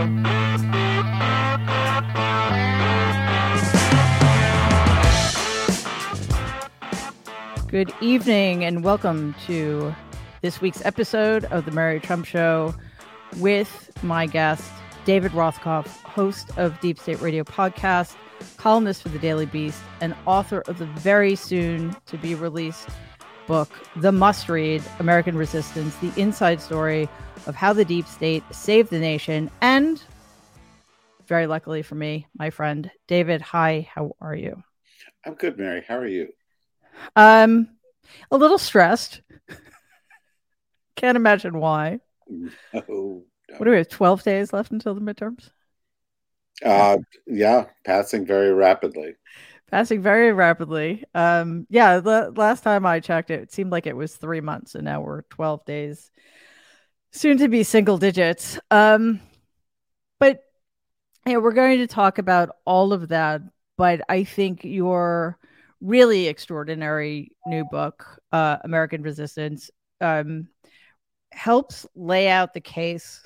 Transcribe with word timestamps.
Good 0.00 0.08
evening 8.00 8.64
and 8.64 8.82
welcome 8.82 9.34
to 9.46 9.94
this 10.40 10.62
week's 10.62 10.82
episode 10.86 11.44
of 11.46 11.66
The 11.66 11.70
Mary 11.72 12.00
Trump 12.00 12.24
Show 12.24 12.74
with 13.36 13.90
my 14.02 14.24
guest, 14.24 14.72
David 15.04 15.32
Rothkopf, 15.32 15.88
host 16.04 16.48
of 16.56 16.80
Deep 16.80 16.98
State 16.98 17.20
Radio 17.20 17.44
podcast, 17.44 18.16
columnist 18.56 19.02
for 19.02 19.10
the 19.10 19.18
Daily 19.18 19.44
Beast, 19.44 19.82
and 20.00 20.14
author 20.24 20.62
of 20.62 20.78
the 20.78 20.86
very 20.86 21.36
soon 21.36 21.94
to 22.06 22.16
be 22.16 22.34
released 22.34 22.88
book, 23.46 23.68
The 23.96 24.12
Must 24.12 24.48
Read 24.48 24.82
American 24.98 25.36
Resistance 25.36 25.94
The 25.96 26.10
Inside 26.18 26.62
Story 26.62 27.06
of 27.46 27.54
How 27.54 27.72
the 27.72 27.84
Deep 27.84 28.06
State 28.06 28.42
Saved 28.50 28.90
the 28.90 28.98
Nation. 28.98 29.50
And 29.60 30.02
very 31.26 31.46
luckily 31.46 31.82
for 31.82 31.94
me, 31.94 32.26
my 32.36 32.50
friend 32.50 32.90
David. 33.06 33.40
Hi, 33.40 33.88
how 33.94 34.16
are 34.20 34.34
you? 34.34 34.62
I'm 35.24 35.34
good, 35.34 35.58
Mary. 35.58 35.84
How 35.86 35.96
are 35.98 36.06
you? 36.06 36.28
Um, 37.16 37.68
a 38.30 38.36
little 38.36 38.58
stressed. 38.58 39.22
Can't 40.96 41.16
imagine 41.16 41.58
why. 41.58 42.00
No, 42.28 42.50
no. 42.72 43.24
What 43.56 43.64
do 43.64 43.70
we 43.70 43.76
have? 43.76 43.88
Twelve 43.88 44.22
days 44.22 44.52
left 44.52 44.72
until 44.72 44.94
the 44.94 45.00
midterms. 45.00 45.50
Uh, 46.64 46.98
yeah, 47.26 47.66
passing 47.84 48.26
very 48.26 48.52
rapidly. 48.52 49.14
Passing 49.70 50.02
very 50.02 50.32
rapidly. 50.32 51.04
Um, 51.14 51.66
yeah, 51.70 52.00
the 52.00 52.32
last 52.36 52.62
time 52.62 52.84
I 52.84 53.00
checked, 53.00 53.30
it, 53.30 53.40
it 53.40 53.52
seemed 53.52 53.70
like 53.70 53.86
it 53.86 53.96
was 53.96 54.16
three 54.16 54.40
months, 54.40 54.74
and 54.74 54.84
now 54.84 55.00
we're 55.00 55.22
twelve 55.22 55.64
days, 55.64 56.10
soon 57.12 57.38
to 57.38 57.48
be 57.48 57.62
single 57.62 57.98
digits. 57.98 58.58
Um, 58.70 59.20
but 60.18 60.42
yeah, 61.26 61.36
we're 61.36 61.52
going 61.52 61.78
to 61.78 61.86
talk 61.86 62.18
about 62.18 62.56
all 62.64 62.92
of 62.92 63.08
that. 63.08 63.42
But 63.76 64.02
I 64.08 64.24
think 64.24 64.64
your 64.64 65.38
really 65.80 66.28
extraordinary 66.28 67.32
new 67.46 67.64
book, 67.64 68.20
uh, 68.32 68.58
American 68.64 69.02
Resistance, 69.02 69.70
um, 70.00 70.48
helps 71.32 71.86
lay 71.94 72.28
out 72.28 72.52
the 72.52 72.60
case, 72.60 73.22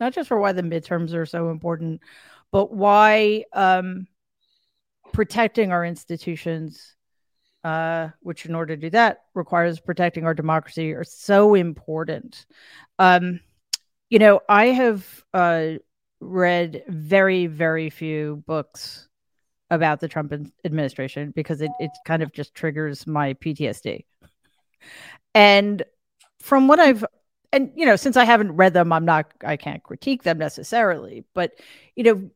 not 0.00 0.14
just 0.14 0.28
for 0.28 0.38
why 0.38 0.52
the 0.52 0.62
midterms 0.62 1.12
are 1.12 1.26
so 1.26 1.50
important, 1.50 2.00
but 2.50 2.72
why 2.72 3.44
um, 3.52 4.06
protecting 5.12 5.72
our 5.72 5.84
institutions, 5.84 6.94
uh, 7.64 8.08
which 8.20 8.46
in 8.46 8.54
order 8.54 8.74
to 8.76 8.80
do 8.80 8.90
that 8.90 9.24
requires 9.34 9.80
protecting 9.80 10.24
our 10.24 10.34
democracy, 10.34 10.92
are 10.92 11.04
so 11.04 11.54
important. 11.54 12.46
Um, 12.98 13.40
you 14.10 14.18
know, 14.18 14.40
I 14.48 14.66
have 14.66 15.24
uh, 15.32 15.74
read 16.20 16.84
very, 16.88 17.46
very 17.46 17.90
few 17.90 18.42
books 18.46 19.08
about 19.70 20.00
the 20.00 20.08
Trump 20.08 20.34
administration 20.64 21.32
because 21.34 21.62
it, 21.62 21.70
it 21.80 21.90
kind 22.04 22.22
of 22.22 22.32
just 22.32 22.54
triggers 22.54 23.06
my 23.06 23.34
PTSD. 23.34 24.04
And 25.34 25.82
from 26.40 26.68
what 26.68 26.78
I've 26.78 27.04
and 27.52 27.70
you 27.74 27.86
know, 27.86 27.96
since 27.96 28.16
I 28.16 28.24
haven't 28.24 28.52
read 28.52 28.74
them, 28.74 28.92
I'm 28.92 29.04
not 29.04 29.32
I 29.44 29.56
can't 29.56 29.82
critique 29.82 30.22
them 30.22 30.38
necessarily, 30.38 31.24
but 31.34 31.52
you 31.96 32.04
know, 32.04 32.30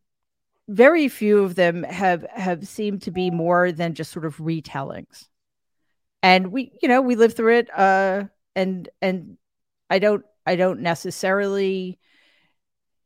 very 0.69 1.09
few 1.09 1.45
of 1.45 1.55
them 1.55 1.83
have 1.85 2.27
have 2.31 2.67
seemed 2.67 3.03
to 3.03 3.11
be 3.11 3.31
more 3.31 3.73
than 3.73 3.95
just 3.95 4.13
sort 4.13 4.25
of 4.25 4.37
retellings. 4.39 5.29
And 6.23 6.51
we, 6.51 6.73
you 6.83 6.89
know, 6.89 7.01
we 7.03 7.15
live 7.15 7.35
through 7.35 7.59
it 7.59 7.71
uh 7.79 8.25
and 8.55 8.89
and 9.01 9.39
I 9.91 9.99
don't 9.99 10.25
I 10.45 10.57
don't 10.57 10.81
necessarily 10.81 11.99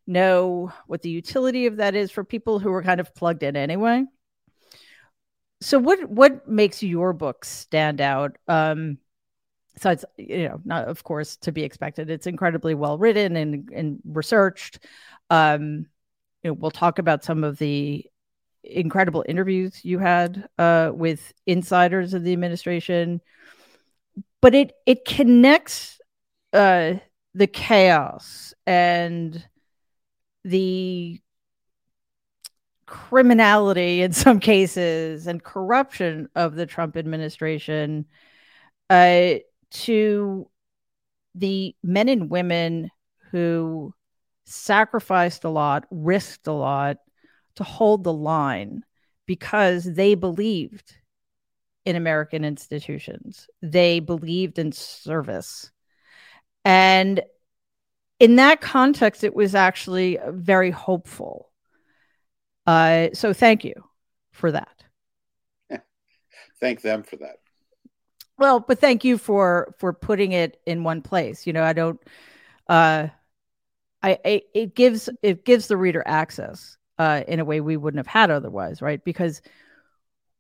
know 0.07 0.73
what 0.87 1.03
the 1.03 1.11
utility 1.11 1.67
of 1.67 1.77
that 1.77 1.95
is 1.95 2.11
for 2.11 2.25
people 2.25 2.59
who 2.59 2.73
are 2.73 2.83
kind 2.83 3.01
of 3.01 3.15
plugged 3.15 3.43
in 3.43 3.57
anyway 3.57 4.05
so 5.61 5.79
what 5.79 6.09
what 6.09 6.49
makes 6.49 6.83
your 6.83 7.13
book 7.13 7.45
stand 7.45 8.01
out 8.01 8.37
um 8.49 8.99
so 9.79 9.91
it's 9.91 10.05
you 10.17 10.49
know 10.49 10.61
not 10.65 10.89
of 10.89 11.05
course 11.05 11.37
to 11.37 11.53
be 11.53 11.63
expected 11.63 12.11
it's 12.11 12.27
incredibly 12.27 12.75
well 12.75 12.99
written 12.99 13.37
and 13.37 13.71
and 13.73 14.01
researched 14.05 14.81
um 15.29 15.87
you 16.43 16.51
know 16.51 16.55
we'll 16.55 16.71
talk 16.71 16.99
about 16.99 17.25
some 17.25 17.45
of 17.45 17.59
the 17.59 18.05
incredible 18.63 19.25
interviews 19.27 19.85
you 19.85 19.99
had 19.99 20.47
uh 20.59 20.91
with 20.93 21.33
insiders 21.47 22.15
of 22.15 22.25
the 22.25 22.33
administration. 22.33 23.21
But 24.41 24.55
it 24.55 24.73
it 24.87 25.05
connects 25.05 26.01
uh 26.53 26.95
the 27.35 27.47
chaos 27.47 28.55
and 28.67 29.47
the 30.45 31.21
criminality 32.87 34.03
in 34.03 34.13
some 34.13 34.41
cases 34.41 35.27
and 35.27 35.43
corruption 35.43 36.29
of 36.35 36.55
the 36.57 36.67
Trump 36.67 36.97
administration 36.97 38.05
uh, 38.91 39.35
to 39.71 40.51
the 41.37 41.75
men 41.85 42.09
and 42.09 42.29
women 42.29 42.91
who 43.31 43.95
sacrificed 44.51 45.45
a 45.45 45.49
lot, 45.49 45.87
risked 45.91 46.47
a 46.47 46.53
lot 46.53 46.99
to 47.57 47.65
hold 47.65 48.05
the 48.05 48.13
line 48.13 48.85
because 49.27 49.85
they 49.85 50.15
believed 50.15 50.97
in 51.85 51.97
American 51.97 52.45
institutions. 52.45 53.49
They 53.63 54.01
believed 54.01 54.59
in 54.59 54.73
service. 54.73 55.71
And 56.65 57.23
in 58.19 58.37
that 58.37 58.61
context, 58.61 59.25
it 59.25 59.35
was 59.35 59.55
actually 59.55 60.19
very 60.29 60.71
hopeful 60.71 61.51
uh, 62.71 63.09
so 63.15 63.33
thank 63.33 63.65
you 63.65 63.75
for 64.33 64.53
that. 64.53 64.85
Thank 66.61 66.83
them 66.83 67.03
for 67.03 67.17
that. 67.17 67.39
Well, 68.39 68.61
but 68.61 68.79
thank 68.79 69.05
you 69.05 69.19
for 69.19 69.75
for 69.79 69.93
putting 69.93 70.33
it 70.33 70.59
in 70.67 70.85
one 70.85 71.03
place. 71.03 71.47
You 71.47 71.53
know, 71.53 71.63
I 71.63 71.73
don't. 71.73 72.01
Uh, 72.69 73.09
I, 74.03 74.19
I 74.25 74.43
it 74.55 74.75
gives 74.75 75.09
it 75.23 75.45
gives 75.45 75.67
the 75.67 75.77
reader 75.77 76.03
access 76.07 76.77
uh, 76.99 77.23
in 77.27 77.41
a 77.41 77.45
way 77.45 77.61
we 77.61 77.77
wouldn't 77.77 77.99
have 77.99 78.07
had 78.07 78.31
otherwise, 78.31 78.83
right? 78.83 79.03
Because 79.05 79.43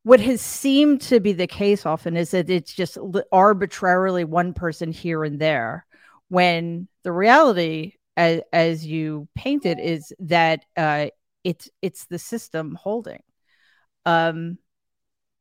what 0.03 0.21
has 0.21 0.41
seemed 0.41 1.03
to 1.03 1.21
be 1.21 1.33
the 1.33 1.47
case 1.47 1.85
often 1.85 2.17
is 2.17 2.31
that 2.31 2.49
it's 2.49 2.73
just 2.73 2.97
arbitrarily 3.33 4.25
one 4.25 4.55
person 4.55 4.93
here 4.93 5.25
and 5.25 5.39
there, 5.39 5.87
when 6.29 6.89
the 7.03 7.13
reality, 7.13 7.95
as, 8.17 8.41
as 8.53 8.87
you 8.87 9.29
painted, 9.35 9.79
is 9.79 10.13
that 10.21 10.65
uh, 10.77 11.09
it's 11.45 11.69
it's 11.83 12.07
the 12.07 12.19
system 12.19 12.77
holding. 12.81 13.23
Um, 14.07 14.59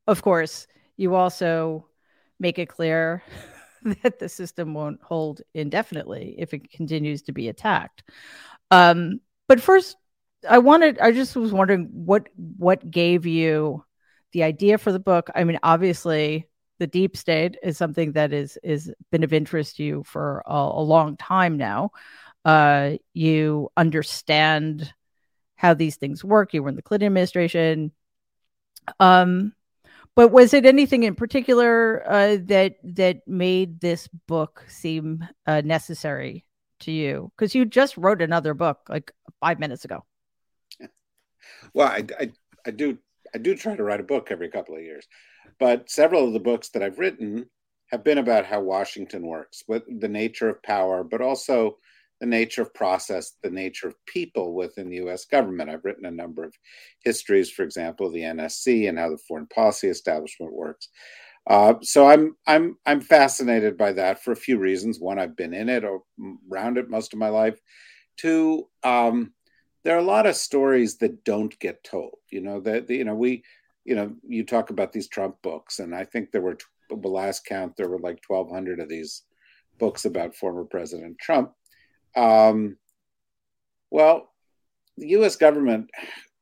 of 0.07 0.21
course, 0.21 0.67
you 0.97 1.15
also 1.15 1.87
make 2.39 2.59
it 2.59 2.67
clear 2.67 3.23
that 4.03 4.19
the 4.19 4.29
system 4.29 4.73
won't 4.73 5.01
hold 5.01 5.41
indefinitely 5.53 6.35
if 6.37 6.53
it 6.53 6.71
continues 6.71 7.23
to 7.23 7.31
be 7.31 7.49
attacked. 7.49 8.03
Um, 8.71 9.21
but 9.47 9.61
first, 9.61 9.97
I 10.47 10.59
wanted 10.59 10.99
I 10.99 11.11
just 11.11 11.35
was 11.35 11.51
wondering 11.51 11.89
what 11.91 12.27
what 12.35 12.89
gave 12.89 13.25
you 13.25 13.83
the 14.31 14.43
idea 14.43 14.77
for 14.77 14.91
the 14.91 14.99
book. 14.99 15.29
I 15.35 15.43
mean, 15.43 15.59
obviously, 15.63 16.47
the 16.79 16.87
deep 16.87 17.17
state 17.17 17.57
is 17.61 17.77
something 17.77 18.13
that 18.13 18.31
is 18.31 18.57
is 18.63 18.91
been 19.11 19.23
of 19.23 19.33
interest 19.33 19.77
to 19.77 19.83
you 19.83 20.03
for 20.05 20.43
a, 20.45 20.53
a 20.53 20.81
long 20.81 21.17
time 21.17 21.57
now. 21.57 21.91
Uh, 22.45 22.93
you 23.13 23.69
understand 23.75 24.93
how 25.55 25.73
these 25.73 25.97
things 25.97 26.23
work. 26.23 26.53
You 26.53 26.63
were 26.63 26.69
in 26.69 26.75
the 26.75 26.81
Clinton 26.81 27.07
administration. 27.07 27.91
Um, 28.99 29.53
but 30.15 30.31
was 30.31 30.53
it 30.53 30.65
anything 30.65 31.03
in 31.03 31.15
particular 31.15 32.03
uh, 32.09 32.37
that 32.45 32.75
that 32.83 33.27
made 33.27 33.79
this 33.79 34.07
book 34.27 34.65
seem 34.67 35.25
uh, 35.47 35.61
necessary 35.61 36.45
to 36.81 36.91
you? 36.91 37.31
Because 37.35 37.55
you 37.55 37.65
just 37.65 37.97
wrote 37.97 38.21
another 38.21 38.53
book 38.53 38.79
like 38.89 39.11
five 39.39 39.59
minutes 39.59 39.85
ago. 39.85 40.03
Well, 41.73 41.87
I, 41.87 42.03
I, 42.19 42.31
I 42.65 42.71
do 42.71 42.97
I 43.33 43.37
do 43.37 43.55
try 43.55 43.75
to 43.75 43.83
write 43.83 43.99
a 43.99 44.03
book 44.03 44.29
every 44.29 44.49
couple 44.49 44.75
of 44.75 44.81
years, 44.81 45.05
but 45.59 45.89
several 45.89 46.25
of 46.27 46.33
the 46.33 46.39
books 46.39 46.69
that 46.69 46.83
I've 46.83 46.99
written 46.99 47.45
have 47.91 48.03
been 48.03 48.17
about 48.17 48.45
how 48.45 48.61
Washington 48.61 49.25
works, 49.25 49.63
with 49.67 49.83
the 49.87 50.07
nature 50.07 50.49
of 50.49 50.61
power, 50.63 51.03
but 51.03 51.21
also 51.21 51.77
the 52.19 52.25
nature 52.25 52.61
of 52.61 52.73
process, 52.73 53.33
the 53.43 53.49
nature 53.49 53.87
of 53.87 54.05
people 54.05 54.53
within 54.53 54.89
the 54.89 54.97
US 54.97 55.25
government. 55.25 55.69
I've 55.69 55.85
written 55.85 56.05
a 56.05 56.11
number 56.11 56.43
of 56.43 56.53
histories, 57.03 57.49
for 57.49 57.63
example, 57.63 58.11
the 58.11 58.21
NSC 58.21 58.89
and 58.89 58.97
how 58.97 59.09
the 59.09 59.17
foreign 59.27 59.47
policy 59.47 59.87
establishment 59.87 60.53
works. 60.53 60.89
Uh, 61.47 61.75
so 61.81 62.07
I'm 62.07 62.35
I'm 62.45 62.77
I'm 62.85 63.01
fascinated 63.01 63.77
by 63.77 63.93
that 63.93 64.23
for 64.23 64.31
a 64.31 64.37
few 64.37 64.57
reasons. 64.57 64.99
One, 64.99 65.17
I've 65.17 65.35
been 65.35 65.53
in 65.53 65.69
it 65.69 65.83
or 65.83 66.03
around 66.51 66.77
it 66.77 66.89
most 66.89 67.13
of 67.13 67.19
my 67.19 67.29
life. 67.29 67.59
Two, 68.17 68.67
um, 68.83 69.33
there 69.83 69.95
are 69.95 69.99
a 69.99 70.03
lot 70.03 70.25
of 70.25 70.35
stories 70.35 70.97
that 70.97 71.23
don't 71.23 71.57
get 71.59 71.83
told. 71.83 72.15
You 72.29 72.41
know 72.41 72.59
that 72.61 72.89
you 72.89 73.05
know 73.05 73.15
we, 73.15 73.43
you 73.85 73.95
know, 73.95 74.13
you 74.27 74.45
talk 74.45 74.69
about 74.69 74.91
these 74.91 75.07
Trump 75.07 75.37
books, 75.41 75.79
and 75.79 75.95
I 75.95 76.03
think 76.03 76.31
there 76.31 76.41
were 76.41 76.57
the 76.89 77.07
last 77.07 77.45
count 77.45 77.75
there 77.77 77.89
were 77.89 77.99
like 77.99 78.19
1,200 78.27 78.79
of 78.79 78.89
these 78.89 79.23
books 79.77 80.05
about 80.05 80.35
former 80.35 80.65
President 80.65 81.17
Trump 81.19 81.51
um, 82.15 82.77
well, 83.91 84.31
the 84.97 85.09
US 85.09 85.35
government 85.35 85.89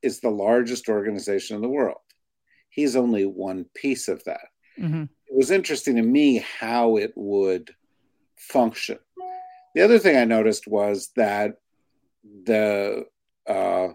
is 0.02 0.19
the 0.19 0.30
largest 0.30 0.90
organization 0.90 1.56
in 1.56 1.62
the 1.62 1.69
world. 1.69 2.00
He's 2.69 2.96
only 2.96 3.25
one 3.25 3.66
piece 3.74 4.08
of 4.08 4.24
that. 4.25 4.48
Mm-hmm. 4.80 5.04
It 5.04 5.36
was 5.36 5.52
interesting 5.52 5.96
to 5.96 6.02
me 6.02 6.46
how 6.60 6.98
it 6.98 7.14
would 7.16 7.72
function. 8.38 9.00
The 9.75 9.81
other 9.81 10.00
thing 10.00 10.18
I 10.18 10.25
noticed 10.25 10.68
was 10.68 11.12
that 11.16 11.58
the 12.46 13.06
uh, 13.48 13.90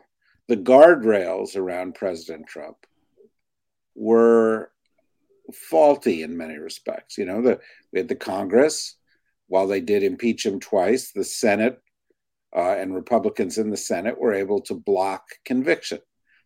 the 0.49 0.57
guardrails 0.57 1.57
around 1.57 1.95
President 1.95 2.47
Trump 2.47 2.77
were 3.95 4.71
faulty 5.53 6.23
in 6.23 6.37
many 6.37 6.59
respects. 6.59 7.19
You 7.19 7.27
know, 7.27 7.43
the, 7.43 7.61
we 7.93 8.01
had 8.01 8.09
the 8.09 8.15
Congress, 8.15 8.97
while 9.53 9.67
they 9.67 9.83
did 9.83 10.03
impeach 10.03 10.47
him 10.47 10.59
twice, 10.59 11.13
the 11.13 11.23
Senate 11.23 11.79
uh, 12.57 12.75
and 12.79 12.95
Republicans 12.95 13.59
in 13.59 13.69
the 13.69 13.77
Senate 13.77 14.19
were 14.19 14.33
able 14.33 14.63
to 14.63 14.73
block 14.73 15.25
conviction. 15.45 15.99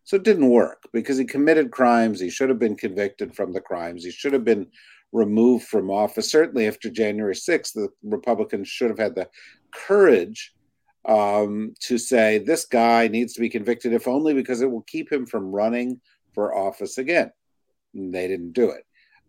So 0.03 0.17
it 0.17 0.23
didn't 0.23 0.49
work 0.49 0.83
because 0.91 1.17
he 1.17 1.23
committed 1.23 1.71
crimes. 1.71 2.19
He 2.19 2.29
should 2.29 2.49
have 2.49 2.59
been 2.59 2.75
convicted 2.75 3.33
from 3.33 3.53
the 3.53 3.61
crimes. 3.61 4.03
He 4.03 4.11
should 4.11 4.33
have 4.33 4.43
been 4.43 4.67
removed 5.13 5.67
from 5.67 5.89
office. 5.89 6.29
Certainly 6.29 6.67
after 6.67 6.89
January 6.89 7.33
6th, 7.33 7.71
the 7.71 7.87
Republicans 8.03 8.67
should 8.67 8.89
have 8.89 8.99
had 8.99 9.15
the 9.15 9.29
courage 9.71 10.53
um, 11.05 11.75
to 11.83 11.97
say 11.97 12.39
this 12.39 12.65
guy 12.65 13.07
needs 13.07 13.35
to 13.35 13.39
be 13.39 13.47
convicted, 13.47 13.93
if 13.93 14.09
only 14.09 14.33
because 14.33 14.59
it 14.59 14.69
will 14.69 14.83
keep 14.85 15.09
him 15.09 15.25
from 15.25 15.55
running 15.55 16.01
for 16.33 16.53
office 16.53 16.97
again. 16.97 17.31
And 17.93 18.13
they 18.13 18.27
didn't 18.27 18.51
do 18.51 18.71
it. 18.71 18.83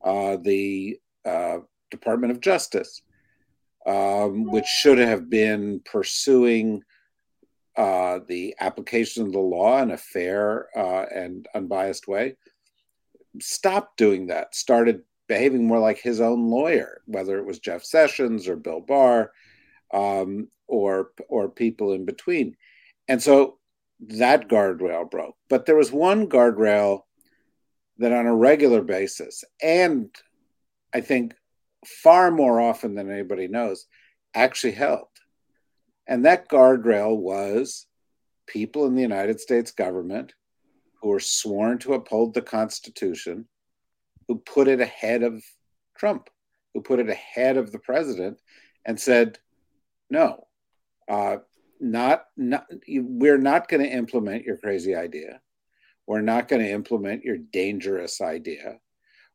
Uh, 0.04 0.36
the 0.42 0.98
uh, 1.24 1.58
Department 1.92 2.32
of 2.32 2.40
Justice, 2.40 3.02
um, 3.88 4.44
which 4.44 4.66
should 4.66 4.98
have 4.98 5.30
been 5.30 5.80
pursuing 5.90 6.82
uh, 7.76 8.18
the 8.28 8.54
application 8.60 9.24
of 9.24 9.32
the 9.32 9.38
law 9.38 9.80
in 9.80 9.90
a 9.90 9.96
fair 9.96 10.68
uh, 10.76 11.06
and 11.14 11.48
unbiased 11.54 12.06
way, 12.06 12.36
stopped 13.40 13.96
doing 13.96 14.26
that, 14.26 14.54
started 14.54 15.00
behaving 15.26 15.66
more 15.66 15.78
like 15.78 15.98
his 15.98 16.20
own 16.20 16.50
lawyer, 16.50 17.00
whether 17.06 17.38
it 17.38 17.46
was 17.46 17.60
Jeff 17.60 17.82
Sessions 17.82 18.46
or 18.46 18.56
Bill 18.56 18.80
Barr 18.80 19.32
um, 19.94 20.48
or 20.66 21.12
or 21.28 21.48
people 21.48 21.92
in 21.92 22.04
between. 22.04 22.56
And 23.08 23.22
so 23.22 23.58
that 24.00 24.48
guardrail 24.48 25.10
broke. 25.10 25.36
But 25.48 25.64
there 25.64 25.76
was 25.76 25.90
one 25.90 26.28
guardrail 26.28 27.00
that 27.96 28.12
on 28.12 28.26
a 28.26 28.34
regular 28.34 28.82
basis, 28.82 29.44
and 29.62 30.10
I 30.92 31.00
think 31.00 31.34
far 31.86 32.30
more 32.30 32.60
often 32.60 32.94
than 32.94 33.10
anybody 33.10 33.48
knows, 33.48 33.86
actually 34.34 34.72
held. 34.72 35.08
And 36.06 36.24
that 36.24 36.48
guardrail 36.48 37.16
was 37.16 37.86
people 38.46 38.86
in 38.86 38.94
the 38.94 39.02
United 39.02 39.40
States 39.40 39.70
government 39.70 40.32
who 41.00 41.10
were 41.10 41.20
sworn 41.20 41.78
to 41.78 41.94
uphold 41.94 42.34
the 42.34 42.42
Constitution, 42.42 43.46
who 44.26 44.36
put 44.38 44.68
it 44.68 44.80
ahead 44.80 45.22
of 45.22 45.42
Trump, 45.96 46.28
who 46.74 46.80
put 46.80 46.98
it 46.98 47.08
ahead 47.08 47.56
of 47.56 47.70
the 47.72 47.78
president 47.78 48.40
and 48.84 48.98
said, 48.98 49.38
no, 50.10 50.46
uh, 51.08 51.36
not, 51.80 52.24
not, 52.36 52.66
we're 52.88 53.38
not 53.38 53.68
going 53.68 53.82
to 53.82 53.90
implement 53.90 54.44
your 54.44 54.56
crazy 54.56 54.94
idea. 54.94 55.40
We're 56.06 56.22
not 56.22 56.48
going 56.48 56.62
to 56.62 56.70
implement 56.70 57.22
your 57.22 57.36
dangerous 57.36 58.20
idea. 58.20 58.78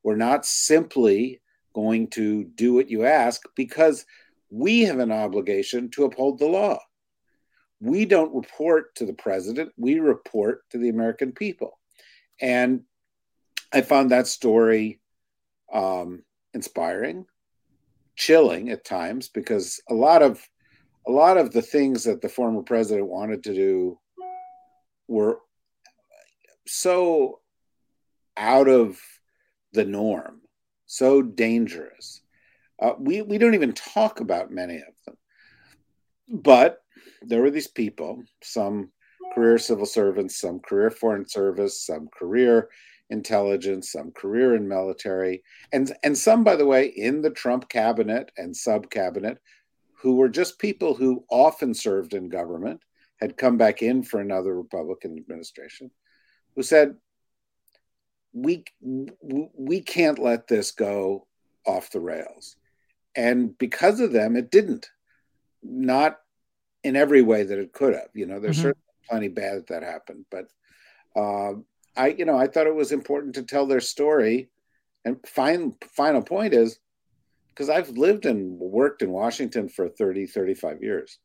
We're 0.04 0.16
not 0.16 0.46
simply 0.46 1.40
going 1.74 2.08
to 2.12 2.44
do 2.44 2.74
what 2.74 2.90
you 2.90 3.06
ask 3.06 3.42
because 3.56 4.06
we 4.50 4.82
have 4.82 5.00
an 5.00 5.12
obligation 5.12 5.90
to 5.92 6.06
uphold 6.06 6.40
the 6.40 6.48
law. 6.48 6.80
We 7.80 8.06
don't 8.06 8.34
report 8.34 8.96
to 8.96 9.06
the 9.06 9.14
president, 9.14 9.72
we 9.78 10.00
report 10.00 10.70
to 10.70 10.78
the 10.78 10.90
American 10.90 11.32
people. 11.32 11.80
And 12.40 12.84
I 13.74 13.82
found 13.82 14.12
that 14.12 14.28
story 14.28 15.02
um, 15.74 16.24
inspiring, 16.54 17.26
chilling 18.16 18.70
at 18.70 18.86
times, 18.86 19.28
because 19.30 19.82
a 19.90 19.94
lot 19.94 20.22
of 20.22 20.42
a 21.06 21.12
lot 21.12 21.38
of 21.38 21.52
the 21.52 21.62
things 21.62 22.06
that 22.06 22.22
the 22.22 22.30
former 22.30 22.62
president 22.62 23.08
wanted 23.08 23.44
to 23.44 23.54
do 23.54 24.00
were 25.08 25.40
so 26.66 27.42
out 28.38 28.70
of 28.70 29.00
the 29.74 29.84
norm, 29.84 30.42
so 30.98 31.22
dangerous. 31.22 32.22
Uh, 32.82 32.94
we 33.00 33.22
we 33.22 33.38
don't 33.38 33.54
even 33.54 33.74
talk 33.74 34.20
about 34.20 34.52
many 34.52 34.78
of 34.78 34.94
them, 35.06 35.18
but 36.30 36.80
there 37.22 37.42
were 37.42 37.52
these 37.52 37.68
people, 37.68 38.22
some 38.44 38.92
career 39.34 39.58
civil 39.58 39.86
servants, 39.86 40.40
some 40.40 40.60
career 40.60 40.92
foreign 40.92 41.28
service, 41.28 41.86
some 41.86 42.08
career 42.18 42.70
intelligence, 43.10 43.92
some 43.92 44.12
career 44.12 44.56
in 44.56 44.68
military, 44.68 45.44
and 45.72 45.96
and 46.04 46.18
some, 46.18 46.44
by 46.44 46.56
the 46.56 46.66
way, 46.66 46.88
in 46.88 47.22
the 47.22 47.30
Trump 47.30 47.70
cabinet 47.70 48.32
and 48.38 48.56
sub 48.56 48.90
cabinet 48.90 49.38
who 50.04 50.18
were 50.18 50.30
just 50.30 50.60
people 50.60 50.94
who 50.94 51.24
often 51.32 51.74
served 51.74 52.14
in 52.14 52.28
government, 52.28 52.82
had 53.22 53.38
come 53.38 53.58
back 53.58 53.82
in 53.82 54.04
for 54.04 54.20
another 54.20 54.54
Republican 54.54 55.18
administration, 55.18 55.90
who 56.56 56.62
said, 56.62 56.94
we, 58.34 58.66
we 58.82 59.82
can't 59.82 60.20
let 60.20 60.48
this 60.48 60.72
go 60.72 61.28
off 61.66 61.92
the 61.92 62.00
rails. 62.00 62.56
And 63.16 63.58
because 63.58 64.00
of 64.00 64.12
them, 64.12 64.36
it 64.36 64.52
didn't. 64.52 64.90
Not 65.62 66.18
in 66.84 66.96
every 66.96 67.22
way 67.22 67.44
that 67.44 67.60
it 67.60 67.74
could 67.74 67.94
have. 67.94 68.10
You 68.14 68.26
know, 68.26 68.40
there's 68.40 68.58
mm-hmm. 68.58 68.70
certainly 68.70 68.84
plenty 69.10 69.28
bad 69.30 69.68
that 69.68 69.84
happened, 69.84 70.26
but 70.30 70.48
uh, 71.16 71.54
I, 71.96 72.08
you 72.10 72.26
know, 72.26 72.38
I 72.38 72.48
thought 72.48 72.68
it 72.68 72.76
was 72.76 72.92
important 72.92 73.36
to 73.36 73.44
tell 73.44 73.68
their 73.68 73.80
story. 73.80 74.50
And 75.06 75.18
fine, 75.26 75.76
final 75.96 76.22
point 76.22 76.54
is 76.54 76.80
because 77.50 77.70
I've 77.70 77.90
lived 77.90 78.26
and 78.26 78.60
worked 78.60 79.02
in 79.02 79.12
Washington 79.12 79.70
for 79.70 79.88
30, 79.88 80.26
35 80.26 80.82
years. 80.82 81.20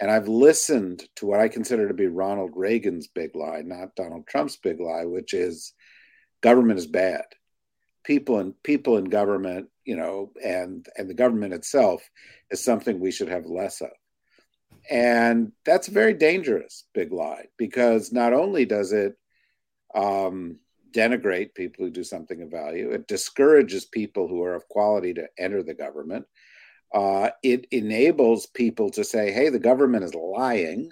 And 0.00 0.10
I've 0.10 0.28
listened 0.28 1.02
to 1.16 1.26
what 1.26 1.40
I 1.40 1.48
consider 1.48 1.88
to 1.88 1.94
be 1.94 2.06
Ronald 2.06 2.52
Reagan's 2.54 3.08
big 3.08 3.34
lie, 3.34 3.62
not 3.62 3.96
Donald 3.96 4.26
Trump's 4.26 4.56
big 4.56 4.80
lie, 4.80 5.04
which 5.04 5.34
is 5.34 5.74
government 6.40 6.78
is 6.78 6.86
bad. 6.86 7.24
People 8.04 8.38
and 8.38 8.60
people 8.62 8.96
in 8.96 9.04
government, 9.04 9.68
you 9.84 9.96
know, 9.96 10.32
and 10.42 10.86
and 10.96 11.08
the 11.08 11.14
government 11.14 11.52
itself 11.52 12.08
is 12.50 12.62
something 12.64 12.98
we 12.98 13.12
should 13.12 13.28
have 13.28 13.46
less 13.46 13.80
of. 13.80 13.90
And 14.90 15.52
that's 15.64 15.88
a 15.88 15.92
very 15.92 16.14
dangerous 16.14 16.86
big 16.94 17.12
lie 17.12 17.46
because 17.58 18.12
not 18.12 18.32
only 18.32 18.64
does 18.64 18.92
it 18.92 19.14
um, 19.94 20.58
denigrate 20.92 21.54
people 21.54 21.84
who 21.84 21.90
do 21.90 22.04
something 22.04 22.42
of 22.42 22.50
value. 22.50 22.90
It 22.90 23.06
discourages 23.06 23.84
people 23.84 24.28
who 24.28 24.42
are 24.42 24.54
of 24.54 24.68
quality 24.68 25.14
to 25.14 25.28
enter 25.38 25.62
the 25.62 25.74
government. 25.74 26.26
Uh, 26.92 27.30
it 27.42 27.66
enables 27.70 28.46
people 28.46 28.90
to 28.90 29.04
say, 29.04 29.30
hey, 29.30 29.48
the 29.48 29.58
government 29.58 30.04
is 30.04 30.14
lying, 30.14 30.90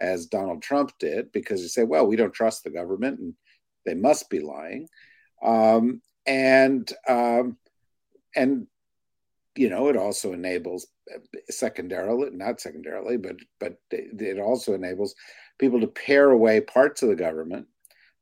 as 0.00 0.26
Donald 0.26 0.62
Trump 0.62 0.92
did, 1.00 1.32
because 1.32 1.60
you 1.60 1.68
say, 1.68 1.82
well, 1.82 2.06
we 2.06 2.14
don't 2.14 2.32
trust 2.32 2.62
the 2.62 2.70
government 2.70 3.18
and 3.18 3.34
they 3.88 3.94
must 3.94 4.30
be 4.30 4.40
lying. 4.40 4.88
Um, 5.42 6.02
and 6.26 6.90
um, 7.08 7.56
and 8.36 8.66
you 9.56 9.70
know 9.70 9.88
it 9.88 9.96
also 9.96 10.32
enables 10.32 10.86
secondarily 11.48 12.28
not 12.32 12.60
secondarily 12.60 13.16
but 13.16 13.36
but 13.58 13.78
it 13.90 14.38
also 14.38 14.74
enables 14.74 15.14
people 15.58 15.80
to 15.80 15.86
pare 15.86 16.30
away 16.30 16.60
parts 16.60 17.02
of 17.02 17.08
the 17.08 17.16
government 17.16 17.66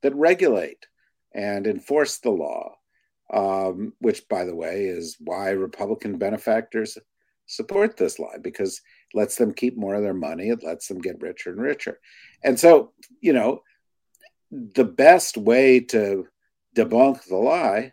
that 0.02 0.14
regulate 0.14 0.86
and 1.34 1.66
enforce 1.66 2.18
the 2.18 2.30
law, 2.30 2.74
um, 3.32 3.92
which, 4.00 4.26
by 4.28 4.44
the 4.44 4.54
way, 4.54 4.86
is 4.86 5.16
why 5.20 5.50
Republican 5.50 6.18
benefactors 6.18 6.96
support 7.46 7.96
this 7.96 8.18
lie 8.18 8.38
because 8.42 8.80
it 9.12 9.18
lets 9.18 9.36
them 9.36 9.52
keep 9.52 9.76
more 9.76 9.94
of 9.94 10.02
their 10.02 10.14
money, 10.14 10.48
it 10.48 10.64
lets 10.64 10.88
them 10.88 10.98
get 10.98 11.20
richer 11.20 11.50
and 11.50 11.60
richer. 11.60 12.00
And 12.42 12.58
so, 12.58 12.92
you 13.20 13.32
know, 13.32 13.60
the 14.74 14.84
best 14.84 15.36
way 15.36 15.80
to 15.80 16.26
debunk 16.74 17.24
the 17.24 17.36
lie 17.36 17.92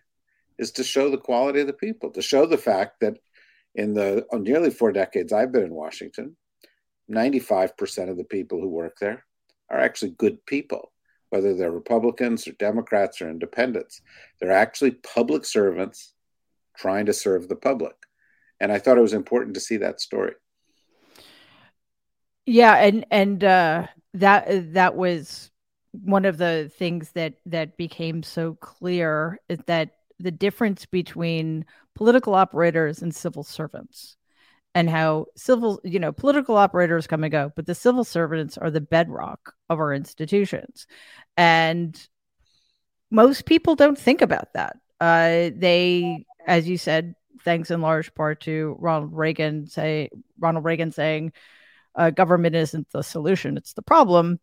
is 0.57 0.71
to 0.73 0.83
show 0.83 1.09
the 1.09 1.17
quality 1.17 1.61
of 1.61 1.67
the 1.67 1.73
people, 1.73 2.11
to 2.11 2.21
show 2.21 2.45
the 2.45 2.57
fact 2.57 2.99
that 3.01 3.17
in 3.75 3.93
the 3.93 4.25
nearly 4.33 4.69
four 4.69 4.91
decades 4.91 5.33
I've 5.33 5.51
been 5.51 5.63
in 5.63 5.73
Washington, 5.73 6.37
95% 7.11 8.09
of 8.09 8.17
the 8.17 8.23
people 8.23 8.61
who 8.61 8.69
work 8.69 8.97
there 8.99 9.25
are 9.69 9.79
actually 9.79 10.11
good 10.11 10.45
people 10.45 10.93
whether 11.33 11.55
they're 11.55 11.71
Republicans 11.71 12.47
or 12.47 12.51
Democrats 12.51 13.19
or 13.19 13.27
independents. 13.27 14.01
They're 14.39 14.51
actually 14.51 14.91
public 14.91 15.45
servants 15.45 16.13
trying 16.77 17.07
to 17.07 17.13
serve 17.13 17.49
the 17.49 17.55
public. 17.55 17.95
And 18.59 18.71
I 18.71 18.77
thought 18.77 18.99
it 18.99 19.01
was 19.01 19.13
important 19.13 19.55
to 19.55 19.59
see 19.59 19.77
that 19.77 19.99
story. 19.99 20.33
Yeah, 22.45 22.75
and 22.75 23.07
and 23.09 23.43
uh, 23.43 23.87
that 24.13 24.73
that 24.73 24.95
was 24.95 25.49
one 25.93 26.25
of 26.25 26.37
the 26.37 26.71
things 26.77 27.11
that 27.11 27.35
that 27.45 27.77
became 27.77 28.23
so 28.23 28.55
clear 28.55 29.39
is 29.47 29.59
that 29.67 29.91
the 30.19 30.31
difference 30.31 30.85
between 30.85 31.65
political 31.95 32.33
operators 32.35 33.01
and 33.01 33.13
civil 33.13 33.43
servants 33.43 34.17
and 34.75 34.89
how 34.89 35.27
civil, 35.35 35.79
you 35.83 35.99
know, 35.99 36.11
political 36.11 36.57
operators 36.57 37.05
come 37.05 37.23
and 37.23 37.31
go, 37.31 37.51
but 37.55 37.65
the 37.65 37.75
civil 37.75 38.03
servants 38.03 38.57
are 38.57 38.71
the 38.71 38.81
bedrock 38.81 39.53
of 39.69 39.79
our 39.79 39.93
institutions. 39.93 40.87
And 41.37 41.95
most 43.11 43.45
people 43.45 43.75
don't 43.75 43.97
think 43.97 44.21
about 44.21 44.53
that. 44.53 44.77
Uh, 44.99 45.51
they, 45.55 46.25
as 46.47 46.67
you 46.67 46.77
said, 46.77 47.13
thanks 47.43 47.69
in 47.69 47.81
large 47.81 48.13
part 48.15 48.41
to 48.41 48.75
Ronald 48.79 49.13
Reagan 49.13 49.67
say 49.67 50.09
Ronald 50.39 50.65
Reagan 50.65 50.91
saying 50.91 51.33
uh, 51.95 52.09
government 52.09 52.55
isn't 52.55 52.89
the 52.91 53.03
solution, 53.03 53.57
it's 53.57 53.73
the 53.73 53.81
problem. 53.81 54.39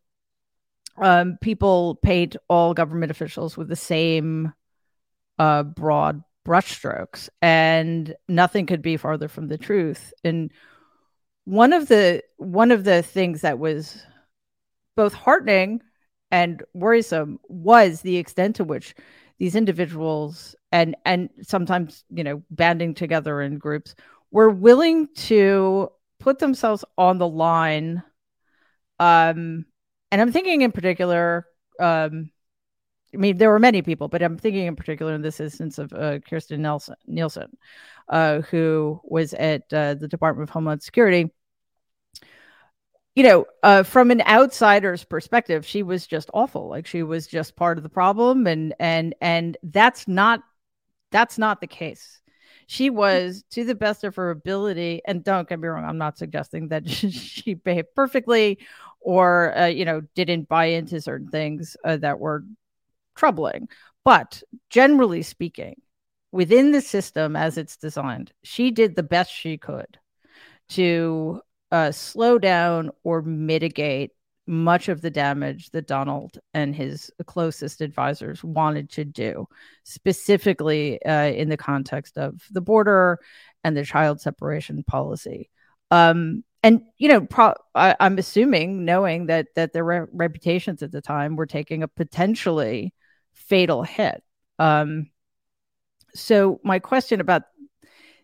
Um, 1.00 1.38
people 1.40 1.96
paint 2.02 2.36
all 2.48 2.74
government 2.74 3.10
officials 3.10 3.56
with 3.56 3.68
the 3.68 3.76
same 3.76 4.52
uh, 5.38 5.62
broad 5.62 6.22
brushstrokes, 6.46 7.28
and 7.40 8.14
nothing 8.28 8.66
could 8.66 8.82
be 8.82 8.96
farther 8.96 9.28
from 9.28 9.48
the 9.48 9.58
truth. 9.58 10.12
And 10.24 10.52
one 11.44 11.72
of 11.72 11.88
the 11.88 12.22
one 12.36 12.70
of 12.70 12.84
the 12.84 13.02
things 13.02 13.40
that 13.40 13.58
was 13.58 14.02
both 14.96 15.14
heartening 15.14 15.80
and 16.30 16.62
worrisome 16.74 17.38
was 17.48 18.02
the 18.02 18.16
extent 18.16 18.56
to 18.56 18.64
which 18.64 18.94
these 19.38 19.56
individuals 19.56 20.54
and 20.70 20.96
and 21.04 21.30
sometimes 21.42 22.04
you 22.10 22.22
know 22.22 22.42
banding 22.50 22.94
together 22.94 23.40
in 23.40 23.58
groups 23.58 23.94
were 24.30 24.50
willing 24.50 25.08
to 25.14 25.88
put 26.18 26.38
themselves 26.38 26.84
on 26.98 27.18
the 27.18 27.26
line 27.26 28.02
um 28.98 29.64
and 30.10 30.20
i'm 30.20 30.32
thinking 30.32 30.62
in 30.62 30.72
particular 30.72 31.46
um 31.78 32.30
I 33.12 33.16
mean, 33.16 33.38
there 33.38 33.50
were 33.50 33.58
many 33.58 33.82
people, 33.82 34.08
but 34.08 34.22
I'm 34.22 34.38
thinking 34.38 34.66
in 34.66 34.76
particular 34.76 35.14
in 35.14 35.22
this 35.22 35.40
instance 35.40 35.78
of 35.78 35.92
uh, 35.92 36.20
Kirstjen 36.20 36.60
Nelson, 36.60 36.94
Nielsen, 37.06 37.56
uh, 38.08 38.40
who 38.42 39.00
was 39.04 39.34
at 39.34 39.62
uh, 39.72 39.94
the 39.94 40.08
Department 40.08 40.48
of 40.48 40.52
Homeland 40.52 40.82
Security. 40.82 41.30
You 43.16 43.24
know, 43.24 43.46
uh, 43.62 43.82
from 43.82 44.12
an 44.12 44.22
outsider's 44.22 45.02
perspective, 45.02 45.66
she 45.66 45.82
was 45.82 46.06
just 46.06 46.30
awful. 46.32 46.68
Like 46.68 46.86
she 46.86 47.02
was 47.02 47.26
just 47.26 47.56
part 47.56 47.76
of 47.76 47.82
the 47.82 47.88
problem, 47.88 48.46
and 48.46 48.74
and 48.78 49.14
and 49.20 49.56
that's 49.64 50.06
not 50.06 50.40
that's 51.10 51.36
not 51.36 51.60
the 51.60 51.66
case. 51.66 52.19
She 52.70 52.88
was, 52.88 53.42
to 53.50 53.64
the 53.64 53.74
best 53.74 54.04
of 54.04 54.14
her 54.14 54.30
ability, 54.30 55.02
and 55.04 55.24
don't 55.24 55.48
get 55.48 55.58
me 55.58 55.66
wrong, 55.66 55.84
I'm 55.84 55.98
not 55.98 56.16
suggesting 56.16 56.68
that 56.68 56.88
she 56.88 57.54
behaved 57.54 57.88
perfectly 57.96 58.60
or 59.00 59.58
uh, 59.58 59.66
you 59.66 59.84
know 59.84 60.02
didn't 60.14 60.48
buy 60.48 60.66
into 60.66 61.00
certain 61.00 61.26
things 61.30 61.76
uh, 61.84 61.96
that 61.96 62.20
were 62.20 62.44
troubling. 63.16 63.68
But 64.04 64.44
generally 64.68 65.22
speaking, 65.22 65.80
within 66.30 66.70
the 66.70 66.80
system 66.80 67.34
as 67.34 67.58
it's 67.58 67.76
designed, 67.76 68.32
she 68.44 68.70
did 68.70 68.94
the 68.94 69.02
best 69.02 69.32
she 69.32 69.58
could 69.58 69.98
to 70.68 71.40
uh, 71.72 71.90
slow 71.90 72.38
down 72.38 72.92
or 73.02 73.20
mitigate 73.20 74.12
much 74.50 74.88
of 74.88 75.00
the 75.00 75.10
damage 75.10 75.70
that 75.70 75.86
Donald 75.86 76.38
and 76.52 76.74
his 76.74 77.10
closest 77.24 77.80
advisors 77.80 78.42
wanted 78.42 78.90
to 78.90 79.04
do, 79.04 79.46
specifically 79.84 81.00
uh, 81.04 81.30
in 81.30 81.48
the 81.48 81.56
context 81.56 82.18
of 82.18 82.42
the 82.50 82.60
border 82.60 83.20
and 83.62 83.76
the 83.76 83.84
child 83.84 84.20
separation 84.20 84.82
policy. 84.82 85.50
Um, 85.92 86.42
and 86.64 86.82
you 86.98 87.08
know, 87.08 87.20
pro- 87.22 87.54
I, 87.76 87.94
am 88.00 88.18
assuming, 88.18 88.84
knowing 88.84 89.26
that 89.26 89.46
that 89.54 89.72
their 89.72 89.84
re- 89.84 90.06
reputations 90.12 90.82
at 90.82 90.90
the 90.90 91.00
time 91.00 91.36
were 91.36 91.46
taking 91.46 91.84
a 91.84 91.88
potentially 91.88 92.92
fatal 93.32 93.84
hit. 93.84 94.22
Um, 94.58 95.10
so 96.12 96.60
my 96.64 96.80
question 96.80 97.20
about 97.20 97.42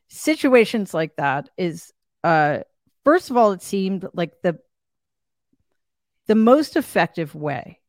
situations 0.09 0.93
like 0.93 1.15
that 1.17 1.51
is, 1.57 1.93
uh, 2.25 2.59
first 3.05 3.31
of 3.31 3.37
all, 3.37 3.53
it 3.53 3.63
seemed 3.63 4.07
like 4.13 4.33
the 4.43 4.59
the 6.27 6.35
most 6.35 6.77
effective 6.77 7.35
way 7.35 7.81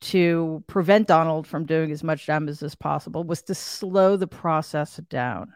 to 0.00 0.62
prevent 0.66 1.08
Donald 1.08 1.46
from 1.46 1.66
doing 1.66 1.90
as 1.90 2.04
much 2.04 2.26
damage 2.26 2.62
as 2.62 2.74
possible 2.74 3.24
was 3.24 3.42
to 3.42 3.54
slow 3.54 4.16
the 4.16 4.28
process 4.28 4.96
down. 5.08 5.54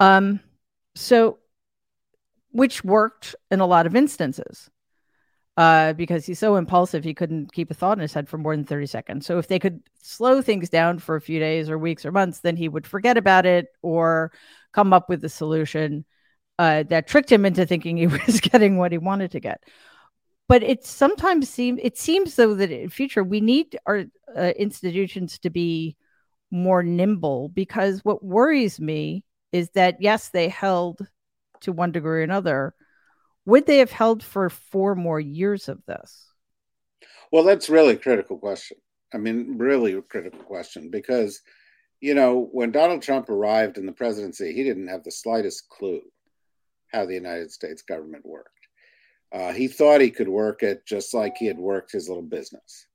Um, 0.00 0.40
so, 0.94 1.38
which 2.50 2.84
worked 2.84 3.34
in 3.50 3.60
a 3.60 3.66
lot 3.66 3.86
of 3.86 3.96
instances 3.96 4.70
uh, 5.56 5.92
because 5.92 6.26
he's 6.26 6.38
so 6.38 6.56
impulsive 6.56 7.04
he 7.04 7.14
couldn't 7.14 7.52
keep 7.52 7.70
a 7.70 7.74
thought 7.74 7.96
in 7.98 8.02
his 8.02 8.12
head 8.12 8.28
for 8.28 8.38
more 8.38 8.54
than 8.54 8.64
30 8.64 8.86
seconds. 8.86 9.26
So 9.26 9.38
if 9.38 9.48
they 9.48 9.58
could 9.58 9.82
slow 10.02 10.42
things 10.42 10.68
down 10.68 10.98
for 10.98 11.16
a 11.16 11.20
few 11.20 11.38
days 11.38 11.70
or 11.70 11.78
weeks 11.78 12.04
or 12.04 12.12
months, 12.12 12.40
then 12.40 12.56
he 12.56 12.68
would 12.68 12.86
forget 12.86 13.16
about 13.16 13.46
it 13.46 13.68
or 13.82 14.32
come 14.72 14.92
up 14.92 15.08
with 15.08 15.24
a 15.24 15.28
solution 15.28 16.04
uh, 16.58 16.82
that 16.84 17.06
tricked 17.06 17.30
him 17.30 17.44
into 17.44 17.66
thinking 17.66 17.96
he 17.96 18.06
was 18.26 18.40
getting 18.40 18.76
what 18.76 18.92
he 18.92 18.98
wanted 18.98 19.30
to 19.32 19.40
get. 19.40 19.62
But 20.48 20.62
it 20.62 20.84
sometimes 20.84 21.48
seems 21.48 21.80
it 21.82 21.96
seems 21.96 22.36
though 22.36 22.54
that 22.54 22.70
in 22.70 22.90
future 22.90 23.24
we 23.24 23.40
need 23.40 23.78
our 23.86 24.04
uh, 24.36 24.52
institutions 24.56 25.38
to 25.40 25.50
be 25.50 25.96
more 26.50 26.82
nimble 26.82 27.48
because 27.48 28.04
what 28.04 28.24
worries 28.24 28.78
me 28.78 29.24
is 29.52 29.70
that 29.70 29.96
yes 30.00 30.28
they 30.28 30.48
held 30.48 31.00
to 31.62 31.72
one 31.72 31.92
degree 31.92 32.20
or 32.20 32.22
another 32.22 32.74
would 33.46 33.66
they 33.66 33.78
have 33.78 33.90
held 33.90 34.22
for 34.22 34.48
four 34.48 34.94
more 34.94 35.20
years 35.20 35.68
of 35.68 35.84
this? 35.86 36.26
Well, 37.30 37.44
that's 37.44 37.68
really 37.68 37.94
a 37.94 37.98
critical 37.98 38.38
question. 38.38 38.78
I 39.12 39.18
mean, 39.18 39.58
really 39.58 39.92
a 39.92 40.02
critical 40.02 40.40
question 40.40 40.90
because, 40.90 41.40
you 42.00 42.14
know, 42.14 42.48
when 42.52 42.72
Donald 42.72 43.02
Trump 43.02 43.28
arrived 43.28 43.76
in 43.76 43.86
the 43.86 43.92
presidency, 43.92 44.52
he 44.52 44.64
didn't 44.64 44.88
have 44.88 45.04
the 45.04 45.10
slightest 45.10 45.68
clue 45.68 46.00
how 46.92 47.04
the 47.04 47.14
United 47.14 47.50
States 47.50 47.82
government 47.82 48.24
worked. 48.24 48.63
Uh, 49.34 49.52
he 49.52 49.66
thought 49.66 50.00
he 50.00 50.10
could 50.10 50.28
work 50.28 50.62
it 50.62 50.86
just 50.86 51.12
like 51.12 51.36
he 51.36 51.46
had 51.46 51.58
worked 51.58 51.92
his 51.92 52.08
little 52.08 52.22
business. 52.22 52.86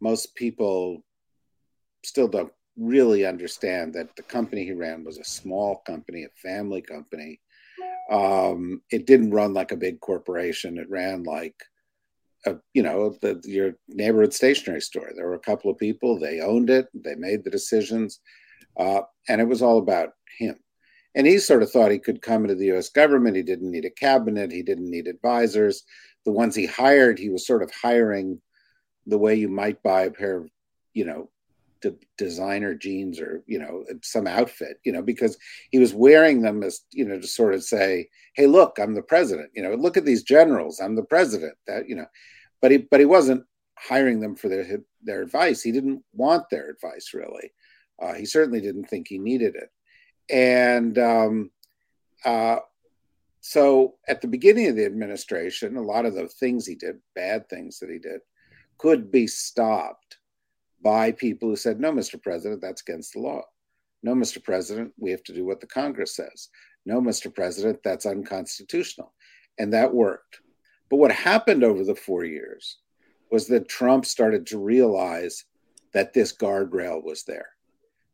Most 0.00 0.34
people 0.34 1.02
still 2.04 2.28
don't 2.28 2.52
really 2.76 3.24
understand 3.26 3.94
that 3.94 4.14
the 4.14 4.22
company 4.22 4.64
he 4.64 4.72
ran 4.72 5.02
was 5.02 5.18
a 5.18 5.24
small 5.24 5.82
company, 5.86 6.24
a 6.24 6.28
family 6.40 6.82
company 6.82 7.40
um, 8.10 8.80
it 8.90 9.06
didn't 9.06 9.32
run 9.32 9.52
like 9.52 9.72
a 9.72 9.76
big 9.76 10.00
corporation. 10.00 10.78
It 10.78 10.88
ran 10.90 11.24
like 11.24 11.54
a, 12.46 12.56
you 12.72 12.82
know, 12.82 13.10
the, 13.20 13.40
your 13.44 13.74
neighborhood 13.88 14.32
stationery 14.32 14.80
store. 14.80 15.10
There 15.14 15.26
were 15.26 15.34
a 15.34 15.40
couple 15.40 15.70
of 15.70 15.78
people. 15.78 16.18
They 16.18 16.40
owned 16.40 16.70
it. 16.70 16.88
They 16.94 17.14
made 17.14 17.44
the 17.44 17.50
decisions, 17.50 18.20
uh, 18.78 19.02
and 19.28 19.40
it 19.40 19.48
was 19.48 19.62
all 19.62 19.78
about 19.78 20.10
him. 20.38 20.56
And 21.14 21.26
he 21.26 21.38
sort 21.38 21.62
of 21.62 21.70
thought 21.70 21.90
he 21.90 21.98
could 21.98 22.22
come 22.22 22.42
into 22.42 22.54
the 22.54 22.66
U.S. 22.66 22.90
government. 22.90 23.36
He 23.36 23.42
didn't 23.42 23.70
need 23.70 23.84
a 23.84 23.90
cabinet. 23.90 24.52
He 24.52 24.62
didn't 24.62 24.90
need 24.90 25.06
advisors. 25.06 25.84
The 26.24 26.32
ones 26.32 26.54
he 26.54 26.66
hired, 26.66 27.18
he 27.18 27.30
was 27.30 27.46
sort 27.46 27.62
of 27.62 27.70
hiring 27.70 28.40
the 29.06 29.18
way 29.18 29.34
you 29.34 29.48
might 29.48 29.82
buy 29.82 30.02
a 30.02 30.10
pair 30.10 30.36
of, 30.36 30.50
you 30.92 31.04
know, 31.04 31.30
designer 32.16 32.74
jeans 32.74 33.20
or 33.20 33.42
you 33.46 33.58
know 33.58 33.84
some 34.02 34.26
outfit 34.26 34.80
you 34.84 34.92
know 34.92 35.02
because 35.02 35.38
he 35.70 35.78
was 35.78 35.94
wearing 35.94 36.42
them 36.42 36.62
as 36.62 36.80
you 36.90 37.04
know 37.04 37.20
to 37.20 37.26
sort 37.26 37.54
of 37.54 37.62
say 37.62 38.08
hey 38.34 38.46
look 38.46 38.78
i'm 38.78 38.94
the 38.94 39.02
president 39.02 39.48
you 39.54 39.62
know 39.62 39.74
look 39.74 39.96
at 39.96 40.04
these 40.04 40.22
generals 40.22 40.80
i'm 40.80 40.96
the 40.96 41.04
president 41.04 41.54
that 41.66 41.88
you 41.88 41.94
know 41.94 42.06
but 42.60 42.70
he 42.70 42.78
but 42.78 43.00
he 43.00 43.06
wasn't 43.06 43.44
hiring 43.76 44.18
them 44.20 44.34
for 44.34 44.48
their 44.48 44.80
their 45.02 45.22
advice 45.22 45.62
he 45.62 45.70
didn't 45.70 46.02
want 46.12 46.42
their 46.50 46.68
advice 46.70 47.12
really 47.14 47.52
uh, 48.02 48.14
he 48.14 48.24
certainly 48.24 48.60
didn't 48.60 48.86
think 48.86 49.06
he 49.08 49.18
needed 49.18 49.54
it 49.54 49.70
and 50.30 50.98
um, 50.98 51.50
uh, 52.24 52.58
so 53.40 53.94
at 54.08 54.20
the 54.20 54.28
beginning 54.28 54.68
of 54.68 54.76
the 54.76 54.84
administration 54.84 55.76
a 55.76 55.82
lot 55.82 56.06
of 56.06 56.14
the 56.14 56.28
things 56.28 56.66
he 56.66 56.74
did 56.74 56.96
bad 57.14 57.48
things 57.48 57.78
that 57.78 57.90
he 57.90 57.98
did 57.98 58.20
could 58.78 59.10
be 59.10 59.26
stopped 59.26 60.18
by 60.82 61.12
people 61.12 61.48
who 61.48 61.56
said, 61.56 61.80
no, 61.80 61.92
Mr. 61.92 62.22
President, 62.22 62.60
that's 62.60 62.82
against 62.82 63.12
the 63.12 63.20
law. 63.20 63.42
No, 64.02 64.14
Mr. 64.14 64.42
President, 64.42 64.92
we 64.96 65.10
have 65.10 65.24
to 65.24 65.34
do 65.34 65.44
what 65.44 65.60
the 65.60 65.66
Congress 65.66 66.14
says. 66.14 66.48
No, 66.86 67.00
Mr. 67.00 67.34
President, 67.34 67.80
that's 67.82 68.06
unconstitutional. 68.06 69.12
And 69.58 69.72
that 69.72 69.92
worked. 69.92 70.38
But 70.88 70.96
what 70.98 71.12
happened 71.12 71.64
over 71.64 71.84
the 71.84 71.96
four 71.96 72.24
years 72.24 72.78
was 73.30 73.48
that 73.48 73.68
Trump 73.68 74.06
started 74.06 74.46
to 74.46 74.58
realize 74.58 75.44
that 75.92 76.14
this 76.14 76.32
guardrail 76.32 77.02
was 77.02 77.24
there, 77.24 77.48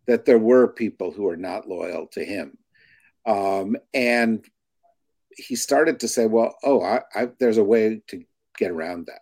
that 0.06 0.25
there 0.25 0.38
were 0.38 0.68
people 0.68 1.11
who 1.11 1.28
are 1.28 1.37
not 1.37 1.68
loyal 1.68 2.06
to 2.08 2.25
him. 2.25 2.58
Um, 3.26 3.76
and 3.92 4.44
he 5.37 5.56
started 5.56 6.00
to 6.00 6.08
say, 6.08 6.26
well, 6.26 6.56
oh, 6.62 6.82
I, 6.82 7.00
I, 7.14 7.28
there's 7.38 7.58
a 7.58 7.64
way 7.64 8.02
to 8.08 8.25
get 8.58 8.70
around 8.70 9.06
that. 9.06 9.20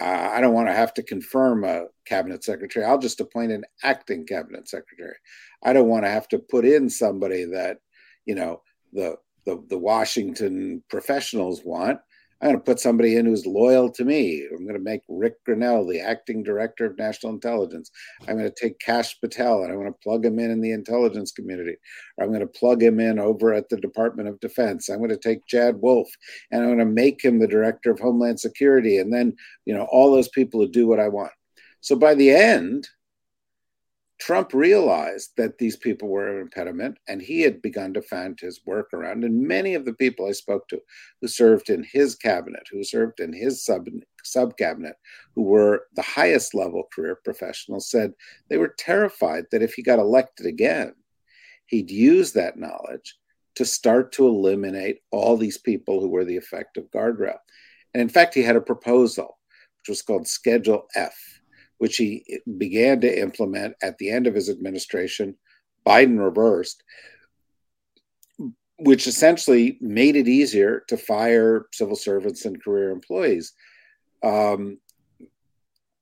Uh, 0.00 0.30
I 0.32 0.40
don't 0.40 0.54
want 0.54 0.68
to 0.68 0.74
have 0.74 0.92
to 0.94 1.02
confirm 1.02 1.64
a 1.64 1.86
cabinet 2.04 2.42
secretary. 2.42 2.84
I'll 2.84 2.98
just 2.98 3.20
appoint 3.20 3.52
an 3.52 3.64
acting 3.82 4.26
cabinet 4.26 4.68
secretary. 4.68 5.14
I 5.62 5.72
don't 5.72 5.88
want 5.88 6.04
to 6.04 6.10
have 6.10 6.28
to 6.28 6.38
put 6.38 6.64
in 6.64 6.90
somebody 6.90 7.44
that, 7.44 7.78
you 8.26 8.34
know, 8.34 8.62
the 8.92 9.16
the, 9.46 9.62
the 9.68 9.78
Washington 9.78 10.82
professionals 10.88 11.62
want. 11.64 12.00
I'm 12.44 12.50
going 12.50 12.60
to 12.60 12.64
put 12.64 12.78
somebody 12.78 13.16
in 13.16 13.24
who's 13.24 13.46
loyal 13.46 13.90
to 13.92 14.04
me. 14.04 14.46
I'm 14.50 14.66
going 14.66 14.76
to 14.76 14.78
make 14.78 15.00
Ric 15.08 15.42
Grenell 15.48 15.88
the 15.88 16.00
acting 16.00 16.42
director 16.42 16.84
of 16.84 16.98
national 16.98 17.32
intelligence. 17.32 17.90
I'm 18.28 18.36
going 18.36 18.50
to 18.50 18.54
take 18.54 18.78
Kash 18.80 19.18
Patel 19.18 19.62
and 19.62 19.72
I'm 19.72 19.78
going 19.78 19.90
to 19.90 19.98
plug 20.02 20.26
him 20.26 20.38
in 20.38 20.50
in 20.50 20.60
the 20.60 20.72
intelligence 20.72 21.32
community. 21.32 21.76
Or 22.18 22.24
I'm 22.24 22.30
going 22.30 22.40
to 22.40 22.46
plug 22.46 22.82
him 22.82 23.00
in 23.00 23.18
over 23.18 23.54
at 23.54 23.70
the 23.70 23.78
Department 23.78 24.28
of 24.28 24.40
Defense. 24.40 24.90
I'm 24.90 24.98
going 24.98 25.08
to 25.08 25.16
take 25.16 25.46
Chad 25.46 25.80
Wolf 25.80 26.06
and 26.50 26.60
I'm 26.60 26.68
going 26.68 26.78
to 26.80 26.84
make 26.84 27.24
him 27.24 27.38
the 27.38 27.48
director 27.48 27.90
of 27.90 27.98
Homeland 27.98 28.38
Security. 28.38 28.98
And 28.98 29.10
then, 29.10 29.34
you 29.64 29.72
know, 29.72 29.88
all 29.90 30.12
those 30.12 30.28
people 30.28 30.60
who 30.60 30.68
do 30.68 30.86
what 30.86 31.00
I 31.00 31.08
want. 31.08 31.32
So 31.80 31.96
by 31.96 32.14
the 32.14 32.30
end, 32.30 32.86
Trump 34.20 34.54
realized 34.54 35.32
that 35.36 35.58
these 35.58 35.76
people 35.76 36.08
were 36.08 36.36
an 36.36 36.42
impediment, 36.42 36.98
and 37.08 37.20
he 37.20 37.40
had 37.40 37.60
begun 37.60 37.92
to 37.94 38.02
find 38.02 38.38
his 38.38 38.60
work 38.64 38.92
around. 38.92 39.24
And 39.24 39.46
many 39.46 39.74
of 39.74 39.84
the 39.84 39.92
people 39.92 40.26
I 40.26 40.32
spoke 40.32 40.68
to 40.68 40.80
who 41.20 41.28
served 41.28 41.68
in 41.68 41.84
his 41.92 42.14
cabinet, 42.14 42.62
who 42.70 42.84
served 42.84 43.18
in 43.18 43.32
his 43.32 43.64
sub, 43.64 43.88
sub 44.22 44.56
cabinet, 44.56 44.96
who 45.34 45.42
were 45.42 45.86
the 45.96 46.02
highest 46.02 46.54
level 46.54 46.84
career 46.94 47.18
professionals, 47.24 47.90
said 47.90 48.14
they 48.48 48.56
were 48.56 48.74
terrified 48.78 49.46
that 49.50 49.62
if 49.62 49.74
he 49.74 49.82
got 49.82 49.98
elected 49.98 50.46
again, 50.46 50.94
he'd 51.66 51.90
use 51.90 52.32
that 52.32 52.56
knowledge 52.56 53.16
to 53.56 53.64
start 53.64 54.12
to 54.12 54.26
eliminate 54.26 55.00
all 55.10 55.36
these 55.36 55.58
people 55.58 56.00
who 56.00 56.08
were 56.08 56.24
the 56.24 56.36
effective 56.36 56.84
guardrail. 56.94 57.38
And 57.92 58.00
in 58.00 58.08
fact, 58.08 58.34
he 58.34 58.42
had 58.42 58.56
a 58.56 58.60
proposal, 58.60 59.38
which 59.80 59.88
was 59.88 60.02
called 60.02 60.26
Schedule 60.26 60.86
F 60.94 61.33
which 61.78 61.96
he 61.96 62.40
began 62.58 63.00
to 63.00 63.20
implement 63.20 63.74
at 63.82 63.98
the 63.98 64.10
end 64.10 64.26
of 64.26 64.34
his 64.34 64.48
administration. 64.48 65.36
Biden 65.86 66.18
reversed, 66.18 66.82
which 68.78 69.06
essentially 69.06 69.78
made 69.80 70.16
it 70.16 70.28
easier 70.28 70.84
to 70.88 70.96
fire 70.96 71.66
civil 71.72 71.96
servants 71.96 72.44
and 72.44 72.62
career 72.62 72.90
employees. 72.90 73.52
Um, 74.22 74.78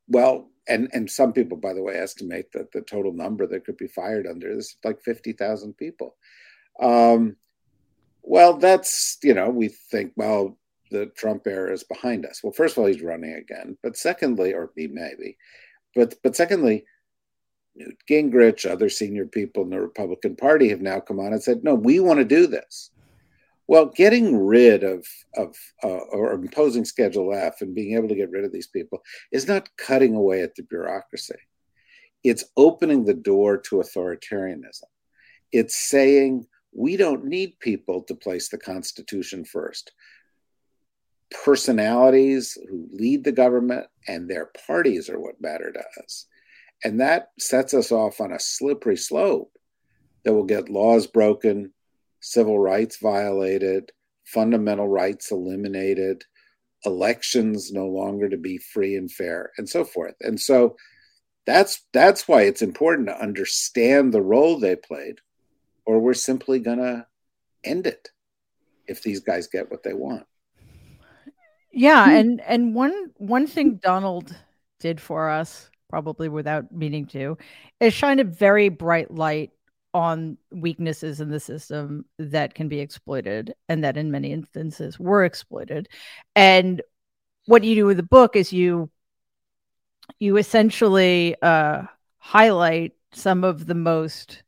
well, 0.09 0.51
and 0.69 0.89
and 0.93 1.11
some 1.11 1.33
people, 1.33 1.57
by 1.57 1.73
the 1.73 1.83
way, 1.83 1.97
estimate 1.97 2.51
that 2.53 2.71
the 2.73 2.83
total 2.83 3.13
number 3.13 3.47
that 3.47 3.65
could 3.65 3.77
be 3.77 3.89
fired 3.89 4.27
under 4.27 4.55
this 4.55 4.67
is 4.67 4.77
like 4.85 5.03
fifty 5.03 5.33
thousand 5.33 5.77
people. 5.77 6.17
Um, 6.81 7.37
well, 8.23 8.55
that's 8.55 9.19
you 9.23 9.35
know 9.35 9.51
we 9.51 9.69
think 9.69 10.13
well 10.17 10.59
the 10.93 11.07
Trump 11.07 11.47
era 11.47 11.73
is 11.73 11.83
behind 11.83 12.25
us. 12.27 12.43
Well, 12.43 12.53
first 12.53 12.77
of 12.77 12.83
all, 12.83 12.87
he's 12.87 13.03
running 13.03 13.35
again, 13.35 13.77
but 13.83 13.97
secondly, 13.97 14.53
or 14.55 14.71
he 14.77 14.87
may 14.87 15.13
be, 15.19 15.37
but 15.95 16.15
but 16.23 16.37
secondly, 16.37 16.85
Newt 17.75 17.97
Gingrich, 18.09 18.71
other 18.71 18.89
senior 18.89 19.27
people 19.27 19.65
in 19.65 19.71
the 19.71 19.81
Republican 19.81 20.37
Party 20.37 20.69
have 20.69 20.83
now 20.83 21.01
come 21.01 21.19
on 21.19 21.33
and 21.33 21.43
said, 21.43 21.65
no, 21.65 21.75
we 21.75 22.01
want 22.01 22.19
to 22.19 22.25
do 22.25 22.47
this. 22.47 22.91
Well, 23.67 23.87
getting 23.87 24.37
rid 24.37 24.85
of 24.85 25.07
of 25.37 25.57
uh, 25.83 25.89
or 25.89 26.33
imposing 26.33 26.85
Schedule 26.85 27.33
F 27.33 27.63
and 27.63 27.75
being 27.75 27.97
able 27.97 28.09
to 28.09 28.15
get 28.15 28.31
rid 28.31 28.45
of 28.45 28.53
these 28.53 28.67
people 28.67 29.03
is 29.31 29.49
not 29.49 29.71
cutting 29.79 30.15
away 30.15 30.43
at 30.43 30.55
the 30.55 30.63
bureaucracy. 30.65 31.39
It's 32.23 32.45
opening 32.57 33.05
the 33.05 33.15
door 33.15 33.57
to 33.59 33.77
authoritarianism. 33.77 34.85
It's 35.53 35.77
saying 35.77 36.47
we 36.73 36.97
don't 36.97 37.25
need 37.25 37.59
people 37.61 38.03
to 38.03 38.15
place 38.15 38.49
the 38.49 38.59
Constitution 38.59 39.45
first 39.45 39.93
personalities 41.45 42.59
who 42.69 42.89
lead 42.93 43.25
the 43.25 43.33
government 43.33 43.87
and 44.09 44.29
their 44.29 44.51
parties 44.67 45.09
are 45.09 45.21
what 45.21 45.41
matter 45.41 45.73
to 45.73 46.03
us. 46.03 46.27
And 46.85 47.01
that 47.01 47.31
sets 47.39 47.75
us 47.75 47.93
off 47.93 48.21
on 48.21 48.33
a 48.33 48.41
slippery 48.41 48.97
slope 48.97 49.53
that 50.25 50.33
will 50.33 50.45
get 50.45 50.69
laws 50.69 51.07
broken, 51.07 51.73
civil 52.21 52.59
rights 52.59 52.99
violated, 53.01 53.93
fundamental 54.25 54.89
rights 54.89 55.31
eliminated, 55.31 56.25
elections 56.85 57.73
no 57.73 57.87
longer 57.87 58.29
to 58.29 58.37
be 58.37 58.59
free 58.59 58.97
and 58.97 59.11
fair, 59.11 59.53
and 59.59 59.69
so 59.69 59.85
forth. 59.85 60.15
And 60.21 60.41
so 60.41 60.77
that's 61.47 61.85
that's 61.93 62.29
why 62.29 62.43
it's 62.43 62.63
important 62.63 63.09
to 63.09 63.21
understand 63.21 64.13
the 64.13 64.23
role 64.23 64.59
they 64.59 64.77
played, 64.77 65.19
or 65.85 65.99
we're 65.99 66.15
simply 66.15 66.59
gonna 66.59 67.07
end 67.65 67.87
it 67.87 68.09
if 68.87 69.03
these 69.03 69.21
guys 69.21 69.47
get 69.47 69.71
what 69.71 69.83
they 69.83 69.95
want. 69.95 70.27
Yeah, 71.73 72.05
hmm. 72.05 72.11
and 72.11 72.41
and 72.43 72.75
one 72.75 73.11
one 73.17 73.47
thing 73.47 73.77
Donald 73.77 74.35
did 74.81 75.01
for 75.01 75.31
us, 75.31 75.71
probably 75.89 76.29
without 76.29 76.73
meaning 76.73 77.07
to, 77.07 77.39
is 77.81 77.95
shine 77.95 78.19
a 78.21 78.25
very 78.25 78.69
bright 78.69 79.11
light 79.11 79.51
on 79.95 80.39
weaknesses 80.51 81.21
in 81.21 81.31
the 81.31 81.41
system 81.41 82.05
that 82.19 82.55
can 82.55 82.69
be 82.69 82.81
exploited 82.81 83.55
and 83.69 83.85
that 83.85 83.97
in 83.97 84.11
many 84.11 84.33
instances 84.33 84.99
were 84.99 85.25
exploited. 85.25 85.89
And 86.35 86.81
what 87.47 87.65
you 87.65 87.75
do 87.75 87.87
with 87.87 87.99
the 87.99 88.03
book 88.03 88.37
is 88.37 88.53
you 88.53 88.91
you 90.19 90.37
essentially 90.37 91.37
uh, 91.43 91.83
highlight 92.19 92.93
some 93.13 93.45
of 93.45 93.67
the 93.67 93.75
most 93.75 94.43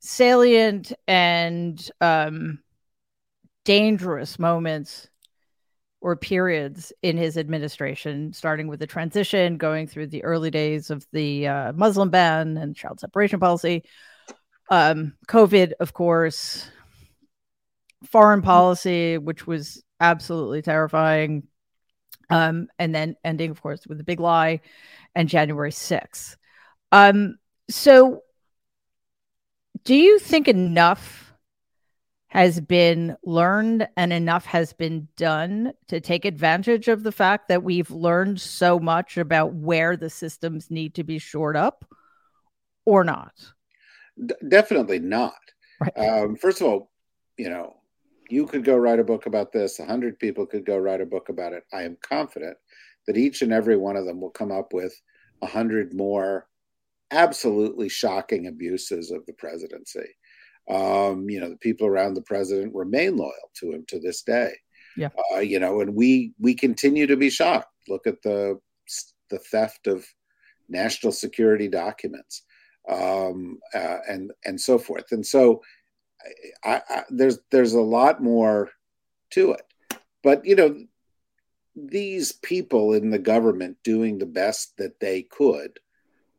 salient 0.00 0.92
and 1.06 1.90
um, 2.00 2.60
dangerous 3.64 4.38
moments 4.38 5.07
or 6.00 6.16
periods 6.16 6.92
in 7.02 7.16
his 7.16 7.36
administration, 7.36 8.32
starting 8.32 8.68
with 8.68 8.80
the 8.80 8.86
transition, 8.86 9.56
going 9.56 9.86
through 9.86 10.06
the 10.06 10.22
early 10.24 10.50
days 10.50 10.90
of 10.90 11.06
the 11.12 11.48
uh, 11.48 11.72
Muslim 11.72 12.10
ban 12.10 12.56
and 12.56 12.76
child 12.76 13.00
separation 13.00 13.40
policy, 13.40 13.84
um, 14.70 15.14
COVID, 15.26 15.72
of 15.80 15.92
course, 15.92 16.70
foreign 18.06 18.42
policy, 18.42 19.18
which 19.18 19.46
was 19.46 19.82
absolutely 20.00 20.62
terrifying, 20.62 21.44
um, 22.30 22.68
and 22.78 22.94
then 22.94 23.16
ending, 23.24 23.50
of 23.50 23.60
course, 23.60 23.86
with 23.86 23.98
the 23.98 24.04
big 24.04 24.20
lie 24.20 24.60
and 25.14 25.28
January 25.28 25.72
6th. 25.72 26.36
Um, 26.92 27.38
so, 27.68 28.22
do 29.84 29.94
you 29.94 30.18
think 30.18 30.48
enough? 30.48 31.27
Has 32.28 32.60
been 32.60 33.16
learned 33.24 33.88
and 33.96 34.12
enough 34.12 34.44
has 34.44 34.74
been 34.74 35.08
done 35.16 35.72
to 35.88 35.98
take 35.98 36.24
advantage 36.24 36.86
of 36.86 37.02
the 37.02 37.12
fact 37.12 37.48
that 37.48 37.62
we've 37.62 37.90
learned 37.90 38.40
so 38.40 38.78
much 38.78 39.16
about 39.16 39.54
where 39.54 39.96
the 39.96 40.10
systems 40.10 40.70
need 40.70 40.94
to 40.94 41.02
be 41.02 41.18
shored 41.18 41.56
up 41.56 41.86
or 42.84 43.02
not? 43.02 43.32
D- 44.24 44.34
definitely 44.46 44.98
not. 44.98 45.34
Right. 45.80 45.98
Um, 45.98 46.36
first 46.36 46.60
of 46.60 46.66
all, 46.66 46.90
you 47.38 47.48
know, 47.48 47.76
you 48.28 48.46
could 48.46 48.64
go 48.64 48.76
write 48.76 48.98
a 48.98 49.04
book 49.04 49.24
about 49.24 49.52
this, 49.52 49.78
a 49.78 49.86
hundred 49.86 50.18
people 50.18 50.44
could 50.44 50.66
go 50.66 50.76
write 50.76 51.00
a 51.00 51.06
book 51.06 51.30
about 51.30 51.54
it. 51.54 51.64
I 51.72 51.82
am 51.82 51.96
confident 52.02 52.58
that 53.06 53.16
each 53.16 53.40
and 53.40 53.54
every 53.54 53.76
one 53.78 53.96
of 53.96 54.04
them 54.04 54.20
will 54.20 54.30
come 54.30 54.52
up 54.52 54.74
with 54.74 54.94
a 55.40 55.46
hundred 55.46 55.94
more 55.94 56.46
absolutely 57.10 57.88
shocking 57.88 58.48
abuses 58.48 59.10
of 59.10 59.24
the 59.24 59.32
presidency 59.32 60.10
um, 60.68 61.30
you 61.30 61.40
know, 61.40 61.48
the 61.48 61.56
people 61.56 61.86
around 61.86 62.14
the 62.14 62.22
president 62.22 62.74
remain 62.74 63.16
loyal 63.16 63.50
to 63.54 63.72
him 63.72 63.84
to 63.88 63.98
this 63.98 64.22
day. 64.22 64.52
Yeah. 64.96 65.08
Uh, 65.32 65.38
you 65.40 65.60
know, 65.60 65.80
and 65.80 65.94
we 65.94 66.32
we 66.38 66.54
continue 66.54 67.06
to 67.06 67.16
be 67.16 67.30
shocked. 67.30 67.72
Look 67.88 68.06
at 68.06 68.20
the 68.22 68.60
the 69.30 69.38
theft 69.38 69.86
of 69.86 70.06
national 70.68 71.12
security 71.12 71.68
documents, 71.68 72.42
um, 72.88 73.58
uh, 73.74 73.98
and 74.08 74.32
and 74.44 74.60
so 74.60 74.78
forth. 74.78 75.12
And 75.12 75.24
so, 75.24 75.62
I, 76.64 76.82
I, 76.88 77.02
there's 77.10 77.38
there's 77.50 77.74
a 77.74 77.80
lot 77.80 78.22
more 78.22 78.70
to 79.30 79.52
it. 79.52 79.62
But 80.22 80.44
you 80.44 80.56
know, 80.56 80.84
these 81.76 82.32
people 82.32 82.92
in 82.92 83.10
the 83.10 83.18
government 83.18 83.76
doing 83.84 84.18
the 84.18 84.26
best 84.26 84.76
that 84.78 85.00
they 85.00 85.22
could, 85.22 85.78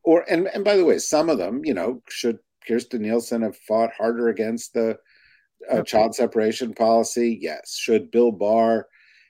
or 0.04 0.26
and 0.30 0.48
and 0.48 0.64
by 0.64 0.76
the 0.76 0.86
way, 0.86 1.00
some 1.00 1.30
of 1.30 1.38
them, 1.38 1.64
you 1.64 1.74
know, 1.74 2.04
should 2.10 2.40
Kirstjen 2.70 3.02
Nielsen 3.02 3.42
have 3.42 3.58
fought 3.58 3.92
harder 3.98 4.30
against 4.30 4.74
the 4.74 4.98
uh, 5.70 5.82
child 5.82 6.16
separation 6.16 6.74
policy? 6.74 7.38
Yes. 7.42 7.76
Should 7.78 8.12
Bill 8.12 8.32
Barr 8.32 8.88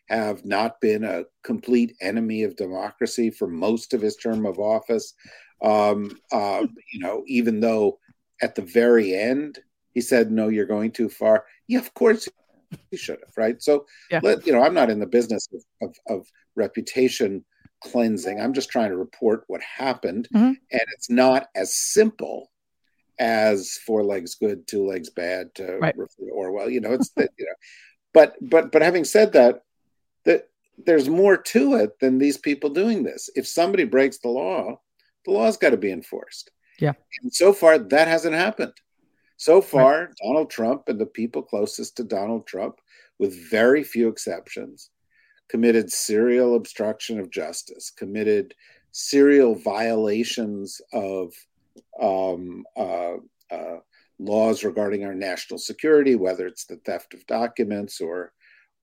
have 0.10 0.46
not 0.46 0.82
been 0.82 1.04
a 1.04 1.24
complete 1.44 1.96
enemy 2.02 2.44
of 2.44 2.56
democracy 2.56 3.30
for 3.30 3.48
most 3.48 3.94
of 3.94 4.02
his 4.02 4.16
term 4.16 4.46
of 4.46 4.60
office? 4.60 5.14
Um, 5.62 6.18
uh, 6.32 6.66
you 6.92 7.00
know, 7.00 7.24
even 7.28 7.60
though 7.60 8.00
at 8.42 8.56
the 8.56 8.62
very 8.62 9.14
end 9.14 9.60
he 9.94 10.02
said, 10.02 10.32
"No, 10.32 10.48
you're 10.48 10.66
going 10.66 10.92
too 10.92 11.10
far." 11.10 11.46
Yeah, 11.68 11.80
of 11.80 11.94
course 11.94 12.30
he 12.92 12.98
should 12.98 13.20
have, 13.26 13.36
right? 13.38 13.62
So, 13.62 13.86
yeah. 14.12 14.20
let, 14.24 14.46
you 14.46 14.54
know, 14.54 14.64
I'm 14.64 14.74
not 14.74 14.90
in 14.90 15.00
the 15.00 15.08
business 15.08 15.48
of, 15.54 15.90
of, 15.90 15.96
of 16.08 16.28
reputation 16.56 17.44
cleansing. 17.84 18.40
I'm 18.40 18.54
just 18.54 18.70
trying 18.70 18.92
to 18.92 18.98
report 18.98 19.44
what 19.48 19.62
happened, 19.62 20.28
mm-hmm. 20.34 20.46
and 20.46 20.82
it's 20.94 21.10
not 21.10 21.48
as 21.56 21.76
simple 21.76 22.52
as 23.20 23.78
four 23.86 24.04
legs 24.04 24.36
good, 24.36 24.68
two 24.68 24.86
legs 24.86 25.10
bad 25.10 25.54
to 25.56 25.78
right. 25.80 25.98
refer 25.98 26.26
to 26.26 26.32
Orwell. 26.32 26.70
You 26.70 26.82
know, 26.82 26.94
it's 26.94 27.10
that 27.12 27.30
you 27.38 27.46
know, 27.46 27.54
but 28.14 28.36
but 28.42 28.72
but 28.72 28.82
having 28.82 29.04
said 29.04 29.34
that, 29.34 29.64
that 30.26 30.50
there's 30.86 31.10
more 31.10 31.38
to 31.38 31.76
it 31.76 32.00
than 32.00 32.18
these 32.18 32.38
people 32.38 32.70
doing 32.70 33.04
this. 33.04 33.30
If 33.36 33.48
somebody 33.48 33.84
breaks 33.84 34.20
the 34.20 34.30
law, 34.30 34.80
the 35.26 35.32
law's 35.32 35.58
got 35.58 35.72
to 35.72 35.78
be 35.78 35.92
enforced. 35.92 36.52
Yeah. 36.80 36.94
And 37.22 37.34
so 37.34 37.52
far, 37.52 37.78
that 37.78 38.08
hasn't 38.08 38.36
happened. 38.36 38.74
So 39.36 39.62
far, 39.62 40.06
right. 40.06 40.10
Donald 40.24 40.50
Trump 40.50 40.84
and 40.88 41.00
the 41.00 41.06
people 41.06 41.42
closest 41.42 41.98
to 41.98 42.04
Donald 42.04 42.48
Trump, 42.48 42.80
with 43.20 43.50
very 43.50 43.84
few 43.84 44.08
exceptions, 44.08 44.90
committed 45.50 45.92
serial 45.92 46.56
obstruction 46.56 47.20
of 47.20 47.30
justice, 47.30 47.90
committed 47.90 48.54
serial 48.92 49.56
violations 49.56 50.82
of 50.94 51.34
um, 52.02 52.66
uh, 52.78 53.16
uh, 53.52 53.78
laws 54.20 54.64
regarding 54.64 55.06
our 55.06 55.16
national 55.16 55.58
security, 55.58 56.16
whether 56.16 56.48
it's 56.48 56.66
the 56.66 56.78
theft 56.78 57.14
of 57.14 57.26
documents 57.28 58.02
or 58.02 58.32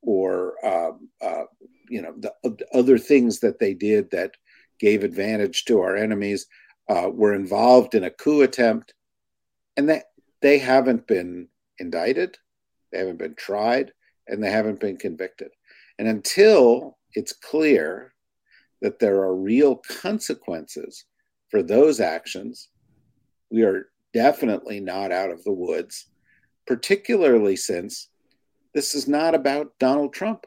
or 0.03 0.55
um, 0.65 1.09
uh, 1.21 1.45
you 1.89 2.03
know 2.03 2.15
the 2.19 2.33
other 2.73 2.99
things 2.99 3.41
that 3.41 3.59
they 3.59 3.75
did 3.75 4.11
that 4.11 4.33
gave 4.79 5.05
advantage 5.05 5.65
to 5.65 5.81
our 5.81 5.97
enemies, 5.97 6.47
uh, 6.89 7.09
were 7.13 7.35
involved 7.35 7.95
in 7.95 8.05
a 8.05 8.11
coup 8.11 8.43
attempt, 8.43 8.95
and 9.77 9.89
that 9.89 10.05
they 10.43 10.59
haven't 10.59 11.07
been 11.07 11.49
indicted, 11.79 12.37
they 12.93 12.99
haven't 12.99 13.19
been 13.19 13.35
tried, 13.35 13.93
and 14.29 14.43
they 14.43 14.51
haven't 14.51 14.81
been 14.81 14.97
convicted. 14.97 15.49
And 15.99 16.09
until 16.09 16.99
it's 17.15 17.33
clear 17.33 18.13
that 18.83 18.99
there 18.99 19.23
are 19.23 19.35
real 19.35 19.77
consequences 19.77 21.05
for 21.51 21.63
those 21.63 22.01
actions, 22.01 22.69
we 23.51 23.63
are 23.63 23.89
definitely 24.13 24.81
not 24.81 25.13
out 25.13 25.31
of 25.31 25.43
the 25.45 25.53
woods, 25.53 26.07
particularly 26.67 27.57
since 27.57 28.09
this 28.75 28.95
is 28.95 29.09
not 29.09 29.35
about 29.35 29.79
Donald 29.79 30.13
Trump. 30.13 30.47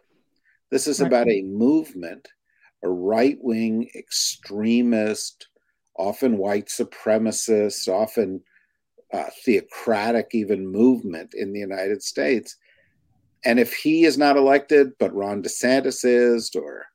This 0.72 0.88
is 0.88 1.02
about 1.02 1.28
a 1.28 1.42
movement, 1.42 2.28
a 2.84 2.90
right 2.90 3.38
wing 3.42 3.90
extremist, 3.96 5.48
often 5.98 6.38
white 6.38 6.68
supremacist, 6.68 7.88
often 7.88 8.42
uh, 9.12 9.30
theocratic, 9.44 10.30
even 10.34 10.68
movement 10.68 11.34
in 11.34 11.52
the 11.52 11.60
United 11.60 12.04
States. 12.04 12.56
And 13.46 13.60
if 13.60 13.74
he 13.74 14.06
is 14.06 14.18
not 14.18 14.38
elected, 14.38 14.92
but 15.00 15.16
Ron 15.16 15.42
DeSantis 15.42 16.06
is, 16.06 16.52
or 16.56 16.86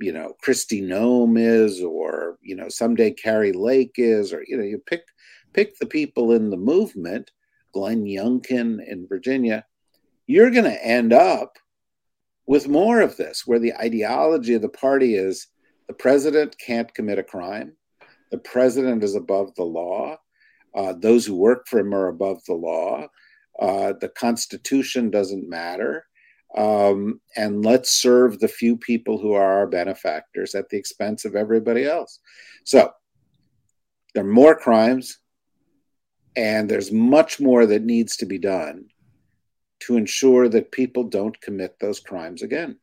you 0.00 0.12
know, 0.12 0.34
Kristi 0.44 0.82
Noem 0.82 1.38
is, 1.38 1.82
or 1.82 2.38
you 2.42 2.56
know, 2.56 2.68
someday 2.68 3.10
Kari 3.10 3.52
Lake 3.52 3.94
is, 3.96 4.32
or 4.32 4.42
you 4.46 4.56
know, 4.56 4.64
you 4.64 4.78
pick 4.78 5.02
pick 5.52 5.78
the 5.78 5.86
people 5.86 6.32
in 6.32 6.50
the 6.50 6.56
movement, 6.56 7.30
Glenn 7.72 8.04
Youngkin 8.04 8.78
in 8.86 9.06
Virginia, 9.08 9.64
you're 10.26 10.50
going 10.50 10.64
to 10.64 10.86
end 10.86 11.12
up 11.12 11.56
with 12.46 12.68
more 12.68 13.00
of 13.00 13.16
this, 13.16 13.46
where 13.46 13.58
the 13.58 13.74
ideology 13.74 14.54
of 14.54 14.62
the 14.62 14.68
party 14.68 15.14
is 15.14 15.48
the 15.88 15.94
president 15.94 16.56
can't 16.64 16.92
commit 16.94 17.18
a 17.18 17.22
crime, 17.22 17.72
the 18.30 18.38
president 18.38 19.02
is 19.04 19.14
above 19.14 19.54
the 19.54 19.64
law, 19.64 20.16
uh, 20.74 20.94
those 20.98 21.26
who 21.26 21.34
work 21.34 21.66
for 21.66 21.80
him 21.80 21.94
are 21.94 22.08
above 22.08 22.44
the 22.46 22.54
law, 22.54 23.06
uh, 23.60 23.92
the 24.00 24.08
Constitution 24.08 25.10
doesn't 25.10 25.48
matter. 25.48 26.06
Um, 26.56 27.20
and 27.36 27.64
let's 27.64 27.92
serve 27.92 28.38
the 28.38 28.48
few 28.48 28.76
people 28.76 29.18
who 29.18 29.32
are 29.32 29.58
our 29.58 29.66
benefactors 29.66 30.54
at 30.54 30.68
the 30.68 30.76
expense 30.76 31.24
of 31.24 31.36
everybody 31.36 31.84
else. 31.84 32.18
So 32.64 32.90
there 34.14 34.24
are 34.24 34.26
more 34.26 34.56
crimes, 34.56 35.18
and 36.36 36.68
there's 36.68 36.90
much 36.90 37.40
more 37.40 37.66
that 37.66 37.84
needs 37.84 38.16
to 38.18 38.26
be 38.26 38.38
done 38.38 38.86
to 39.80 39.96
ensure 39.96 40.48
that 40.48 40.72
people 40.72 41.04
don't 41.04 41.40
commit 41.40 41.78
those 41.78 42.00
crimes 42.00 42.42
again. 42.42 42.78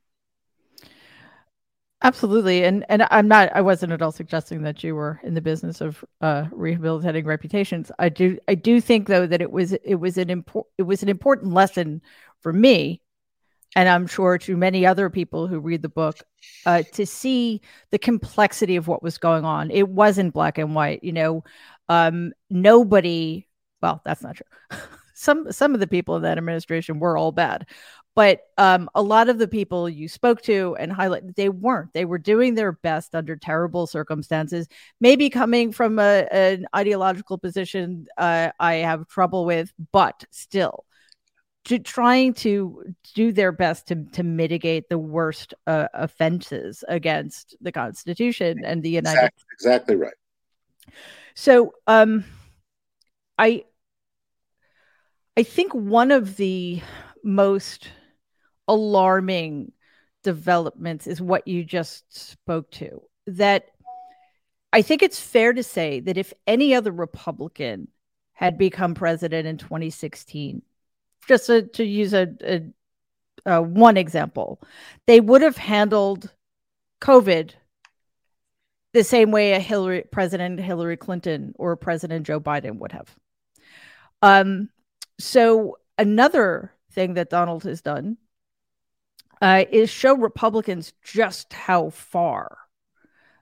Absolutely, 2.04 2.64
and 2.64 2.86
and 2.90 3.08
I'm 3.10 3.28
not. 3.28 3.50
I 3.56 3.62
wasn't 3.62 3.92
at 3.92 4.04
all 4.04 4.12
suggesting 4.12 4.62
that 4.62 4.84
you 4.84 4.94
were 4.94 5.20
in 5.24 5.34
the 5.34 5.42
business 5.42 5.82
of 5.82 6.06
uh, 6.22 6.46
rehabilitating 6.52 7.26
reputations. 7.26 7.92
I 7.98 8.10
do. 8.10 8.38
I 8.48 8.54
do 8.54 8.80
think 8.80 9.08
though 9.08 9.26
that 9.26 9.42
it 9.42 9.52
was 9.52 9.74
it 9.74 9.96
was 9.96 10.20
an 10.20 10.30
important 10.30 10.72
it 10.78 10.84
was 10.84 11.02
an 11.02 11.10
important 11.10 11.54
lesson 11.54 12.04
for 12.42 12.54
me, 12.54 13.02
and 13.78 13.88
I'm 13.88 14.08
sure 14.08 14.40
to 14.40 14.58
many 14.58 14.88
other 14.88 15.08
people 15.08 15.46
who 15.46 15.60
read 15.60 15.84
the 15.84 15.88
book, 15.88 16.18
uh, 16.66 16.82
to 16.94 17.06
see 17.06 17.62
the 17.92 18.00
complexity 18.00 18.76
of 18.76 18.88
what 18.88 19.04
was 19.04 19.20
going 19.20 19.46
on. 19.46 19.70
It 19.70 19.88
wasn't 19.88 20.34
black 20.34 20.58
and 20.58 20.74
white. 20.74 21.04
You 21.04 21.14
know, 21.14 21.44
um, 21.88 22.34
nobody. 22.50 23.48
Well, 23.80 24.02
that's 24.04 24.24
not 24.24 24.38
true. 24.38 24.80
some 25.14 25.52
some 25.52 25.76
of 25.76 25.80
the 25.80 25.86
people 25.86 26.16
in 26.16 26.24
that 26.24 26.40
administration 26.40 27.00
were 27.00 27.18
all 27.18 27.32
bad, 27.32 27.68
but 28.16 28.42
um, 28.58 28.90
a 28.96 29.02
lot 29.04 29.30
of 29.30 29.38
the 29.38 29.48
people 29.48 29.88
you 29.88 30.08
spoke 30.08 30.42
to 30.42 30.76
and 30.80 30.92
highlighted 30.92 31.36
they 31.36 31.50
weren't. 31.50 31.94
They 31.94 32.06
were 32.06 32.18
doing 32.18 32.56
their 32.56 32.72
best 32.72 33.14
under 33.14 33.36
terrible 33.36 33.86
circumstances. 33.86 34.68
Maybe 35.00 35.30
coming 35.30 35.72
from 35.72 36.00
a, 36.00 36.28
an 36.32 36.66
ideological 36.76 37.38
position, 37.38 38.08
uh, 38.18 38.50
I 38.60 38.76
have 38.78 39.08
trouble 39.08 39.46
with, 39.46 39.72
but 39.92 40.24
still. 40.32 40.87
To 41.68 41.80
trying 41.80 42.34
to 42.36 42.94
do 43.14 43.32
their 43.32 43.52
best 43.52 43.88
to 43.88 44.06
to 44.14 44.24
mitigate 44.24 44.88
the 44.90 44.98
worst 44.98 45.54
uh, 45.66 45.88
offenses 45.94 46.84
against 46.88 47.56
the 47.60 47.72
Constitution 47.72 48.64
and 48.64 48.82
the 48.82 48.90
United. 48.90 49.18
Exactly, 49.18 49.44
exactly 49.54 49.96
right. 49.96 50.14
So, 51.36 51.74
um, 51.88 52.24
I 53.38 53.66
I 55.36 55.44
think 55.44 55.74
one 55.74 56.12
of 56.12 56.38
the 56.38 56.82
most 57.24 57.90
alarming 58.68 59.72
developments 60.24 61.06
is 61.06 61.22
what 61.22 61.48
you 61.48 61.64
just 61.64 62.06
spoke 62.12 62.72
to. 62.72 63.02
That 63.28 63.68
I 64.74 64.82
think 64.82 65.04
it's 65.04 65.20
fair 65.20 65.54
to 65.54 65.64
say 65.64 66.00
that 66.02 66.18
if 66.18 66.34
any 66.48 66.74
other 66.74 66.92
Republican 66.92 67.90
had 68.34 68.58
become 68.58 68.94
president 68.94 69.48
in 69.48 69.58
2016, 69.58 70.62
just 71.28 71.48
to, 71.48 71.84
use 71.84 72.14
a, 72.14 72.28
a, 72.42 72.62
a 73.46 73.62
one 73.62 73.98
example, 73.98 74.62
they 75.06 75.20
would 75.20 75.42
have 75.42 75.58
handled 75.58 76.32
COVID 77.02 77.54
the 78.94 79.04
same 79.04 79.32
way 79.32 79.54
a 79.54 79.60
Hillary 79.60 80.04
President 80.12 80.60
Hillary 80.60 80.98
Clinton 80.98 81.54
or 81.58 81.76
President 81.76 82.26
Joe 82.26 82.40
Biden 82.40 82.80
would 82.80 82.92
have. 82.94 83.14
Um, 84.22 84.70
so 85.20 85.78
another 85.98 86.74
thing 86.92 87.14
that 87.16 87.30
Donald 87.30 87.64
has 87.64 87.82
done 87.82 88.18
uh, 89.42 89.66
is 89.72 89.90
show 89.90 90.16
Republicans 90.16 90.94
just 91.04 91.54
how 91.54 91.90
far 91.90 92.58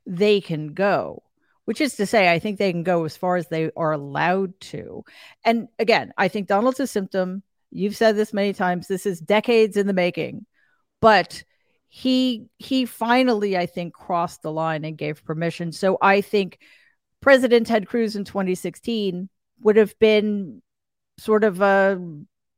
they 0.05 0.41
can 0.41 0.73
go. 0.73 1.23
Which 1.65 1.81
is 1.81 1.95
to 1.95 2.05
say, 2.05 2.31
I 2.31 2.38
think 2.38 2.59
they 2.59 2.71
can 2.71 2.83
go 2.83 3.05
as 3.05 3.17
far 3.17 3.38
as 3.38 3.47
they 3.47 3.71
are 3.75 3.91
allowed 3.91 4.59
to. 4.71 5.03
And 5.43 5.67
again, 5.79 6.13
I 6.15 6.27
think 6.27 6.47
Donald's 6.47 6.79
a 6.79 6.85
symptom. 6.85 7.41
You've 7.75 7.95
said 7.95 8.15
this 8.15 8.33
many 8.33 8.53
times. 8.53 8.88
This 8.88 9.05
is 9.05 9.19
decades 9.19 9.75
in 9.75 9.85
the 9.88 9.93
making, 9.93 10.45
but 11.01 11.43
he 11.88 12.47
he 12.57 12.85
finally, 12.85 13.57
I 13.57 13.65
think, 13.65 13.93
crossed 13.93 14.41
the 14.41 14.51
line 14.51 14.85
and 14.85 14.97
gave 14.97 15.25
permission. 15.25 15.71
So 15.71 15.97
I 16.01 16.21
think 16.21 16.59
President 17.21 17.67
Ted 17.67 17.88
Cruz 17.88 18.15
in 18.15 18.23
2016 18.23 19.29
would 19.61 19.75
have 19.75 19.97
been 19.99 20.61
sort 21.17 21.43
of 21.43 21.61
a 21.61 21.99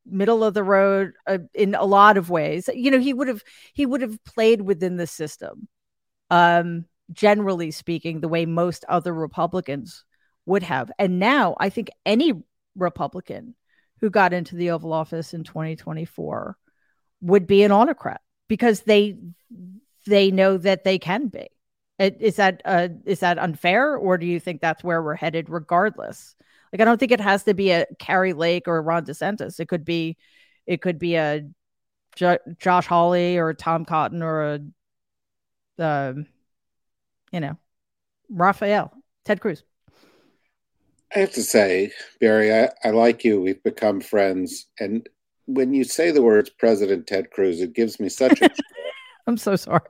middle 0.05 0.43
of 0.43 0.53
the 0.53 0.63
road 0.63 1.13
uh, 1.25 1.39
in 1.53 1.75
a 1.75 1.85
lot 1.85 2.17
of 2.17 2.29
ways. 2.29 2.69
You 2.73 2.91
know, 2.91 2.99
he 2.99 3.13
would 3.13 3.27
have 3.27 3.43
he 3.73 3.85
would 3.85 4.01
have 4.01 4.23
played 4.23 4.61
within 4.61 4.97
the 4.97 5.07
system. 5.07 5.67
Um, 6.29 6.85
generally 7.11 7.71
speaking, 7.71 8.19
the 8.19 8.27
way 8.27 8.45
most 8.45 8.85
other 8.89 9.13
Republicans 9.13 10.03
would 10.45 10.63
have. 10.63 10.91
And 10.99 11.19
now 11.19 11.55
I 11.59 11.69
think 11.69 11.89
any 12.05 12.33
Republican 12.75 13.55
who 14.01 14.09
got 14.09 14.33
into 14.33 14.55
the 14.55 14.71
Oval 14.71 14.93
Office 14.93 15.33
in 15.33 15.43
2024 15.43 16.57
would 17.21 17.47
be 17.47 17.63
an 17.63 17.71
autocrat 17.71 18.21
because 18.47 18.81
they 18.81 19.17
they 20.05 20.31
know 20.31 20.57
that 20.57 20.83
they 20.83 20.99
can 20.99 21.27
be. 21.27 21.47
Is 21.99 22.35
that 22.35 22.61
uh, 22.63 22.89
is 23.05 23.21
that 23.21 23.39
unfair, 23.39 23.95
or 23.95 24.17
do 24.17 24.25
you 24.27 24.39
think 24.39 24.61
that's 24.61 24.83
where 24.83 25.01
we're 25.01 25.15
headed, 25.15 25.49
regardless? 25.49 26.35
Like 26.71 26.81
I 26.81 26.85
don't 26.85 26.99
think 26.99 27.11
it 27.11 27.21
has 27.21 27.43
to 27.45 27.53
be 27.53 27.71
a 27.71 27.85
Kari 27.97 28.33
Lake 28.33 28.67
or 28.67 28.77
a 28.77 28.81
Ron 28.81 29.05
DeSantis. 29.05 29.59
It 29.59 29.67
could 29.67 29.83
be, 29.83 30.17
it 30.67 30.81
could 30.81 30.99
be 30.99 31.15
a 31.15 31.47
Josh 32.15 32.87
Hawley 32.87 33.37
or 33.37 33.53
Tom 33.53 33.85
Cotton 33.85 34.21
or 34.21 34.59
a, 35.79 35.79
um, 35.79 36.27
you 37.31 37.39
know, 37.39 37.57
Rafael, 38.29 38.93
Ted 39.25 39.41
Cruz. 39.41 39.63
I 41.15 41.19
have 41.19 41.31
to 41.33 41.43
say, 41.43 41.91
Mary, 42.21 42.53
I, 42.53 42.69
I 42.83 42.89
like 42.91 43.23
you. 43.23 43.41
We've 43.41 43.63
become 43.63 44.01
friends, 44.01 44.67
and 44.79 45.07
when 45.45 45.73
you 45.73 45.83
say 45.83 46.11
the 46.11 46.21
words 46.21 46.49
President 46.49 47.07
Ted 47.07 47.31
Cruz, 47.31 47.61
it 47.61 47.73
gives 47.73 47.99
me 47.99 48.09
such 48.09 48.41
a. 48.41 48.49
I'm 49.27 49.37
so 49.37 49.55
sorry. 49.55 49.81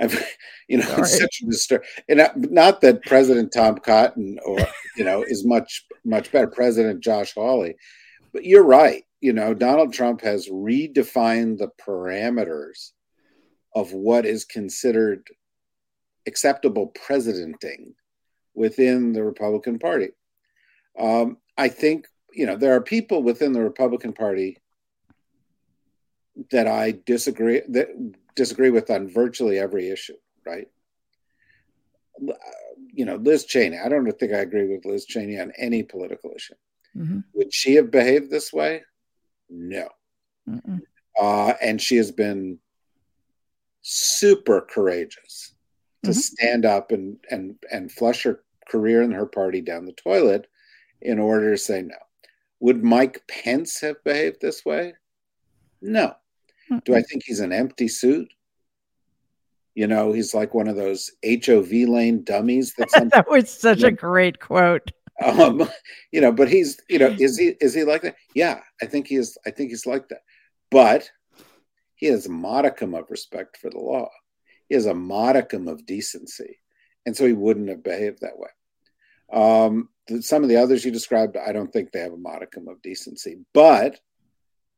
I've, 0.00 0.24
you 0.68 0.78
know, 0.78 0.84
Sorry. 0.84 1.00
it's 1.02 1.18
such 1.18 1.40
a 1.42 1.46
disturb. 1.46 1.82
And 2.08 2.30
not 2.36 2.80
that 2.82 3.04
President 3.04 3.52
Tom 3.52 3.78
Cotton 3.78 4.38
or 4.44 4.58
you 4.96 5.04
know 5.04 5.22
is 5.22 5.44
much 5.44 5.84
much 6.04 6.30
better, 6.32 6.46
President 6.46 7.02
Josh 7.02 7.34
Hawley, 7.34 7.76
but 8.32 8.44
you're 8.44 8.64
right. 8.64 9.04
You 9.20 9.32
know, 9.32 9.54
Donald 9.54 9.92
Trump 9.92 10.20
has 10.20 10.48
redefined 10.48 11.58
the 11.58 11.70
parameters 11.84 12.92
of 13.74 13.92
what 13.92 14.24
is 14.24 14.44
considered 14.44 15.26
acceptable 16.26 16.88
presidenting 16.88 17.94
within 18.58 19.12
the 19.12 19.22
Republican 19.22 19.78
Party. 19.78 20.08
Um, 20.98 21.38
I 21.56 21.68
think 21.68 22.08
you 22.32 22.44
know 22.44 22.56
there 22.56 22.74
are 22.74 22.80
people 22.80 23.22
within 23.22 23.52
the 23.52 23.62
Republican 23.62 24.12
Party 24.12 24.58
that 26.50 26.66
I 26.66 26.98
disagree 27.06 27.62
that 27.68 27.88
disagree 28.34 28.70
with 28.70 28.90
on 28.90 29.08
virtually 29.08 29.58
every 29.58 29.88
issue, 29.90 30.18
right? 30.44 30.68
You 32.92 33.04
know, 33.04 33.16
Liz 33.16 33.44
Cheney. 33.44 33.78
I 33.78 33.88
don't 33.88 34.10
think 34.18 34.32
I 34.32 34.38
agree 34.38 34.66
with 34.66 34.84
Liz 34.84 35.06
Cheney 35.06 35.38
on 35.38 35.52
any 35.56 35.82
political 35.84 36.32
issue. 36.34 36.54
Mm-hmm. 36.96 37.20
Would 37.34 37.54
she 37.54 37.76
have 37.76 37.90
behaved 37.92 38.30
this 38.30 38.52
way? 38.52 38.82
No. 39.48 39.88
Uh, 41.20 41.54
and 41.62 41.80
she 41.80 41.96
has 41.96 42.10
been 42.10 42.58
super 43.82 44.60
courageous 44.60 45.54
to 46.04 46.10
mm-hmm. 46.10 46.18
stand 46.18 46.64
up 46.64 46.90
and 46.92 47.18
and 47.30 47.56
and 47.72 47.90
flush 47.90 48.22
her 48.24 48.42
career 48.68 49.02
and 49.02 49.12
her 49.12 49.26
party 49.26 49.60
down 49.60 49.86
the 49.86 49.92
toilet 49.92 50.46
in 51.00 51.18
order 51.18 51.52
to 51.52 51.58
say 51.58 51.82
no. 51.82 51.96
Would 52.60 52.82
Mike 52.82 53.22
Pence 53.28 53.80
have 53.80 54.02
behaved 54.04 54.40
this 54.40 54.64
way? 54.64 54.94
No. 55.80 56.14
Mm-hmm. 56.70 56.78
Do 56.84 56.94
I 56.94 57.02
think 57.02 57.22
he's 57.24 57.40
an 57.40 57.52
empty 57.52 57.88
suit? 57.88 58.32
You 59.74 59.86
know, 59.86 60.12
he's 60.12 60.34
like 60.34 60.54
one 60.54 60.66
of 60.66 60.76
those 60.76 61.10
HOV 61.24 61.70
lane 61.70 62.24
dummies. 62.24 62.74
That, 62.74 63.10
that 63.12 63.30
was 63.30 63.48
such 63.48 63.84
a 63.84 63.92
great 63.92 64.40
quote. 64.40 64.90
Um, 65.24 65.68
you 66.10 66.20
know, 66.20 66.32
but 66.32 66.48
he's, 66.48 66.80
you 66.88 66.98
know, 66.98 67.08
is 67.18 67.38
he 67.38 67.54
is 67.60 67.74
he 67.74 67.84
like 67.84 68.02
that? 68.02 68.16
Yeah, 68.34 68.60
I 68.82 68.86
think 68.86 69.06
he 69.06 69.16
is. 69.16 69.38
I 69.46 69.50
think 69.50 69.70
he's 69.70 69.86
like 69.86 70.08
that. 70.08 70.22
But 70.70 71.08
he 71.94 72.06
has 72.06 72.26
a 72.26 72.30
modicum 72.30 72.94
of 72.94 73.10
respect 73.10 73.56
for 73.56 73.70
the 73.70 73.78
law. 73.78 74.08
He 74.68 74.74
has 74.74 74.86
a 74.86 74.94
modicum 74.94 75.68
of 75.68 75.86
decency, 75.86 76.58
and 77.06 77.16
so 77.16 77.26
he 77.26 77.32
wouldn't 77.32 77.68
have 77.68 77.82
behaved 77.82 78.20
that 78.20 78.38
way. 78.38 78.50
Um, 79.32 79.88
some 80.20 80.42
of 80.42 80.48
the 80.48 80.56
others 80.56 80.84
you 80.84 80.90
described, 80.90 81.36
I 81.36 81.52
don't 81.52 81.72
think 81.72 81.92
they 81.92 82.00
have 82.00 82.12
a 82.12 82.16
modicum 82.16 82.68
of 82.68 82.80
decency, 82.82 83.38
but 83.52 84.00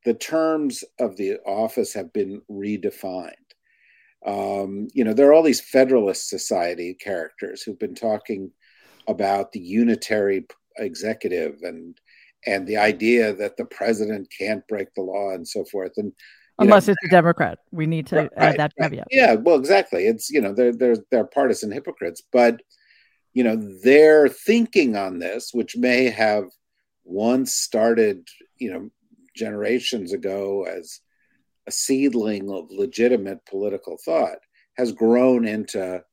the 0.03 0.13
terms 0.13 0.83
of 0.99 1.15
the 1.15 1.37
office 1.45 1.93
have 1.93 2.11
been 2.11 2.41
redefined. 2.49 3.31
Um, 4.25 4.87
you 4.93 5.03
know, 5.03 5.13
there 5.13 5.29
are 5.29 5.33
all 5.33 5.43
these 5.43 5.61
Federalist 5.61 6.29
Society 6.29 6.93
characters 6.93 7.63
who've 7.63 7.79
been 7.79 7.95
talking 7.95 8.51
about 9.07 9.51
the 9.51 9.59
unitary 9.59 10.45
executive 10.77 11.57
and 11.63 11.97
and 12.45 12.65
the 12.67 12.77
idea 12.77 13.33
that 13.33 13.55
the 13.57 13.65
president 13.65 14.27
can't 14.35 14.67
break 14.67 14.93
the 14.95 15.01
law 15.01 15.31
and 15.31 15.47
so 15.47 15.63
forth. 15.65 15.91
And 15.97 16.11
unless 16.57 16.87
know, 16.87 16.93
it's 16.93 17.05
a 17.05 17.09
Democrat, 17.09 17.59
we 17.71 17.85
need 17.85 18.07
to 18.07 18.15
right, 18.15 18.31
add 18.37 18.57
that 18.57 18.73
caveat. 18.79 19.07
Yeah, 19.11 19.35
well, 19.35 19.57
exactly. 19.57 20.05
It's 20.05 20.29
you 20.29 20.41
know 20.41 20.53
they're 20.53 20.73
they're 20.73 20.97
they're 21.09 21.25
partisan 21.25 21.71
hypocrites, 21.71 22.21
but 22.31 22.61
you 23.33 23.43
know 23.43 23.55
their 23.83 24.27
thinking 24.27 24.95
on 24.95 25.19
this, 25.19 25.51
which 25.53 25.77
may 25.77 26.05
have 26.05 26.45
once 27.03 27.53
started, 27.53 28.27
you 28.57 28.71
know, 28.71 28.89
generations 29.35 30.13
ago 30.13 30.63
as 30.63 30.99
a 31.67 31.71
seedling 31.71 32.49
of 32.49 32.71
legitimate 32.71 33.45
political 33.45 33.97
thought, 34.03 34.39
has 34.77 34.91
grown 34.91 35.45
into 35.45 36.03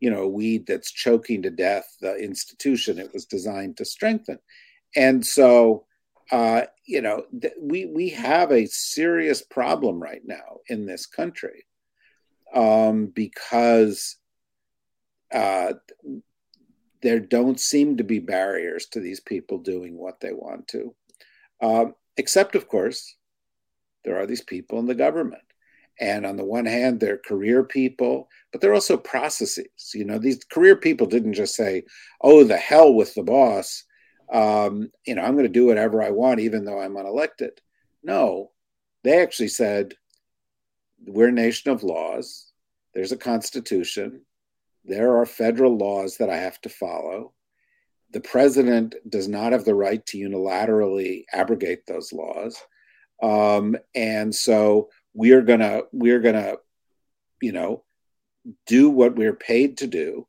you 0.00 0.10
know 0.10 0.22
a 0.22 0.28
weed 0.28 0.66
that's 0.66 0.92
choking 0.92 1.42
to 1.42 1.50
death 1.50 1.96
the 2.00 2.14
institution 2.16 2.98
it 2.98 3.12
was 3.12 3.26
designed 3.26 3.76
to 3.76 3.84
strengthen. 3.84 4.38
And 4.96 5.24
so 5.24 5.86
uh, 6.32 6.62
you 6.86 7.02
know 7.02 7.24
th- 7.40 7.54
we 7.60 7.86
we 7.86 8.08
have 8.10 8.52
a 8.52 8.66
serious 8.66 9.42
problem 9.42 10.02
right 10.02 10.22
now 10.24 10.60
in 10.68 10.86
this 10.86 11.06
country 11.06 11.64
um, 12.54 13.06
because 13.06 14.16
uh, 15.32 15.72
there 17.04 17.20
don't 17.20 17.60
seem 17.60 17.96
to 17.96 18.04
be 18.04 18.18
barriers 18.18 18.86
to 18.86 18.98
these 18.98 19.20
people 19.20 19.58
doing 19.58 19.96
what 19.96 20.18
they 20.18 20.32
want 20.32 20.66
to 20.66 20.92
uh, 21.60 21.86
except 22.16 22.56
of 22.56 22.66
course 22.66 23.14
there 24.04 24.18
are 24.18 24.26
these 24.26 24.42
people 24.42 24.80
in 24.80 24.86
the 24.86 24.94
government 24.94 25.42
and 26.00 26.26
on 26.26 26.36
the 26.36 26.44
one 26.44 26.66
hand, 26.66 26.98
they're 26.98 27.18
career 27.18 27.62
people, 27.62 28.28
but 28.50 28.60
they're 28.60 28.74
also 28.74 28.96
processes. 28.96 29.92
You 29.94 30.04
know, 30.04 30.18
these 30.18 30.42
career 30.44 30.76
people 30.76 31.06
didn't 31.06 31.34
just 31.34 31.54
say, 31.54 31.84
oh, 32.20 32.44
the 32.44 32.56
hell 32.56 32.94
with 32.94 33.14
the 33.14 33.22
boss. 33.22 33.84
Um, 34.32 34.90
you 35.06 35.14
know, 35.14 35.22
I'm 35.22 35.34
going 35.34 35.44
to 35.44 35.48
do 35.48 35.66
whatever 35.66 36.02
I 36.02 36.10
want, 36.10 36.40
even 36.40 36.64
though 36.64 36.80
I'm 36.80 36.94
unelected. 36.94 37.58
No, 38.02 38.50
they 39.04 39.22
actually 39.22 39.48
said, 39.48 39.94
we're 41.06 41.28
a 41.28 41.32
nation 41.32 41.70
of 41.70 41.84
laws. 41.84 42.50
There's 42.92 43.12
a 43.12 43.16
constitution. 43.16 44.22
There 44.84 45.16
are 45.16 45.26
federal 45.26 45.76
laws 45.76 46.18
that 46.18 46.30
I 46.30 46.36
have 46.36 46.60
to 46.62 46.68
follow. 46.68 47.32
The 48.12 48.20
president 48.20 48.94
does 49.08 49.28
not 49.28 49.52
have 49.52 49.64
the 49.64 49.74
right 49.74 50.04
to 50.06 50.18
unilaterally 50.18 51.24
abrogate 51.32 51.86
those 51.86 52.12
laws. 52.12 52.56
Um, 53.22 53.76
and 53.94 54.34
so 54.34 54.90
we're 55.14 55.42
gonna 55.42 55.82
we're 55.92 56.20
gonna 56.20 56.56
you 57.40 57.52
know 57.52 57.84
do 58.66 58.90
what 58.90 59.16
we're 59.16 59.34
paid 59.34 59.78
to 59.78 59.86
do 59.86 60.26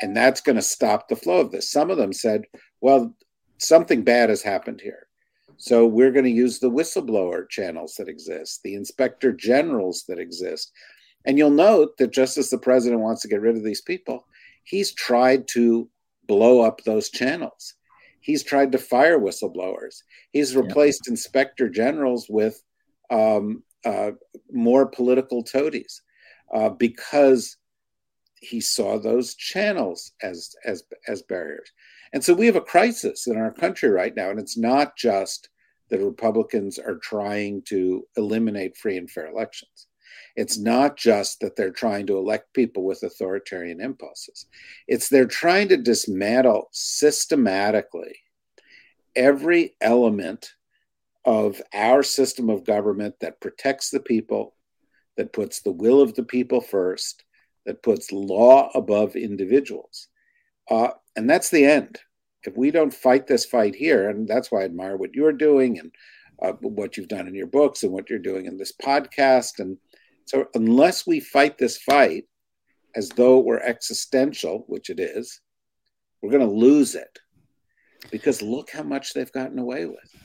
and 0.00 0.16
that's 0.16 0.40
going 0.40 0.56
to 0.56 0.62
stop 0.62 1.08
the 1.08 1.16
flow 1.16 1.40
of 1.40 1.50
this 1.50 1.70
some 1.70 1.90
of 1.90 1.96
them 1.96 2.12
said 2.12 2.44
well 2.80 3.14
something 3.58 4.02
bad 4.02 4.28
has 4.28 4.42
happened 4.42 4.80
here 4.80 5.06
so 5.56 5.86
we're 5.86 6.12
going 6.12 6.24
to 6.24 6.30
use 6.30 6.58
the 6.58 6.70
whistleblower 6.70 7.48
channels 7.48 7.94
that 7.94 8.08
exist 8.08 8.60
the 8.62 8.74
inspector 8.74 9.32
generals 9.32 10.04
that 10.08 10.18
exist 10.18 10.72
and 11.24 11.38
you'll 11.38 11.50
note 11.50 11.96
that 11.98 12.12
just 12.12 12.38
as 12.38 12.50
the 12.50 12.58
president 12.58 13.00
wants 13.00 13.22
to 13.22 13.28
get 13.28 13.40
rid 13.40 13.56
of 13.56 13.64
these 13.64 13.82
people 13.82 14.26
he's 14.64 14.92
tried 14.92 15.46
to 15.48 15.88
blow 16.26 16.60
up 16.60 16.82
those 16.84 17.10
channels 17.10 17.74
he's 18.20 18.42
tried 18.42 18.72
to 18.72 18.78
fire 18.78 19.18
whistleblowers 19.18 20.02
he's 20.32 20.56
replaced 20.56 21.02
yeah. 21.06 21.12
inspector 21.12 21.68
generals 21.68 22.26
with 22.28 22.62
um, 23.10 23.62
uh, 23.84 24.10
more 24.52 24.86
political 24.86 25.42
toadies 25.42 26.02
uh, 26.52 26.68
because 26.68 27.56
he 28.40 28.60
saw 28.60 28.98
those 28.98 29.34
channels 29.34 30.12
as 30.22 30.54
as 30.64 30.84
as 31.06 31.22
barriers. 31.22 31.70
And 32.12 32.24
so 32.24 32.32
we 32.34 32.46
have 32.46 32.56
a 32.56 32.60
crisis 32.60 33.26
in 33.26 33.36
our 33.36 33.52
country 33.52 33.90
right 33.90 34.14
now, 34.14 34.30
and 34.30 34.38
it's 34.38 34.56
not 34.56 34.96
just 34.96 35.48
that 35.90 36.00
Republicans 36.00 36.78
are 36.78 36.96
trying 36.96 37.62
to 37.62 38.06
eliminate 38.16 38.76
free 38.76 38.96
and 38.96 39.10
fair 39.10 39.26
elections. 39.26 39.86
It's 40.36 40.58
not 40.58 40.96
just 40.96 41.40
that 41.40 41.56
they're 41.56 41.70
trying 41.70 42.06
to 42.06 42.16
elect 42.16 42.54
people 42.54 42.84
with 42.84 43.02
authoritarian 43.02 43.80
impulses. 43.80 44.46
It's 44.86 45.08
they're 45.08 45.26
trying 45.26 45.68
to 45.68 45.76
dismantle 45.76 46.68
systematically 46.72 48.16
every 49.16 49.74
element 49.80 50.52
of 51.24 51.60
our 51.74 52.02
system 52.02 52.48
of 52.48 52.64
government 52.64 53.16
that 53.20 53.40
protects 53.40 53.90
the 53.90 54.00
people, 54.00 54.54
that 55.16 55.32
puts 55.32 55.60
the 55.60 55.72
will 55.72 56.00
of 56.00 56.14
the 56.14 56.22
people 56.22 56.60
first, 56.60 57.24
that 57.66 57.82
puts 57.82 58.12
law 58.12 58.70
above 58.74 59.16
individuals. 59.16 60.08
Uh, 60.70 60.90
and 61.16 61.28
that's 61.28 61.50
the 61.50 61.64
end. 61.64 61.98
If 62.44 62.56
we 62.56 62.70
don't 62.70 62.94
fight 62.94 63.26
this 63.26 63.44
fight 63.44 63.74
here, 63.74 64.08
and 64.08 64.26
that's 64.28 64.50
why 64.50 64.62
I 64.62 64.64
admire 64.64 64.96
what 64.96 65.14
you're 65.14 65.32
doing 65.32 65.78
and 65.78 65.92
uh, 66.40 66.52
what 66.60 66.96
you've 66.96 67.08
done 67.08 67.26
in 67.26 67.34
your 67.34 67.48
books 67.48 67.82
and 67.82 67.92
what 67.92 68.08
you're 68.08 68.18
doing 68.18 68.46
in 68.46 68.56
this 68.56 68.72
podcast. 68.72 69.58
And 69.58 69.76
so, 70.28 70.44
unless 70.52 71.06
we 71.06 71.20
fight 71.20 71.56
this 71.56 71.78
fight 71.78 72.24
as 72.94 73.08
though 73.08 73.38
it 73.38 73.46
were 73.46 73.62
existential, 73.62 74.64
which 74.66 74.90
it 74.90 75.00
is, 75.00 75.40
we're 76.20 76.30
going 76.30 76.46
to 76.46 76.54
lose 76.54 76.94
it 76.94 77.18
because 78.10 78.42
look 78.42 78.70
how 78.70 78.82
much 78.82 79.14
they've 79.14 79.32
gotten 79.32 79.58
away 79.58 79.86
with. 79.86 80.16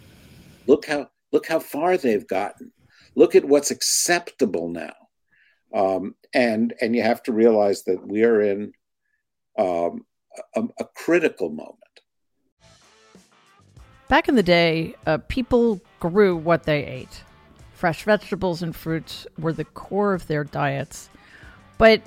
Look 0.67 0.87
how 0.87 1.07
look 1.31 1.47
how 1.47 1.59
far 1.59 1.95
they've 1.95 2.27
gotten. 2.27 2.73
Look 3.15 3.33
at 3.33 3.45
what's 3.45 3.71
acceptable 3.71 4.67
now. 4.67 4.93
Um, 5.73 6.15
and 6.33 6.73
and 6.81 6.93
you 6.93 7.01
have 7.01 7.23
to 7.23 7.31
realize 7.31 7.83
that 7.83 8.05
we 8.05 8.25
are 8.25 8.41
in 8.41 8.73
um, 9.57 10.05
a, 10.53 10.63
a, 10.79 10.85
critical 10.95 11.49
moment. 11.49 11.79
Back 14.09 14.27
in 14.27 14.35
the 14.35 14.43
day, 14.43 14.95
uh, 15.05 15.19
people 15.29 15.79
grew 16.01 16.35
what 16.35 16.63
they 16.63 16.83
ate. 16.83 17.23
Fresh 17.83 18.05
vegetables 18.05 18.63
and 18.63 18.73
fruits 18.73 19.27
were 19.37 19.51
the 19.51 19.65
core 19.65 20.13
of 20.13 20.25
their 20.27 20.45
diets. 20.45 21.09
But 21.77 22.01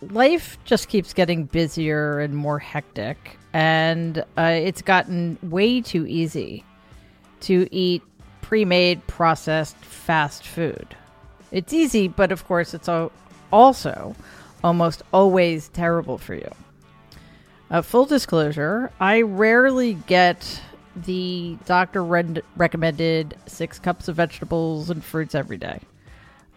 life 0.00 0.56
just 0.64 0.88
keeps 0.88 1.12
getting 1.12 1.44
busier 1.44 2.20
and 2.20 2.34
more 2.34 2.58
hectic, 2.58 3.38
and 3.52 4.24
uh, 4.38 4.60
it's 4.62 4.80
gotten 4.80 5.36
way 5.42 5.82
too 5.82 6.06
easy 6.06 6.64
to 7.40 7.68
eat 7.70 8.02
pre 8.40 8.64
made, 8.64 9.06
processed 9.06 9.76
fast 9.76 10.46
food. 10.46 10.96
It's 11.52 11.74
easy, 11.74 12.08
but 12.08 12.32
of 12.32 12.46
course, 12.46 12.72
it's 12.72 12.88
also 13.52 14.16
almost 14.64 15.02
always 15.12 15.68
terrible 15.68 16.16
for 16.16 16.34
you. 16.34 16.50
Uh, 17.70 17.82
full 17.82 18.06
disclosure, 18.06 18.90
I 18.98 19.20
rarely 19.20 19.98
get 20.06 20.62
the 21.04 21.56
doctor 21.66 22.04
re- 22.04 22.42
recommended 22.56 23.36
six 23.46 23.78
cups 23.78 24.08
of 24.08 24.16
vegetables 24.16 24.90
and 24.90 25.02
fruits 25.02 25.34
every 25.34 25.58
day. 25.58 25.80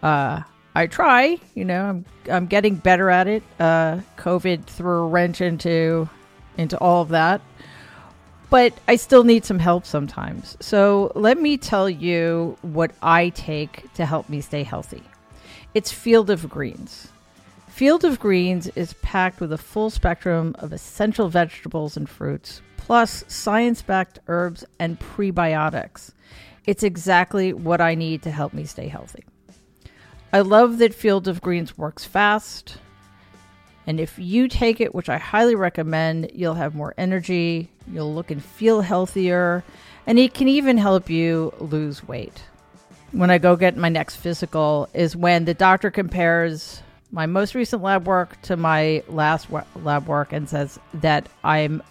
Uh, 0.01 0.41
I 0.75 0.87
try, 0.87 1.37
you 1.55 1.65
know, 1.65 1.85
I'm 1.85 2.05
I'm 2.29 2.47
getting 2.47 2.75
better 2.75 3.09
at 3.09 3.27
it. 3.27 3.43
Uh, 3.59 3.99
COVID 4.17 4.65
threw 4.65 5.03
a 5.03 5.07
wrench 5.07 5.41
into 5.41 6.09
into 6.57 6.77
all 6.77 7.01
of 7.01 7.09
that 7.09 7.41
but 8.53 8.71
I 8.87 8.97
still 8.97 9.23
need 9.23 9.45
some 9.45 9.57
help 9.57 9.83
sometimes. 9.83 10.55
So 10.59 11.11
let 11.15 11.39
me 11.39 11.57
tell 11.57 11.89
you 11.89 12.55
what 12.61 12.91
I 13.01 13.29
take 13.29 13.91
to 13.95 14.05
help 14.05 14.29
me 14.29 14.41
stay 14.41 14.61
healthy. 14.61 15.01
It's 15.73 15.91
Field 15.91 16.29
of 16.29 16.47
Greens. 16.49 17.07
Field 17.73 18.03
of 18.05 18.19
Greens 18.19 18.67
is 18.75 18.93
packed 19.01 19.41
with 19.41 19.51
a 19.51 19.57
full 19.57 19.89
spectrum 19.89 20.55
of 20.59 20.71
essential 20.71 21.27
vegetables 21.27 21.97
and 21.97 22.07
fruits, 22.07 22.61
plus 22.77 23.23
science 23.27 23.81
backed 23.81 24.19
herbs 24.27 24.63
and 24.77 24.99
prebiotics. 24.99 26.11
It's 26.67 26.83
exactly 26.83 27.51
what 27.51 27.81
I 27.81 27.95
need 27.95 28.21
to 28.21 28.31
help 28.31 28.53
me 28.53 28.65
stay 28.65 28.87
healthy. 28.89 29.23
I 30.31 30.41
love 30.41 30.77
that 30.77 30.93
Field 30.93 31.27
of 31.27 31.41
Greens 31.41 31.75
works 31.75 32.05
fast. 32.05 32.77
And 33.87 33.99
if 33.99 34.19
you 34.19 34.47
take 34.47 34.79
it, 34.79 34.93
which 34.93 35.09
I 35.09 35.17
highly 35.17 35.55
recommend, 35.55 36.29
you'll 36.31 36.53
have 36.53 36.75
more 36.75 36.93
energy, 36.95 37.71
you'll 37.91 38.13
look 38.13 38.29
and 38.29 38.45
feel 38.45 38.81
healthier, 38.81 39.63
and 40.05 40.19
it 40.19 40.35
can 40.35 40.47
even 40.47 40.77
help 40.77 41.09
you 41.09 41.51
lose 41.59 42.07
weight. 42.07 42.43
When 43.13 43.31
I 43.31 43.39
go 43.39 43.55
get 43.55 43.75
my 43.75 43.89
next 43.89 44.17
physical, 44.17 44.89
is 44.93 45.15
when 45.15 45.45
the 45.45 45.55
doctor 45.55 45.89
compares 45.89 46.83
my 47.13 47.27
most 47.27 47.53
recent 47.53 47.83
lab 47.83 48.07
work 48.07 48.41
to 48.41 48.57
my 48.57 49.03
last 49.07 49.47
lab 49.75 50.07
work 50.07 50.33
and 50.33 50.49
says 50.49 50.79
that 50.95 51.29
I'm 51.43 51.83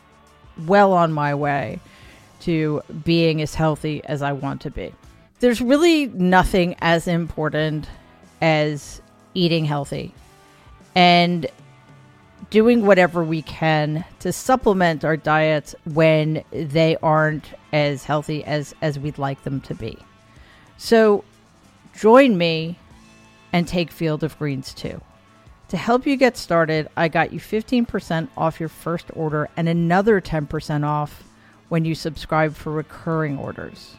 well 0.67 0.93
on 0.93 1.13
my 1.13 1.33
way 1.37 1.79
to 2.41 2.83
being 3.05 3.41
as 3.41 3.55
healthy 3.55 4.03
as 4.05 4.21
I 4.21 4.33
want 4.33 4.63
to 4.63 4.71
be. 4.71 4.93
There's 5.39 5.61
really 5.61 6.09
nothing 6.09 6.75
as 6.81 7.07
important 7.07 7.89
as 8.41 9.01
eating 9.33 9.65
healthy. 9.65 10.13
And 10.97 11.47
doing 12.51 12.85
whatever 12.85 13.23
we 13.23 13.43
can 13.43 14.05
to 14.19 14.33
supplement 14.33 15.05
our 15.05 15.17
diets 15.17 15.75
when 15.85 16.43
they 16.51 16.97
aren't 17.01 17.47
as 17.73 18.05
healthy 18.05 18.45
as 18.45 18.75
as 18.83 18.99
we'd 18.99 19.19
like 19.19 19.43
them 19.45 19.61
to 19.63 19.75
be. 19.75 19.97
So 20.77 21.25
join 21.97 22.37
me 22.37 22.77
and 23.53 23.69
take 23.69 23.91
Field 23.91 24.25
of 24.25 24.37
Greens 24.39 24.75
too. 24.75 25.01
To 25.73 25.79
help 25.79 26.07
you 26.07 26.19
get 26.19 26.37
started, 26.37 26.91
I 26.99 27.09
got 27.09 27.33
you 27.33 27.41
15% 27.41 28.29
off 28.37 28.61
your 28.61 28.69
first 28.69 29.07
order 29.15 29.49
and 29.57 29.71
another 29.71 30.21
10% 30.21 30.85
off 30.85 31.25
when 31.71 31.87
you 31.87 31.95
subscribe 31.95 32.55
for 32.55 32.71
recurring 32.71 33.39
orders. 33.39 33.97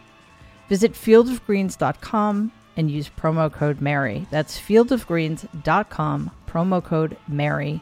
Visit 0.70 0.94
fieldofgreens.com 0.94 2.52
and 2.78 2.92
use 2.92 3.10
promo 3.10 3.52
code 3.52 3.82
MARY. 3.82 4.28
That's 4.30 4.60
fieldofgreens.com, 4.60 6.32
promo 6.46 6.84
code 6.84 7.18
MARY 7.28 7.82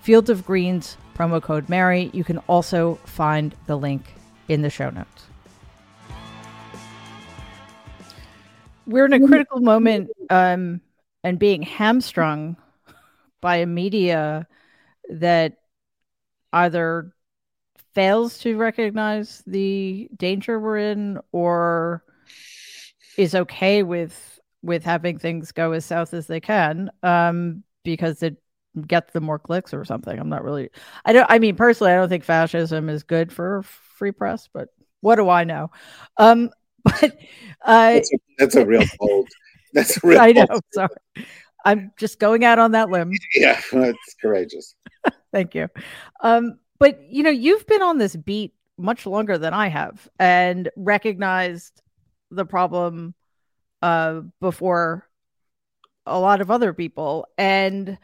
Field 0.00 0.30
of 0.30 0.44
Greens, 0.44 0.96
promo 1.14 1.40
code 1.40 1.68
Mary. 1.68 2.10
You 2.12 2.24
can 2.24 2.38
also 2.48 2.96
find 3.04 3.54
the 3.66 3.76
link 3.76 4.02
in 4.48 4.62
the 4.62 4.70
show 4.70 4.90
notes. 4.90 5.26
We're 8.84 9.04
in 9.04 9.12
a 9.12 9.24
critical 9.24 9.60
moment 9.60 10.10
um, 10.28 10.80
and 11.22 11.38
being 11.38 11.62
hamstrung 11.62 12.56
by 13.40 13.56
a 13.56 13.66
media 13.66 14.46
that 15.10 15.58
either 16.52 17.12
fails 17.94 18.38
to 18.38 18.56
recognize 18.56 19.42
the 19.46 20.08
danger 20.16 20.58
we're 20.58 20.78
in 20.78 21.18
or 21.32 22.04
is 23.16 23.34
okay 23.34 23.82
with 23.82 24.40
with 24.62 24.84
having 24.84 25.18
things 25.18 25.52
go 25.52 25.72
as 25.72 25.84
south 25.84 26.12
as 26.14 26.26
they 26.26 26.40
can 26.40 26.90
um, 27.02 27.62
because 27.84 28.22
it 28.22 28.36
gets 28.86 29.12
the 29.12 29.20
more 29.20 29.38
clicks 29.38 29.72
or 29.72 29.84
something. 29.84 30.18
I'm 30.18 30.28
not 30.28 30.44
really. 30.44 30.70
I 31.04 31.12
don't. 31.12 31.26
I 31.28 31.38
mean, 31.38 31.56
personally, 31.56 31.92
I 31.92 31.96
don't 31.96 32.08
think 32.08 32.24
fascism 32.24 32.88
is 32.88 33.02
good 33.02 33.32
for 33.32 33.62
free 33.62 34.12
press, 34.12 34.48
but 34.52 34.68
what 35.00 35.16
do 35.16 35.28
I 35.28 35.44
know? 35.44 35.70
Um, 36.16 36.50
but 36.84 37.18
uh, 37.64 37.92
that's, 37.94 38.12
a, 38.12 38.18
that's 38.38 38.56
a 38.56 38.66
real 38.66 38.84
bold. 38.98 39.28
That's 39.72 39.96
a 39.96 40.06
real. 40.06 40.20
I 40.20 40.32
know. 40.32 40.46
Sorry, 40.72 40.88
I'm 41.68 41.92
just 41.98 42.18
going 42.18 42.46
out 42.46 42.58
on 42.58 42.72
that 42.72 42.88
limb. 42.88 43.12
Yeah, 43.34 43.60
that's 43.70 44.14
courageous. 44.22 44.74
Thank 45.32 45.54
you. 45.54 45.68
Um, 46.22 46.58
but 46.78 46.98
you 47.10 47.22
know, 47.22 47.30
you've 47.30 47.66
been 47.66 47.82
on 47.82 47.98
this 47.98 48.16
beat 48.16 48.54
much 48.78 49.04
longer 49.04 49.36
than 49.36 49.52
I 49.52 49.68
have, 49.68 50.08
and 50.18 50.70
recognized 50.76 51.82
the 52.30 52.46
problem 52.46 53.14
uh, 53.82 54.22
before 54.40 55.06
a 56.06 56.18
lot 56.18 56.40
of 56.40 56.50
other 56.50 56.72
people, 56.72 57.26
and 57.36 57.98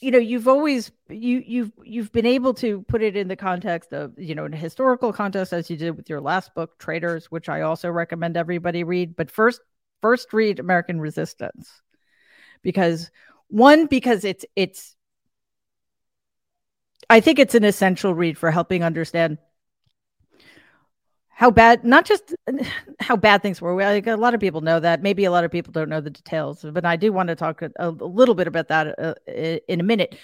you 0.00 0.10
know 0.10 0.18
you've 0.18 0.48
always 0.48 0.90
you 1.08 1.40
you've 1.46 1.72
you've 1.84 2.10
been 2.10 2.26
able 2.26 2.52
to 2.54 2.82
put 2.82 3.00
it 3.00 3.16
in 3.16 3.28
the 3.28 3.36
context 3.36 3.92
of 3.92 4.12
you 4.18 4.34
know 4.34 4.44
in 4.44 4.54
a 4.54 4.56
historical 4.56 5.12
context 5.12 5.52
as 5.52 5.70
you 5.70 5.76
did 5.76 5.96
with 5.96 6.10
your 6.10 6.20
last 6.20 6.54
book 6.54 6.78
traitors 6.78 7.30
which 7.30 7.48
i 7.48 7.62
also 7.62 7.88
recommend 7.88 8.36
everybody 8.36 8.84
read 8.84 9.16
but 9.16 9.30
first 9.30 9.62
first 10.06 10.32
read 10.32 10.60
american 10.60 11.00
resistance 11.00 11.82
because 12.62 13.10
one 13.48 13.86
because 13.86 14.24
it's 14.24 14.44
it's 14.54 14.94
i 17.10 17.18
think 17.18 17.40
it's 17.40 17.56
an 17.56 17.64
essential 17.64 18.14
read 18.14 18.38
for 18.38 18.52
helping 18.52 18.84
understand 18.84 19.38
how 21.28 21.50
bad 21.50 21.84
not 21.84 22.06
just 22.06 22.34
how 23.00 23.14
bad 23.14 23.42
things 23.42 23.60
were. 23.60 23.74
Like 23.76 24.06
a 24.06 24.16
lot 24.16 24.32
of 24.32 24.40
people 24.40 24.62
know 24.62 24.80
that. 24.80 25.02
Maybe 25.02 25.26
a 25.26 25.30
lot 25.30 25.44
of 25.44 25.50
people 25.50 25.70
don't 25.70 25.90
know 25.90 26.00
the 26.00 26.08
details 26.08 26.64
but 26.72 26.86
i 26.86 26.96
do 26.96 27.12
want 27.12 27.28
to 27.28 27.36
talk 27.36 27.60
a, 27.62 27.70
a 27.78 27.90
little 27.90 28.34
bit 28.34 28.46
about 28.48 28.68
that 28.68 28.98
uh, 28.98 29.14
in 29.68 29.80
a 29.80 29.82
minute. 29.82 30.16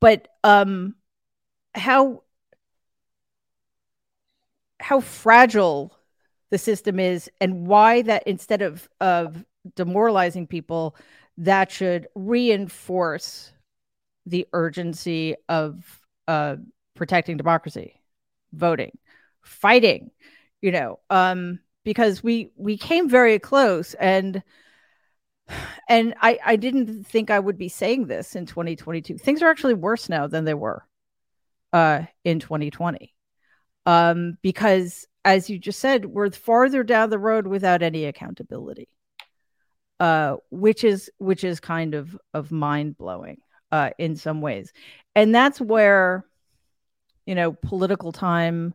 But 0.00 0.28
um 0.44 0.96
how 1.74 2.24
how 4.80 5.00
fragile 5.00 5.96
the 6.50 6.58
system 6.58 7.00
is 7.00 7.30
and 7.40 7.66
why 7.66 8.02
that 8.02 8.26
instead 8.26 8.62
of 8.62 8.88
of 9.00 9.44
demoralizing 9.76 10.46
people 10.46 10.96
that 11.38 11.70
should 11.70 12.08
reinforce 12.14 13.52
the 14.26 14.46
urgency 14.52 15.34
of 15.48 16.00
uh 16.28 16.56
protecting 16.94 17.36
democracy 17.36 18.00
voting 18.52 18.96
fighting 19.42 20.10
you 20.60 20.70
know 20.70 20.98
um 21.08 21.58
because 21.84 22.22
we 22.22 22.50
we 22.56 22.76
came 22.76 23.08
very 23.08 23.38
close 23.38 23.94
and 23.94 24.42
and 25.88 26.14
i 26.20 26.38
i 26.44 26.56
didn't 26.56 27.04
think 27.04 27.30
i 27.30 27.38
would 27.38 27.58
be 27.58 27.68
saying 27.68 28.06
this 28.06 28.36
in 28.36 28.46
2022 28.46 29.16
things 29.18 29.42
are 29.42 29.50
actually 29.50 29.74
worse 29.74 30.08
now 30.08 30.26
than 30.26 30.44
they 30.44 30.54
were 30.54 30.84
uh 31.72 32.02
in 32.24 32.38
2020 32.40 33.14
um 33.86 34.36
because 34.42 35.06
as 35.24 35.50
you 35.50 35.58
just 35.58 35.80
said 35.80 36.06
we're 36.06 36.30
farther 36.30 36.82
down 36.82 37.10
the 37.10 37.18
road 37.18 37.46
without 37.46 37.82
any 37.82 38.04
accountability 38.04 38.88
uh 40.00 40.36
which 40.50 40.84
is 40.84 41.10
which 41.18 41.44
is 41.44 41.60
kind 41.60 41.94
of 41.94 42.16
of 42.34 42.50
mind 42.50 42.96
blowing 42.96 43.38
uh 43.72 43.90
in 43.98 44.16
some 44.16 44.40
ways 44.40 44.72
and 45.14 45.34
that's 45.34 45.60
where 45.60 46.24
you 47.26 47.34
know 47.34 47.52
political 47.52 48.12
time 48.12 48.74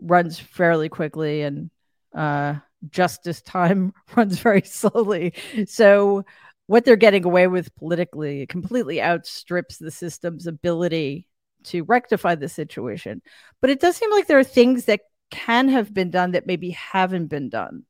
runs 0.00 0.38
fairly 0.38 0.88
quickly 0.88 1.42
and 1.42 1.70
uh, 2.14 2.54
justice 2.90 3.42
time 3.42 3.92
runs 4.16 4.38
very 4.38 4.62
slowly. 4.62 5.34
So 5.66 6.24
what 6.66 6.84
they're 6.84 6.96
getting 6.96 7.24
away 7.24 7.46
with 7.46 7.74
politically 7.76 8.46
completely 8.46 9.00
outstrips 9.00 9.78
the 9.78 9.90
system's 9.90 10.46
ability 10.46 11.28
to 11.64 11.82
rectify 11.84 12.34
the 12.34 12.48
situation. 12.48 13.22
But 13.60 13.70
it 13.70 13.80
does 13.80 13.96
seem 13.96 14.10
like 14.10 14.26
there 14.26 14.38
are 14.38 14.44
things 14.44 14.86
that 14.86 15.00
can 15.30 15.68
have 15.68 15.92
been 15.92 16.10
done 16.10 16.32
that 16.32 16.46
maybe 16.46 16.70
haven't 16.70 17.26
been 17.26 17.48
done. 17.48 17.84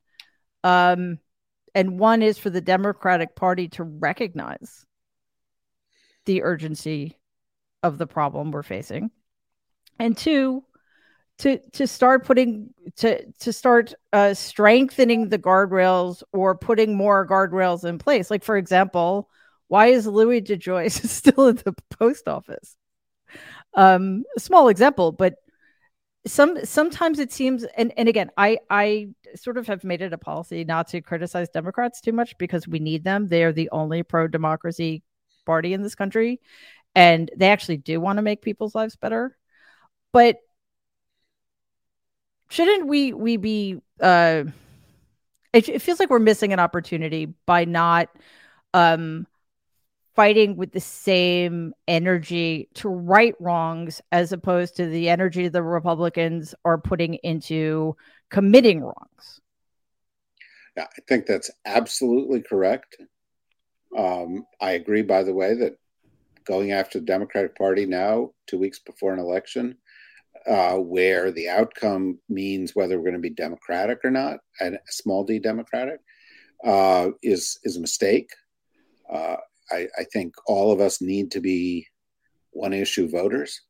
Um, 0.65 1.19
and 1.75 1.99
one 1.99 2.23
is 2.23 2.39
for 2.39 2.51
the 2.51 2.61
Democratic 2.61 3.37
Party 3.37 3.69
to 3.69 3.85
recognize 3.85 4.85
the 6.25 6.43
urgency 6.43 7.19
of 7.83 7.99
the 7.99 8.07
problem 8.07 8.51
we're 8.51 8.63
facing. 8.63 9.11
And 9.99 10.17
two, 10.17 10.65
to 11.39 11.59
to 11.73 11.87
start 11.87 12.25
putting 12.25 12.71
to 12.97 13.31
to 13.41 13.53
start 13.53 13.95
uh, 14.13 14.35
strengthening 14.35 15.29
the 15.29 15.39
guardrails 15.39 16.23
or 16.33 16.57
putting 16.57 16.97
more 16.97 17.27
guardrails 17.27 17.85
in 17.85 17.99
place. 17.99 18.31
Like 18.31 18.43
for 18.43 18.57
example, 18.57 19.29
why 19.69 19.89
is 19.89 20.07
Louis 20.07 20.41
DeJoy 20.41 20.91
still 21.09 21.49
at 21.49 21.59
the 21.59 21.75
post 21.91 22.29
office? 22.29 22.77
Um, 23.75 24.25
a 24.37 24.41
small 24.41 24.69
example, 24.69 25.13
but 25.13 25.35
some 26.27 26.65
sometimes 26.65 27.19
it 27.19 27.33
seems 27.33 27.65
and 27.77 27.93
and 27.97 28.09
again, 28.09 28.31
I 28.37 28.59
I 28.71 29.09
sort 29.37 29.59
of 29.59 29.67
have 29.69 29.85
made 29.85 30.03
it 30.03 30.13
a 30.13 30.19
policy 30.19 30.65
not 30.65 30.89
to 30.89 31.01
criticize 31.01 31.49
Democrats 31.49 32.01
too 32.01 32.13
much 32.13 32.37
because 32.39 32.67
we 32.69 32.79
need 32.79 33.05
them. 33.05 33.29
They 33.29 33.45
are 33.45 33.53
the 33.53 33.71
only 33.71 34.03
pro 34.03 34.29
democracy 34.29 35.03
party 35.47 35.73
in 35.73 35.83
this 35.83 35.95
country, 35.95 36.41
and 36.95 37.31
they 37.37 37.51
actually 37.51 37.79
do 37.79 38.01
want 38.01 38.19
to 38.19 38.23
make 38.23 38.43
people's 38.43 38.75
lives 38.75 38.97
better. 38.97 39.37
But 40.13 40.39
shouldn't 42.49 42.87
we 42.87 43.13
we 43.13 43.37
be 43.37 43.81
uh 44.01 44.45
it, 45.53 45.69
it 45.69 45.83
feels 45.83 45.99
like 46.01 46.11
we're 46.11 46.19
missing 46.19 46.53
an 46.53 46.61
opportunity 46.61 47.27
by 47.47 47.65
not 47.65 48.09
um 48.75 49.27
fighting 50.17 50.57
with 50.57 50.73
the 50.73 50.81
same 50.81 51.73
energy 51.87 52.69
to 52.75 52.89
right 52.89 53.35
wrongs 53.39 54.01
as 54.11 54.33
opposed 54.33 54.77
to 54.77 54.87
the 54.87 55.09
energy 55.09 55.47
the 55.49 55.63
republicans 55.63 56.55
are 56.65 56.79
putting 56.79 57.15
into 57.17 57.95
committing 58.31 58.81
wrongs 58.81 59.41
Yeah, 60.77 60.85
I 60.85 61.01
think 61.07 61.27
that's 61.27 61.51
absolutely 61.65 62.43
correct. 62.43 62.97
Um, 63.97 64.47
I 64.61 64.73
agree, 64.73 65.03
by 65.03 65.23
the 65.23 65.33
way, 65.33 65.55
that 65.55 65.79
going 66.45 66.73
after 66.73 66.99
the 66.99 67.07
Democratic 67.07 67.57
Party 67.57 67.87
now, 67.87 68.31
two 68.47 68.59
weeks 68.59 68.79
before 68.79 69.13
an 69.13 69.19
election, 69.19 69.77
uh, 70.47 70.77
where 70.77 71.33
the 71.33 71.49
outcome 71.49 72.19
means 72.29 72.75
whether 72.75 72.97
we're 72.97 73.11
going 73.11 73.15
to 73.15 73.19
be 73.19 73.31
Democratic 73.31 74.01
or 74.05 74.11
not, 74.11 74.41
and 74.61 74.79
small 74.89 75.25
d 75.25 75.39
Democratic, 75.39 76.01
uh, 76.65 77.11
is 77.23 77.59
is 77.65 77.77
a 77.77 77.81
mistake. 77.81 78.31
Uh, 79.11 79.37
I, 79.71 79.89
I 79.99 80.05
think 80.13 80.35
all 80.47 80.73
of 80.73 80.81
us 80.81 81.01
need 81.01 81.31
to 81.33 81.41
be 81.41 81.87
one 82.51 82.73
issue 82.73 83.09
voters, 83.09 83.61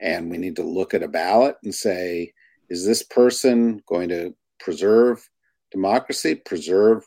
and 0.00 0.30
we 0.30 0.38
need 0.38 0.56
to 0.56 0.62
look 0.64 0.94
at 0.94 1.02
a 1.02 1.08
ballot 1.08 1.56
and 1.62 1.74
say, 1.74 2.32
is 2.68 2.86
this 2.86 3.02
person 3.02 3.82
going 3.86 4.08
to 4.08 4.34
preserve 4.58 5.28
democracy, 5.70 6.34
preserve 6.34 7.04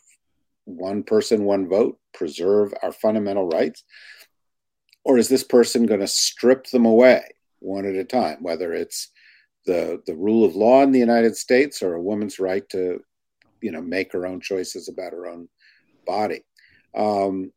one 0.64 1.02
person, 1.02 1.44
one 1.44 1.68
vote, 1.68 1.98
preserve 2.14 2.72
our 2.82 2.92
fundamental 2.92 3.48
rights? 3.48 3.84
Or 5.04 5.18
is 5.18 5.28
this 5.28 5.44
person 5.44 5.86
going 5.86 6.00
to 6.00 6.06
strip 6.06 6.66
them 6.66 6.86
away 6.86 7.22
one 7.60 7.86
at 7.86 7.94
a 7.94 8.04
time, 8.04 8.42
whether 8.42 8.72
it's 8.72 9.10
the, 9.64 10.02
the 10.06 10.14
rule 10.14 10.44
of 10.44 10.56
law 10.56 10.82
in 10.82 10.92
the 10.92 10.98
United 10.98 11.36
States 11.36 11.82
or 11.82 11.94
a 11.94 12.02
woman's 12.02 12.38
right 12.38 12.68
to, 12.70 13.00
you 13.60 13.72
know, 13.72 13.82
make 13.82 14.12
her 14.12 14.26
own 14.26 14.40
choices 14.40 14.88
about 14.88 15.12
her 15.12 15.26
own 15.26 15.48
body? 16.06 16.44
Um, 16.96 17.52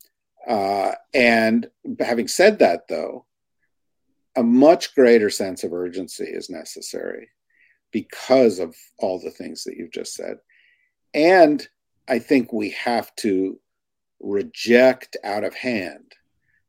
uh, 0.48 0.92
and 1.14 1.70
having 2.00 2.28
said 2.28 2.60
that, 2.60 2.88
though, 2.88 3.26
a 4.36 4.44
much 4.44 4.96
greater 4.96 5.30
sense 5.30 5.64
of 5.64 5.74
urgency 5.74 6.24
is 6.24 6.50
necessary 6.50 7.30
because 7.92 8.60
of 8.60 8.76
all 8.98 9.20
the 9.20 9.32
things 9.32 9.64
that 9.64 9.76
you've 9.76 9.92
just 9.92 10.14
said. 10.14 10.38
And 11.14 11.68
I 12.08 12.20
think 12.20 12.54
we 12.54 12.70
have 12.72 13.14
to 13.18 13.60
reject 14.20 15.18
out 15.24 15.44
of 15.44 15.54
hand 15.56 16.14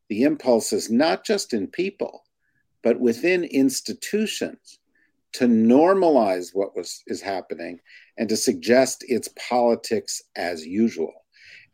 the 0.08 0.22
impulses, 0.22 0.90
not 0.90 1.24
just 1.24 1.52
in 1.52 1.68
people, 1.68 2.24
but 2.82 2.98
within 2.98 3.44
institutions 3.44 4.78
to 5.32 5.46
normalize 5.46 6.50
what 6.52 6.76
was 6.76 7.02
is 7.06 7.20
happening 7.20 7.78
and 8.18 8.28
to 8.28 8.36
suggest 8.36 9.04
it's 9.06 9.28
politics 9.48 10.22
as 10.34 10.66
usual. 10.66 11.12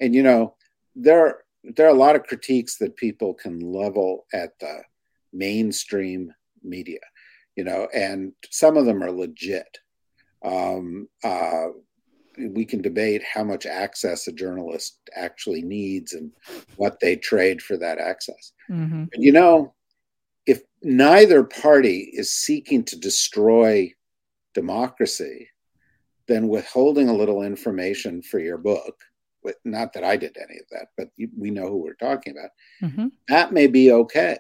And 0.01 0.15
you 0.15 0.23
know, 0.23 0.55
there 0.95 1.39
there 1.75 1.87
are 1.87 1.95
a 1.95 1.99
lot 1.99 2.17
of 2.17 2.25
critiques 2.25 2.77
that 2.79 2.97
people 2.97 3.35
can 3.35 3.61
level 3.61 4.27
at 4.33 4.59
the 4.61 4.83
mainstream 5.33 6.33
media, 6.63 7.01
you 7.57 7.65
know, 7.65 7.89
and 7.95 8.33
some 8.51 8.77
of 8.77 8.87
them 8.87 9.03
are 9.03 9.11
legit. 9.11 9.79
Um, 10.45 11.09
uh, 11.25 11.69
we 12.39 12.65
can 12.65 12.83
debate 12.83 13.23
how 13.23 13.43
much 13.43 13.67
access 13.67 14.29
a 14.29 14.33
journalist 14.33 15.01
actually 15.15 15.63
needs 15.63 16.13
and 16.13 16.31
what 16.77 17.01
they 17.01 17.17
trade 17.17 17.63
for 17.63 17.77
that 17.79 17.99
access. 17.99 18.53
Mm-hmm. 18.71 19.05
you 19.15 19.33
know, 19.33 19.75
if 20.47 20.63
neither 20.83 21.43
party 21.43 22.11
is 22.13 22.31
seeking 22.31 22.85
to 22.85 22.99
destroy 22.99 23.93
democracy, 24.55 25.49
then 26.29 26.49
withholding 26.49 27.09
a 27.09 27.15
little 27.15 27.43
information 27.43 28.23
for 28.23 28.39
your 28.39 28.59
book, 28.59 29.01
not 29.65 29.93
that 29.93 30.05
I 30.05 30.17
did 30.17 30.37
any 30.37 30.59
of 30.59 30.67
that, 30.71 30.89
but 30.97 31.09
we 31.37 31.51
know 31.51 31.69
who 31.69 31.79
we're 31.79 31.95
talking 31.95 32.35
about, 32.37 32.51
mm-hmm. 32.83 33.09
that 33.29 33.53
may 33.53 33.67
be 33.67 33.93
okay. 33.93 34.37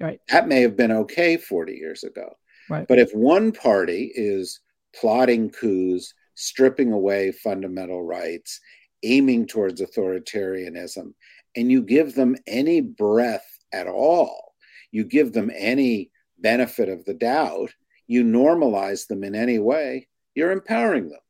Right. 0.00 0.20
That 0.28 0.48
may 0.48 0.60
have 0.62 0.76
been 0.76 0.92
okay 0.92 1.36
40 1.36 1.72
years 1.72 2.04
ago. 2.04 2.36
Right. 2.68 2.86
But 2.86 2.98
if 2.98 3.12
one 3.12 3.52
party 3.52 4.12
is 4.14 4.60
plotting 4.98 5.50
coups, 5.50 6.14
stripping 6.34 6.92
away 6.92 7.32
fundamental 7.32 8.02
rights, 8.02 8.60
aiming 9.02 9.46
towards 9.46 9.80
authoritarianism, 9.80 11.14
and 11.56 11.70
you 11.70 11.82
give 11.82 12.14
them 12.14 12.36
any 12.46 12.80
breath 12.80 13.46
at 13.72 13.86
all, 13.86 14.54
you 14.90 15.04
give 15.04 15.32
them 15.32 15.50
any 15.54 16.10
benefit 16.38 16.88
of 16.88 17.04
the 17.04 17.14
doubt, 17.14 17.72
you 18.06 18.24
normalize 18.24 19.06
them 19.06 19.24
in 19.24 19.34
any 19.34 19.58
way, 19.58 20.08
you're 20.34 20.52
empowering 20.52 21.08
them. 21.08 21.20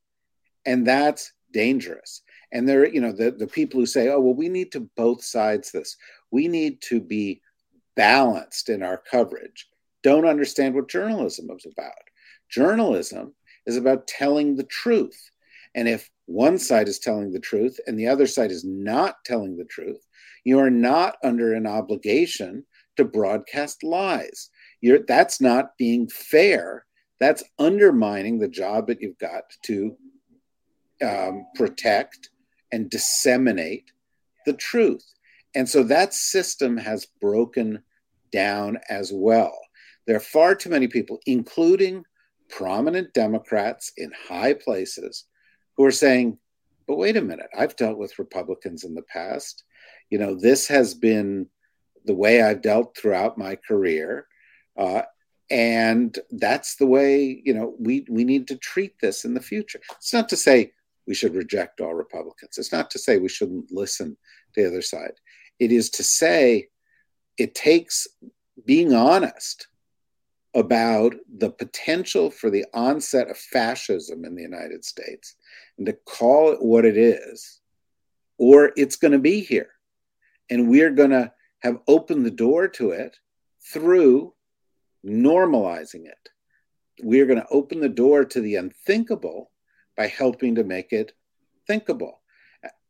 And 0.67 0.87
that's 0.87 1.33
dangerous. 1.53 2.23
And 2.55 2.67
there, 2.67 2.89
you 2.89 3.01
know, 3.01 3.13
the, 3.13 3.33
the 3.33 3.47
people 3.47 3.81
who 3.81 3.87
say, 3.87 4.09
oh, 4.09 4.21
well, 4.21 4.35
we 4.35 4.49
need 4.49 4.73
to 4.73 4.89
both 4.97 5.23
sides 5.23 5.73
this. 5.73 5.97
We 6.31 6.49
need 6.49 6.81
to 6.83 7.01
be 7.01 7.43
balanced 7.97 8.69
in 8.69 8.83
our 8.83 8.99
coverage, 8.99 9.69
don't 10.03 10.27
understand 10.27 10.75
what 10.75 10.89
journalism 10.89 11.49
is 11.51 11.67
about. 11.67 11.93
Journalism 12.51 13.35
is 13.67 13.77
about 13.77 14.07
telling 14.07 14.57
the 14.57 14.65
truth. 14.65 15.31
And 15.75 15.89
if 15.89 16.11
one 16.27 16.59
side 16.59 16.89
is 16.89 16.99
telling 16.99 17.33
the 17.33 17.41
truth 17.41 17.79
and 17.87 17.99
the 17.99 18.07
other 18.07 18.27
side 18.27 18.51
is 18.51 18.65
not 18.65 19.17
telling 19.25 19.57
the 19.57 19.65
truth, 19.65 20.01
you 20.45 20.59
are 20.59 20.71
not 20.71 21.17
under 21.25 21.55
an 21.55 21.67
obligation 21.67 22.65
to 22.97 23.05
broadcast 23.05 23.83
lies. 23.83 24.51
You're, 24.81 25.01
that's 25.01 25.41
not 25.41 25.77
being 25.79 26.09
fair. 26.09 26.85
That's 27.19 27.43
undermining 27.59 28.39
the 28.39 28.49
job 28.49 28.87
that 28.89 29.01
you've 29.01 29.19
got 29.19 29.45
to 29.65 29.97
um, 31.03 31.47
protect 31.55 32.31
and 32.75 32.91
disseminate 32.91 33.93
the 34.47 34.53
truth. 34.53 35.07
And 35.55 35.69
so 35.69 35.85
that 35.85 36.13
system 36.13 36.77
has 36.77 37.07
broken 37.21 37.85
down 38.33 38.79
as 38.91 39.13
well. 39.15 39.57
There 40.07 40.17
are 40.17 40.21
far 40.21 40.57
too 40.57 40.71
many 40.71 40.89
people, 40.89 41.21
including 41.25 42.05
prominent 42.49 43.15
Democrats 43.15 43.93
in 43.97 44.11
high 44.29 44.55
places 44.55 45.25
who 45.77 45.85
are 45.85 45.93
saying, 45.93 46.37
but 46.89 46.97
wait 46.97 47.17
a 47.17 47.23
minute, 47.23 47.47
I've 47.57 47.77
dealt 47.77 47.97
with 47.97 48.19
Republicans 48.19 48.83
in 48.83 48.97
the 48.97 49.03
past. 49.03 49.63
You 50.11 50.19
know, 50.19 50.35
this 50.35 50.67
has 50.67 50.95
been 50.95 51.47
the 52.05 52.15
way 52.15 52.43
I've 52.43 52.61
dealt 52.61 52.97
throughout 52.97 53.39
my 53.39 53.55
career. 53.55 54.27
Uh, 54.77 55.03
and 55.49 56.19
that's 56.33 56.75
the 56.75 56.87
way, 56.87 57.41
you 57.45 57.55
know, 57.55 57.77
we, 57.79 58.05
we 58.11 58.25
need 58.25 58.49
to 58.49 58.57
treat 58.57 58.99
this 59.01 59.25
in 59.25 59.33
the 59.33 59.41
future. 59.41 59.81
It's 59.93 60.13
not 60.13 60.29
to 60.31 60.37
say 60.37 60.73
we 61.07 61.15
should 61.15 61.35
reject 61.35 61.81
all 61.81 61.95
Republicans. 61.95 62.59
It's 62.59 62.73
not 62.73 62.91
to 62.91 62.99
say 62.99 63.19
we 63.19 63.29
shouldn't 63.29 63.73
listen 63.73 64.17
to 64.55 64.63
the 64.63 64.69
other 64.69 64.83
side. 64.83 65.13
It 65.59 65.71
is 65.71 65.91
to 65.91 66.03
say 66.03 66.69
it 67.39 67.55
takes 67.55 68.07
being 68.65 68.95
honest 68.95 69.67
about 70.55 71.15
the 71.39 71.51
potential 71.51 72.31
for 72.31 72.49
the 72.49 72.65
onset 72.73 73.29
of 73.29 73.37
fascism 73.37 74.25
in 74.25 74.35
the 74.37 74.43
United 74.43 74.85
States 74.85 75.35
and 75.79 75.87
to 75.87 75.93
call 75.93 76.53
it 76.53 76.63
what 76.63 76.85
it 76.85 76.97
is, 76.97 77.61
or 78.39 78.73
it's 78.77 78.97
going 78.97 79.13
to 79.13 79.19
be 79.19 79.41
here. 79.41 79.71
And 80.51 80.71
we're 80.71 80.93
going 80.93 81.11
to 81.11 81.33
have 81.63 81.81
opened 81.89 82.25
the 82.25 82.31
door 82.31 82.69
to 82.69 82.91
it 82.91 83.17
through 83.73 84.35
normalizing 85.05 86.07
it. 86.07 86.29
We're 87.03 87.27
going 87.27 87.41
to 87.41 87.49
open 87.49 87.81
the 87.81 87.89
door 87.89 88.25
to 88.25 88.41
the 88.41 88.57
unthinkable 88.57 89.51
by 89.97 90.07
helping 90.07 90.57
to 90.57 90.65
make 90.65 90.93
it 90.93 91.13
thinkable. 91.67 92.21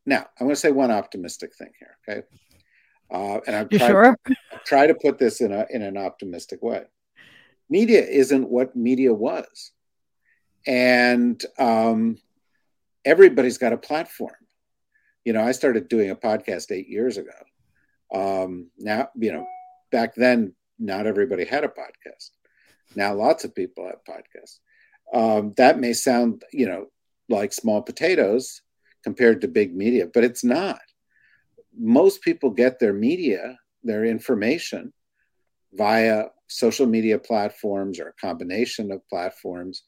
Now, 0.06 0.26
I'm 0.38 0.46
going 0.46 0.50
to 0.50 0.56
say 0.56 0.70
one 0.70 0.90
optimistic 0.90 1.54
thing 1.54 1.70
here, 1.78 1.96
okay? 2.06 2.26
Uh, 3.10 3.40
and 3.46 3.56
I'm 3.56 3.68
trying, 3.68 3.90
sure? 3.90 4.18
try 4.64 4.86
to 4.86 4.94
put 4.94 5.18
this 5.18 5.40
in 5.40 5.52
a 5.52 5.66
in 5.70 5.82
an 5.82 5.96
optimistic 5.96 6.62
way 6.62 6.84
media 7.68 8.04
isn't 8.04 8.48
what 8.48 8.76
media 8.76 9.12
was. 9.12 9.72
And 10.66 11.42
um, 11.58 12.18
everybody's 13.04 13.58
got 13.58 13.72
a 13.72 13.78
platform. 13.78 14.32
You 15.24 15.32
know, 15.32 15.42
I 15.42 15.52
started 15.52 15.88
doing 15.88 16.10
a 16.10 16.16
podcast 16.16 16.70
eight 16.70 16.88
years 16.88 17.18
ago. 17.18 17.32
Um, 18.14 18.70
now, 18.78 19.08
you 19.16 19.32
know, 19.32 19.46
back 19.90 20.14
then, 20.14 20.54
not 20.78 21.06
everybody 21.06 21.44
had 21.44 21.64
a 21.64 21.68
podcast. 21.68 22.30
Now, 22.94 23.14
lots 23.14 23.44
of 23.44 23.54
people 23.54 23.86
have 23.86 24.04
podcasts. 24.04 24.58
Um, 25.12 25.54
that 25.56 25.78
may 25.78 25.92
sound, 25.92 26.42
you 26.52 26.66
know, 26.66 26.86
like 27.28 27.52
small 27.52 27.82
potatoes 27.82 28.62
compared 29.02 29.40
to 29.40 29.48
big 29.48 29.74
media, 29.74 30.06
but 30.12 30.24
it's 30.24 30.44
not. 30.44 30.80
Most 31.76 32.22
people 32.22 32.50
get 32.50 32.78
their 32.78 32.92
media, 32.92 33.58
their 33.82 34.04
information 34.04 34.92
via 35.72 36.26
social 36.48 36.86
media 36.86 37.18
platforms 37.18 37.98
or 37.98 38.08
a 38.08 38.26
combination 38.26 38.92
of 38.92 39.06
platforms. 39.08 39.82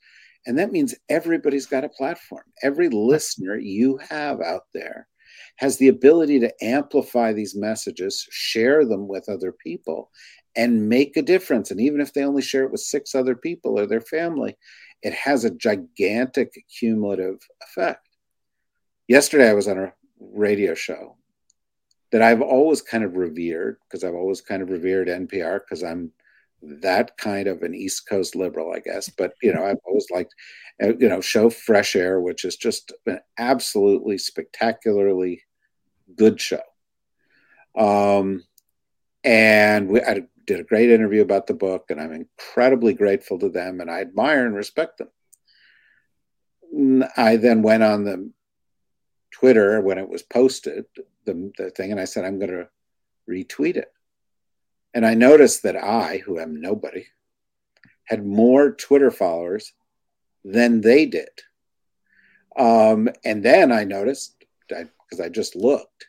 And 0.47 0.59
that 0.59 0.73
means 0.73 0.95
everybody's 1.09 1.67
got 1.67 1.85
a 1.85 1.89
platform. 1.89 2.45
Every 2.63 2.89
listener 2.89 3.57
you 3.57 3.99
have 4.09 4.41
out 4.41 4.65
there 4.75 5.09
has 5.57 5.79
the 5.79 5.89
ability 5.89 6.41
to 6.41 6.65
amplify 6.65 7.33
these 7.33 7.57
messages, 7.57 8.27
share 8.31 8.85
them 8.85 9.09
with 9.09 9.29
other 9.29 9.53
people, 9.53 10.11
and 10.57 10.89
make 10.89 11.17
a 11.17 11.23
difference. 11.23 11.71
And 11.71 11.81
even 11.81 12.01
if 12.01 12.13
they 12.13 12.25
only 12.25 12.43
share 12.43 12.65
it 12.65 12.73
with 12.73 12.81
six 12.81 13.15
other 13.15 13.35
people 13.35 13.79
or 13.79 13.87
their 13.87 14.01
family, 14.01 14.57
it 15.03 15.15
has 15.15 15.45
a 15.45 15.51
gigantic 15.51 16.53
cumulative 16.79 17.39
effect. 17.63 18.09
Yesterday, 19.09 19.49
I 19.49 19.55
was 19.55 19.69
on 19.69 19.79
a 19.79 19.93
radio 20.19 20.75
show 20.75 21.17
that 22.13 22.23
I've 22.23 22.43
always 22.43 22.83
kind 22.83 23.05
of 23.05 23.17
revered 23.17 23.79
because 23.85 24.05
I've 24.05 24.15
always 24.15 24.41
kind 24.41 24.63
of 24.63 24.71
revered 24.71 25.09
NPR 25.09 25.61
because 25.61 25.83
I'm 25.83 26.13
that 26.63 27.17
kind 27.17 27.47
of 27.49 27.63
an 27.63 27.75
East 27.75 28.09
Coast 28.09 28.35
liberal, 28.35 28.73
I 28.73 28.81
guess. 28.81 29.09
But 29.09 29.35
you 29.43 29.53
know, 29.53 29.65
I've 29.65 29.79
always 29.87 30.07
liked, 30.11 30.35
uh, 30.83 30.97
you 30.99 31.09
know, 31.09 31.21
show 31.21 31.51
Fresh 31.51 31.97
Air, 31.97 32.21
which 32.21 32.45
is 32.45 32.57
just 32.57 32.93
an 33.07 33.21
absolutely 33.39 34.19
spectacularly 34.19 35.43
good 36.17 36.41
show. 36.41 36.63
Um, 37.77 38.45
and 39.25 39.89
we 39.89 40.01
I 40.01 40.23
did 40.47 40.61
a 40.61 40.65
great 40.65 40.91
interview 40.91 41.23
about 41.23 41.47
the 41.47 41.55
book, 41.55 41.87
and 41.91 42.01
I'm 42.01 42.13
incredibly 42.13 42.95
grateful 42.95 43.39
to 43.41 43.49
them, 43.49 43.81
and 43.81 43.91
I 43.91 44.01
admire 44.01 44.47
and 44.47 44.55
respect 44.55 44.99
them. 44.99 45.09
I 47.17 47.37
then 47.37 47.63
went 47.63 47.83
on 47.83 48.05
the 48.05 48.31
Twitter 49.33 49.81
when 49.81 49.99
it 49.99 50.09
was 50.09 50.23
posted, 50.23 50.87
the, 51.25 51.53
the 51.59 51.71
thing, 51.71 51.91
and 51.91 52.01
I 52.01 52.05
said, 52.05 52.25
I'm 52.25 52.39
going 52.39 52.51
to 52.51 52.69
retweet 53.29 53.77
it. 53.77 53.93
And 54.95 55.05
I 55.05 55.15
noticed 55.15 55.65
that 55.65 55.77
I, 55.77 56.19
who 56.19 56.39
am 56.39 56.61
nobody, 56.61 57.07
had 58.05 58.25
more 58.25 58.71
Twitter 58.73 59.11
followers 59.11 59.73
than 60.45 60.81
they 60.81 61.07
did. 61.07 61.29
Um, 62.57 63.09
and 63.25 63.43
then 63.43 63.73
I 63.73 63.85
noticed, 63.85 64.45
because 64.69 65.21
I, 65.21 65.25
I 65.25 65.29
just 65.29 65.57
looked, 65.57 66.07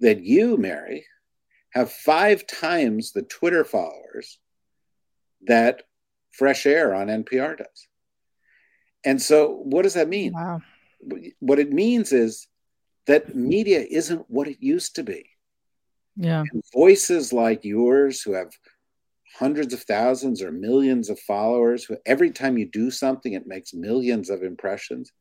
that 0.00 0.20
you, 0.22 0.56
Mary, 0.56 1.06
have 1.70 1.92
five 1.92 2.46
times 2.46 3.12
the 3.12 3.22
Twitter 3.22 3.64
followers 3.64 4.38
that 5.46 5.82
Fresh 6.32 6.66
Air 6.66 6.94
on 6.94 7.08
NPR 7.08 7.58
does. 7.58 7.88
And 9.04 9.20
so, 9.20 9.62
what 9.64 9.82
does 9.82 9.94
that 9.94 10.08
mean? 10.08 10.32
Wow. 10.32 10.60
What 11.38 11.58
it 11.58 11.72
means 11.72 12.12
is 12.12 12.48
that 13.06 13.34
media 13.34 13.84
isn't 13.88 14.24
what 14.28 14.48
it 14.48 14.58
used 14.60 14.96
to 14.96 15.02
be. 15.02 15.30
Yeah. 16.16 16.44
And 16.52 16.62
voices 16.72 17.32
like 17.32 17.64
yours 17.64 18.22
who 18.22 18.32
have 18.32 18.50
hundreds 19.38 19.72
of 19.72 19.82
thousands 19.82 20.42
or 20.42 20.50
millions 20.50 21.10
of 21.10 21.20
followers, 21.20 21.84
who 21.84 21.96
every 22.04 22.30
time 22.30 22.58
you 22.58 22.66
do 22.66 22.90
something, 22.90 23.32
it 23.32 23.46
makes 23.46 23.72
millions 23.72 24.30
of 24.30 24.42
impressions, 24.42 25.12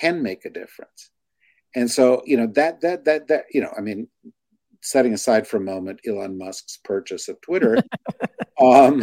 can 0.00 0.22
make 0.22 0.44
a 0.44 0.50
difference. 0.50 1.10
And 1.74 1.90
so, 1.90 2.22
you 2.24 2.36
know, 2.36 2.46
that, 2.54 2.80
that, 2.82 3.04
that, 3.04 3.28
that, 3.28 3.44
you 3.52 3.60
know, 3.60 3.72
I 3.76 3.80
mean, 3.80 4.08
setting 4.80 5.12
aside 5.12 5.46
for 5.46 5.58
a 5.58 5.60
moment 5.60 6.00
Elon 6.06 6.38
Musk's 6.38 6.78
purchase 6.82 7.28
of 7.28 7.40
Twitter, 7.40 7.76
um, 8.60 9.00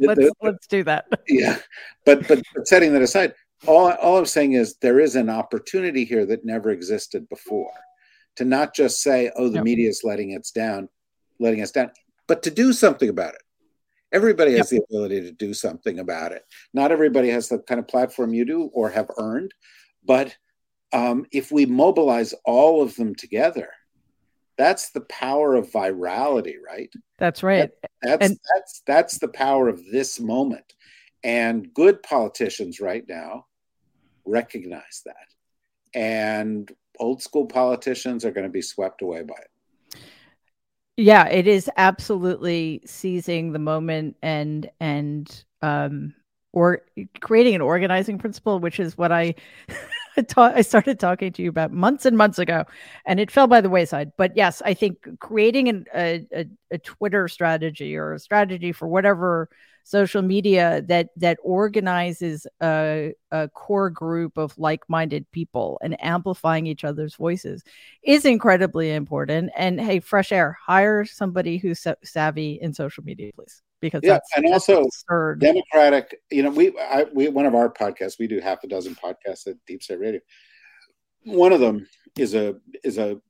let's, 0.00 0.20
the, 0.20 0.32
let's 0.42 0.66
do 0.66 0.84
that. 0.84 1.06
Yeah. 1.28 1.58
But, 2.04 2.26
but, 2.28 2.42
but 2.54 2.68
setting 2.68 2.92
that 2.92 3.02
aside, 3.02 3.34
all, 3.66 3.90
all 3.92 4.18
I'm 4.18 4.26
saying 4.26 4.52
is 4.52 4.76
there 4.76 5.00
is 5.00 5.16
an 5.16 5.28
opportunity 5.28 6.04
here 6.04 6.26
that 6.26 6.44
never 6.44 6.70
existed 6.70 7.28
before 7.28 7.72
to 8.36 8.44
not 8.44 8.74
just 8.74 9.02
say, 9.02 9.32
"Oh, 9.36 9.48
the 9.48 9.56
yep. 9.56 9.64
media 9.64 9.88
is 9.88 10.02
letting 10.04 10.30
us 10.30 10.52
down, 10.52 10.88
letting 11.40 11.60
us 11.60 11.72
down," 11.72 11.90
but 12.28 12.42
to 12.44 12.50
do 12.50 12.72
something 12.72 13.08
about 13.08 13.34
it. 13.34 13.42
Everybody 14.12 14.52
has 14.52 14.72
yep. 14.72 14.82
the 14.88 14.96
ability 14.96 15.22
to 15.22 15.32
do 15.32 15.52
something 15.52 15.98
about 15.98 16.32
it. 16.32 16.44
Not 16.72 16.92
everybody 16.92 17.30
has 17.30 17.48
the 17.48 17.58
kind 17.58 17.80
of 17.80 17.88
platform 17.88 18.32
you 18.32 18.44
do 18.44 18.70
or 18.72 18.90
have 18.90 19.10
earned, 19.18 19.52
but 20.04 20.36
um, 20.92 21.26
if 21.32 21.50
we 21.50 21.66
mobilize 21.66 22.32
all 22.44 22.80
of 22.80 22.94
them 22.94 23.14
together, 23.14 23.68
that's 24.58 24.90
the 24.90 25.02
power 25.02 25.54
of 25.54 25.70
virality, 25.70 26.56
right? 26.64 26.92
That's 27.16 27.42
right. 27.42 27.70
That, 27.82 27.90
that's 28.02 28.26
and- 28.26 28.38
that's 28.54 28.82
that's 28.86 29.18
the 29.18 29.28
power 29.28 29.68
of 29.68 29.80
this 29.90 30.20
moment. 30.20 30.74
And 31.24 31.72
good 31.74 32.02
politicians 32.02 32.80
right 32.80 33.04
now 33.08 33.46
recognize 34.24 35.02
that. 35.06 35.14
And 35.98 36.70
old 36.98 37.22
school 37.22 37.46
politicians 37.46 38.24
are 38.24 38.30
going 38.30 38.46
to 38.46 38.52
be 38.52 38.62
swept 38.62 39.02
away 39.02 39.22
by 39.22 39.34
it. 39.34 40.00
Yeah, 40.96 41.28
it 41.28 41.46
is 41.46 41.70
absolutely 41.76 42.82
seizing 42.84 43.52
the 43.52 43.58
moment 43.60 44.16
and 44.20 44.68
and 44.80 45.44
um 45.62 46.14
or 46.52 46.82
creating 47.20 47.54
an 47.54 47.60
organizing 47.60 48.18
principle, 48.18 48.58
which 48.58 48.80
is 48.80 48.98
what 48.98 49.12
I 49.12 49.34
ta- 50.22 50.52
I 50.54 50.62
started 50.62 50.98
talking 50.98 51.32
to 51.32 51.42
you 51.42 51.48
about 51.48 51.72
months 51.72 52.06
and 52.06 52.16
months 52.16 52.38
ago, 52.38 52.64
and 53.06 53.20
it 53.20 53.30
fell 53.30 53.46
by 53.46 53.60
the 53.60 53.70
wayside. 53.70 54.12
But 54.16 54.36
yes, 54.36 54.62
I 54.64 54.74
think 54.74 55.06
creating 55.20 55.68
an, 55.68 55.84
a, 55.94 56.26
a, 56.34 56.46
a 56.72 56.78
Twitter 56.78 57.28
strategy 57.28 57.96
or 57.96 58.14
a 58.14 58.18
strategy 58.18 58.72
for 58.72 58.88
whatever 58.88 59.48
social 59.88 60.20
media 60.20 60.82
that 60.86 61.08
that 61.16 61.38
organizes 61.42 62.46
a, 62.62 63.14
a 63.30 63.48
core 63.48 63.88
group 63.88 64.36
of 64.36 64.56
like-minded 64.58 65.24
people 65.32 65.80
and 65.82 65.96
amplifying 66.04 66.66
each 66.66 66.84
other's 66.84 67.14
voices 67.14 67.64
is 68.02 68.26
incredibly 68.26 68.92
important 68.92 69.50
and 69.56 69.80
hey 69.80 69.98
fresh 69.98 70.30
air 70.30 70.58
hire 70.62 71.06
somebody 71.06 71.56
who's 71.56 71.86
savvy 72.04 72.58
in 72.60 72.74
social 72.74 73.02
media 73.02 73.30
please 73.34 73.62
because 73.80 74.00
yeah 74.02 74.18
and 74.36 74.46
also 74.52 74.82
absurd. 74.82 75.40
democratic 75.40 76.20
you 76.30 76.42
know 76.42 76.50
we 76.50 76.76
I, 76.78 77.06
we 77.14 77.28
one 77.28 77.46
of 77.46 77.54
our 77.54 77.68
podcasts 77.68 78.18
we 78.18 78.26
do 78.26 78.40
half 78.40 78.64
a 78.64 78.68
dozen 78.68 78.94
podcasts 78.94 79.46
at 79.46 79.56
deep 79.66 79.82
state 79.82 80.00
radio 80.00 80.20
one 81.24 81.52
of 81.52 81.60
them 81.60 81.86
is 82.16 82.34
a 82.34 82.56
is 82.84 82.98
a 82.98 83.20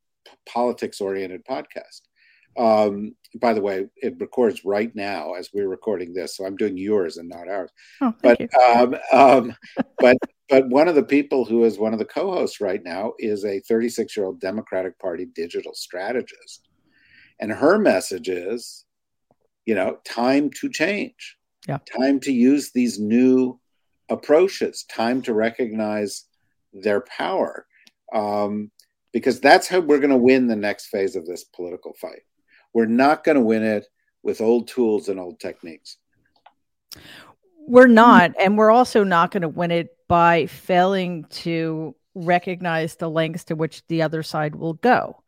politics 0.46 1.00
oriented 1.00 1.44
podcast 1.44 2.00
um, 2.58 3.14
by 3.40 3.52
the 3.52 3.60
way, 3.60 3.86
it 3.96 4.18
records 4.18 4.64
right 4.64 4.94
now 4.94 5.34
as 5.34 5.50
we're 5.52 5.68
recording 5.68 6.12
this, 6.12 6.36
so 6.36 6.44
I'm 6.44 6.56
doing 6.56 6.76
yours 6.76 7.16
and 7.16 7.28
not 7.28 7.48
ours. 7.48 7.70
Oh, 8.00 8.12
but 8.22 8.40
um, 8.64 8.96
um, 9.12 9.54
but 9.98 10.16
but 10.48 10.68
one 10.68 10.88
of 10.88 10.94
the 10.94 11.04
people 11.04 11.44
who 11.44 11.64
is 11.64 11.78
one 11.78 11.92
of 11.92 11.98
the 11.98 12.04
co-hosts 12.04 12.60
right 12.60 12.82
now 12.82 13.12
is 13.18 13.44
a 13.44 13.60
36 13.60 14.16
year 14.16 14.26
old 14.26 14.40
Democratic 14.40 14.98
Party 14.98 15.26
digital 15.26 15.74
strategist, 15.74 16.68
and 17.38 17.52
her 17.52 17.78
message 17.78 18.28
is, 18.28 18.84
you 19.68 19.74
know, 19.74 19.98
time 20.02 20.48
to 20.48 20.70
change. 20.70 21.36
Yeah. 21.68 21.76
Time 22.00 22.20
to 22.20 22.32
use 22.32 22.70
these 22.72 22.98
new 22.98 23.60
approaches. 24.08 24.84
Time 24.84 25.20
to 25.20 25.34
recognize 25.34 26.24
their 26.72 27.02
power. 27.02 27.66
Um, 28.14 28.70
because 29.12 29.40
that's 29.40 29.68
how 29.68 29.80
we're 29.80 29.98
going 29.98 30.08
to 30.08 30.16
win 30.16 30.46
the 30.46 30.56
next 30.56 30.86
phase 30.86 31.16
of 31.16 31.26
this 31.26 31.44
political 31.44 31.92
fight. 32.00 32.22
We're 32.72 32.86
not 32.86 33.24
going 33.24 33.34
to 33.34 33.42
win 33.42 33.62
it 33.62 33.86
with 34.22 34.40
old 34.40 34.68
tools 34.68 35.10
and 35.10 35.20
old 35.20 35.38
techniques. 35.38 35.98
We're 37.66 37.88
not. 37.88 38.32
And 38.40 38.56
we're 38.56 38.70
also 38.70 39.04
not 39.04 39.32
going 39.32 39.42
to 39.42 39.48
win 39.50 39.70
it 39.70 39.94
by 40.08 40.46
failing 40.46 41.24
to 41.44 41.94
recognize 42.14 42.94
the 42.94 43.10
lengths 43.10 43.44
to 43.44 43.54
which 43.54 43.86
the 43.88 44.00
other 44.00 44.22
side 44.22 44.54
will 44.54 44.74
go. 44.74 45.22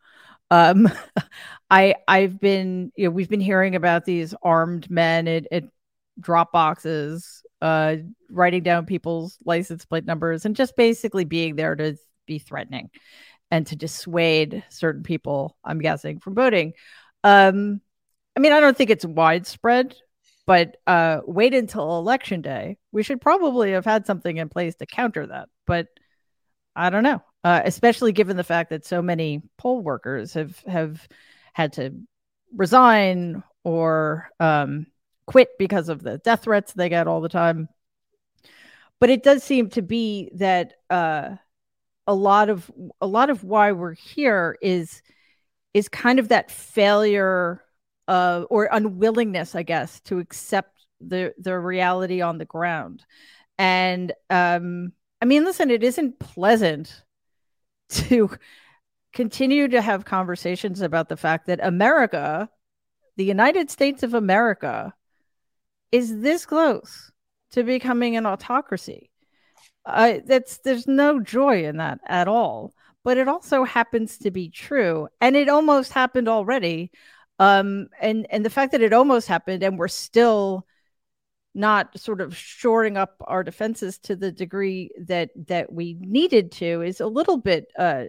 Um, 0.50 0.88
I 1.70 1.94
I've 2.08 2.40
been 2.40 2.92
you 2.96 3.04
know 3.04 3.10
we've 3.10 3.28
been 3.28 3.40
hearing 3.40 3.76
about 3.76 4.04
these 4.04 4.34
armed 4.42 4.90
men 4.90 5.28
at, 5.28 5.46
at 5.52 5.64
drop 6.18 6.52
boxes, 6.52 7.42
uh, 7.62 7.96
writing 8.30 8.62
down 8.62 8.86
people's 8.86 9.38
license 9.44 9.84
plate 9.84 10.04
numbers 10.04 10.44
and 10.44 10.56
just 10.56 10.76
basically 10.76 11.24
being 11.24 11.56
there 11.56 11.76
to 11.76 11.96
be 12.26 12.38
threatening 12.38 12.90
and 13.50 13.66
to 13.68 13.76
dissuade 13.76 14.64
certain 14.68 15.02
people. 15.02 15.56
I'm 15.64 15.80
guessing 15.80 16.20
from 16.20 16.34
voting. 16.34 16.74
Um, 17.24 17.80
I 18.36 18.40
mean, 18.40 18.52
I 18.52 18.60
don't 18.60 18.76
think 18.76 18.90
it's 18.90 19.04
widespread, 19.04 19.96
but 20.46 20.76
uh, 20.86 21.20
wait 21.26 21.54
until 21.54 21.98
election 21.98 22.42
day. 22.42 22.78
We 22.92 23.02
should 23.02 23.20
probably 23.20 23.72
have 23.72 23.84
had 23.84 24.06
something 24.06 24.36
in 24.36 24.48
place 24.48 24.76
to 24.76 24.86
counter 24.86 25.26
that. 25.26 25.48
But 25.66 25.88
I 26.76 26.90
don't 26.90 27.02
know, 27.02 27.22
uh, 27.44 27.62
especially 27.64 28.12
given 28.12 28.36
the 28.36 28.44
fact 28.44 28.70
that 28.70 28.84
so 28.84 29.00
many 29.00 29.42
poll 29.56 29.80
workers 29.80 30.34
have 30.34 30.58
have 30.66 31.06
had 31.52 31.72
to 31.74 31.94
resign 32.54 33.42
or 33.64 34.30
um, 34.40 34.86
quit 35.26 35.50
because 35.58 35.88
of 35.88 36.02
the 36.02 36.18
death 36.18 36.44
threats 36.44 36.72
they 36.72 36.88
get 36.88 37.06
all 37.06 37.20
the 37.20 37.28
time. 37.28 37.68
But 38.98 39.10
it 39.10 39.22
does 39.22 39.42
seem 39.42 39.70
to 39.70 39.82
be 39.82 40.30
that 40.34 40.74
uh, 40.90 41.36
a 42.06 42.14
lot 42.14 42.50
of 42.50 42.70
a 43.00 43.06
lot 43.06 43.30
of 43.30 43.44
why 43.44 43.72
we're 43.72 43.94
here 43.94 44.58
is 44.60 45.02
is 45.72 45.88
kind 45.88 46.18
of 46.18 46.28
that 46.28 46.50
failure 46.50 47.62
uh, 48.08 48.44
or 48.50 48.68
unwillingness, 48.70 49.54
I 49.54 49.62
guess, 49.62 50.00
to 50.00 50.18
accept 50.18 50.84
the 51.00 51.32
the 51.38 51.58
reality 51.58 52.20
on 52.20 52.36
the 52.36 52.44
ground. 52.44 53.04
And 53.58 54.12
um, 54.28 54.92
I 55.22 55.24
mean, 55.24 55.44
listen, 55.44 55.70
it 55.70 55.82
isn't 55.82 56.18
pleasant 56.18 57.02
to 57.90 58.30
continue 59.12 59.68
to 59.68 59.80
have 59.80 60.04
conversations 60.04 60.80
about 60.80 61.08
the 61.08 61.16
fact 61.16 61.46
that 61.46 61.60
America, 61.62 62.48
the 63.16 63.24
United 63.24 63.70
States 63.70 64.02
of 64.02 64.14
America, 64.14 64.94
is 65.92 66.20
this 66.20 66.46
close 66.46 67.10
to 67.52 67.64
becoming 67.64 68.16
an 68.16 68.26
autocracy. 68.26 69.10
Uh, 69.84 70.18
that's 70.26 70.58
there's 70.58 70.86
no 70.86 71.20
joy 71.20 71.64
in 71.64 71.78
that 71.78 71.98
at 72.06 72.28
all 72.28 72.74
but 73.02 73.16
it 73.18 73.28
also 73.28 73.64
happens 73.64 74.18
to 74.18 74.30
be 74.30 74.48
true 74.48 75.08
and 75.20 75.36
it 75.36 75.48
almost 75.48 75.92
happened 75.92 76.28
already 76.28 76.90
um 77.38 77.88
and 78.00 78.26
and 78.30 78.44
the 78.44 78.50
fact 78.50 78.72
that 78.72 78.82
it 78.82 78.92
almost 78.92 79.26
happened 79.26 79.62
and 79.62 79.78
we're 79.78 79.88
still 79.88 80.66
not 81.54 81.98
sort 81.98 82.20
of 82.20 82.36
shoring 82.36 82.96
up 82.96 83.16
our 83.26 83.42
defenses 83.42 83.98
to 83.98 84.14
the 84.14 84.30
degree 84.30 84.90
that 85.06 85.30
that 85.48 85.72
we 85.72 85.96
needed 85.98 86.52
to 86.52 86.82
is 86.82 87.00
a 87.00 87.06
little 87.06 87.36
bit 87.36 87.66
uh 87.78 88.04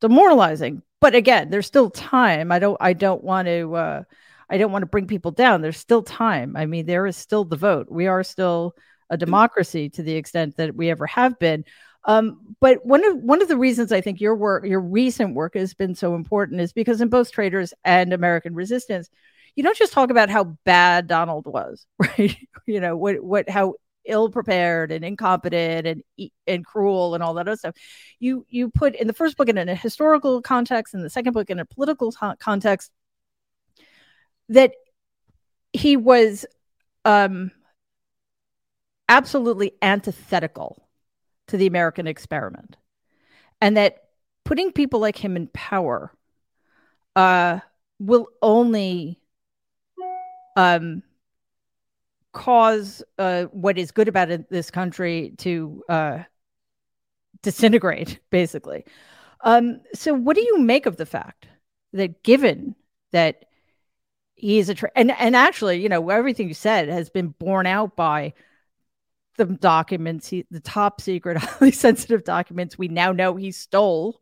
demoralizing 0.00 0.82
but 1.00 1.14
again 1.14 1.48
there's 1.48 1.66
still 1.66 1.88
time 1.88 2.52
i 2.52 2.58
don't 2.58 2.76
i 2.80 2.92
don't 2.92 3.24
want 3.24 3.48
to 3.48 3.74
uh 3.74 4.02
I 4.48 4.58
don't 4.58 4.72
want 4.72 4.82
to 4.82 4.86
bring 4.86 5.06
people 5.06 5.32
down. 5.32 5.60
There's 5.60 5.76
still 5.76 6.02
time. 6.02 6.56
I 6.56 6.66
mean, 6.66 6.86
there 6.86 7.06
is 7.06 7.16
still 7.16 7.44
the 7.44 7.56
vote. 7.56 7.88
We 7.90 8.06
are 8.06 8.22
still 8.22 8.76
a 9.10 9.16
democracy 9.16 9.88
to 9.90 10.02
the 10.02 10.14
extent 10.14 10.56
that 10.56 10.74
we 10.74 10.90
ever 10.90 11.06
have 11.06 11.38
been. 11.38 11.64
Um, 12.04 12.54
but 12.60 12.86
one 12.86 13.04
of 13.04 13.16
one 13.18 13.42
of 13.42 13.48
the 13.48 13.56
reasons 13.56 13.90
I 13.90 14.00
think 14.00 14.20
your 14.20 14.36
work, 14.36 14.64
your 14.64 14.80
recent 14.80 15.34
work, 15.34 15.54
has 15.54 15.74
been 15.74 15.96
so 15.96 16.14
important 16.14 16.60
is 16.60 16.72
because 16.72 17.00
in 17.00 17.08
both 17.08 17.32
Traitors 17.32 17.74
and 17.84 18.12
American 18.12 18.54
Resistance, 18.54 19.10
you 19.56 19.62
don't 19.62 19.76
just 19.76 19.92
talk 19.92 20.10
about 20.10 20.30
how 20.30 20.44
bad 20.64 21.06
Donald 21.06 21.46
was, 21.46 21.86
right? 21.98 22.36
you 22.66 22.80
know 22.80 22.96
what 22.96 23.22
what 23.22 23.48
how 23.48 23.74
ill 24.04 24.30
prepared 24.30 24.92
and 24.92 25.04
incompetent 25.04 25.86
and 25.86 26.30
and 26.46 26.64
cruel 26.64 27.14
and 27.14 27.22
all 27.22 27.34
that 27.34 27.48
other 27.48 27.56
stuff. 27.56 27.74
You 28.20 28.46
you 28.48 28.70
put 28.70 28.94
in 28.94 29.06
the 29.06 29.12
first 29.12 29.36
book 29.36 29.48
in 29.48 29.58
a 29.58 29.74
historical 29.74 30.42
context, 30.42 30.94
and 30.94 31.02
the 31.02 31.10
second 31.10 31.32
book 31.32 31.50
in 31.50 31.58
a 31.58 31.64
political 31.64 32.12
context. 32.38 32.92
That 34.50 34.74
he 35.72 35.96
was 35.96 36.46
um, 37.04 37.50
absolutely 39.08 39.72
antithetical 39.82 40.88
to 41.48 41.56
the 41.56 41.66
American 41.66 42.06
experiment, 42.06 42.76
and 43.60 43.76
that 43.76 44.04
putting 44.44 44.70
people 44.70 45.00
like 45.00 45.16
him 45.16 45.36
in 45.36 45.48
power 45.48 46.12
uh, 47.16 47.58
will 47.98 48.28
only 48.40 49.20
um, 50.56 51.02
cause 52.32 53.02
uh, 53.18 53.44
what 53.44 53.78
is 53.78 53.92
good 53.92 54.08
about 54.08 54.30
it, 54.30 54.50
this 54.50 54.70
country 54.70 55.32
to 55.38 55.82
uh, 55.88 56.22
disintegrate, 57.42 58.18
basically. 58.30 58.84
Um, 59.42 59.80
so, 59.94 60.12
what 60.12 60.36
do 60.36 60.42
you 60.42 60.58
make 60.58 60.86
of 60.86 60.96
the 60.96 61.06
fact 61.06 61.46
that, 61.92 62.22
given 62.22 62.74
that 63.12 63.44
he 64.34 64.58
is 64.58 64.68
a 64.68 64.74
tra- 64.74 64.90
and 64.96 65.10
and 65.12 65.36
actually, 65.36 65.82
you 65.82 65.88
know, 65.88 66.10
everything 66.10 66.48
you 66.48 66.54
said 66.54 66.88
has 66.88 67.10
been 67.10 67.28
borne 67.28 67.66
out 67.66 67.96
by 67.96 68.34
the 69.36 69.44
documents, 69.44 70.28
he, 70.28 70.46
the 70.50 70.60
top 70.60 71.00
secret, 71.00 71.36
highly 71.38 71.70
sensitive 71.72 72.24
documents 72.24 72.78
we 72.78 72.88
now 72.88 73.12
know 73.12 73.36
he 73.36 73.52
stole 73.52 74.20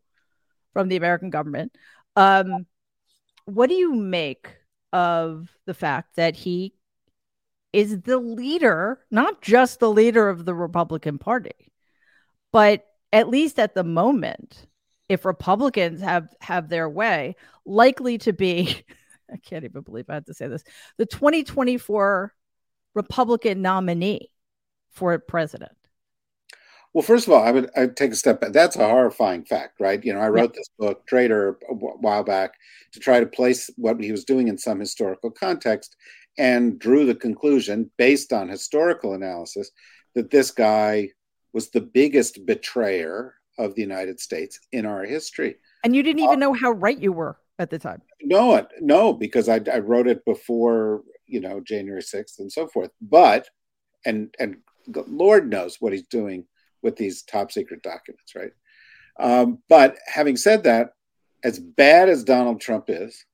from 0.72 0.88
the 0.88 0.96
American 0.96 1.30
government. 1.30 1.76
Um, 2.16 2.66
what 3.44 3.68
do 3.68 3.74
you 3.74 3.94
make 3.94 4.48
of 4.94 5.50
the 5.66 5.74
fact 5.74 6.14
that 6.14 6.36
he 6.36 6.72
is 7.72 8.02
the 8.02 8.18
leader, 8.18 9.00
not 9.10 9.42
just 9.42 9.80
the 9.80 9.90
leader 9.90 10.28
of 10.28 10.44
the 10.44 10.54
Republican 10.54 11.18
Party, 11.18 11.72
but 12.52 12.86
at 13.12 13.28
least 13.28 13.58
at 13.58 13.74
the 13.74 13.82
moment, 13.82 14.68
if 15.08 15.24
Republicans 15.24 16.00
have 16.00 16.28
have 16.40 16.68
their 16.68 16.88
way, 16.88 17.34
likely 17.66 18.18
to 18.18 18.32
be 18.32 18.84
I 19.32 19.36
can't 19.38 19.64
even 19.64 19.82
believe 19.82 20.06
I 20.08 20.14
had 20.14 20.26
to 20.26 20.34
say 20.34 20.46
this, 20.46 20.62
the 20.96 21.06
2024 21.06 22.32
Republican 22.94 23.62
nominee 23.62 24.30
for 24.92 25.18
president. 25.18 25.76
Well, 26.94 27.02
first 27.02 27.26
of 27.26 27.32
all, 27.32 27.42
I 27.42 27.50
would 27.50 27.70
I'd 27.76 27.96
take 27.96 28.12
a 28.12 28.16
step 28.16 28.40
back. 28.40 28.52
That's 28.52 28.76
a 28.76 28.88
horrifying 28.88 29.44
fact, 29.44 29.80
right? 29.80 30.02
You 30.02 30.14
know, 30.14 30.20
I 30.20 30.28
wrote 30.28 30.54
this 30.54 30.68
book, 30.78 31.04
Traitor, 31.06 31.58
a 31.68 31.74
while 31.74 32.22
back 32.22 32.54
to 32.92 33.00
try 33.00 33.18
to 33.18 33.26
place 33.26 33.68
what 33.76 34.00
he 34.00 34.12
was 34.12 34.24
doing 34.24 34.46
in 34.46 34.56
some 34.56 34.78
historical 34.78 35.32
context 35.32 35.96
and 36.38 36.78
drew 36.78 37.04
the 37.04 37.14
conclusion 37.14 37.90
based 37.96 38.32
on 38.32 38.48
historical 38.48 39.14
analysis 39.14 39.72
that 40.14 40.30
this 40.30 40.52
guy 40.52 41.10
was 41.52 41.70
the 41.70 41.80
biggest 41.80 42.46
betrayer 42.46 43.34
of 43.58 43.74
the 43.74 43.82
United 43.82 44.20
States 44.20 44.60
in 44.70 44.86
our 44.86 45.04
history. 45.04 45.56
And 45.82 45.96
you 45.96 46.02
didn't 46.04 46.22
even 46.22 46.36
uh, 46.36 46.46
know 46.46 46.52
how 46.52 46.70
right 46.70 46.98
you 46.98 47.12
were 47.12 47.36
at 47.58 47.70
the 47.70 47.78
time. 47.78 48.02
No, 48.22 48.64
no, 48.80 49.12
because 49.12 49.48
I, 49.48 49.60
I 49.72 49.78
wrote 49.78 50.06
it 50.06 50.24
before, 50.24 51.02
you 51.26 51.40
know, 51.40 51.60
January 51.60 52.02
6th 52.02 52.38
and 52.38 52.50
so 52.50 52.68
forth. 52.68 52.90
But, 53.00 53.48
and, 54.04 54.32
and 54.38 54.58
Lord 55.08 55.50
knows 55.50 55.80
what 55.80 55.92
he's 55.92 56.06
doing 56.06 56.46
with 56.84 56.96
these 56.96 57.22
top 57.22 57.50
secret 57.50 57.82
documents, 57.82 58.34
right? 58.36 58.52
Um, 59.18 59.58
but 59.68 59.96
having 60.06 60.36
said 60.36 60.64
that, 60.64 60.90
as 61.42 61.58
bad 61.58 62.08
as 62.08 62.22
Donald 62.22 62.60
Trump 62.60 62.84
is, 62.88 63.24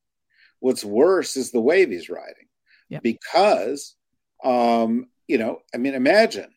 what's 0.60 0.84
worse 0.84 1.36
is 1.36 1.50
the 1.50 1.60
wave 1.60 1.90
he's 1.90 2.08
riding 2.08 2.48
because 3.02 3.94
um, 4.42 5.06
you 5.28 5.38
know, 5.38 5.60
I 5.72 5.78
mean, 5.78 5.94
imagine. 5.94 6.50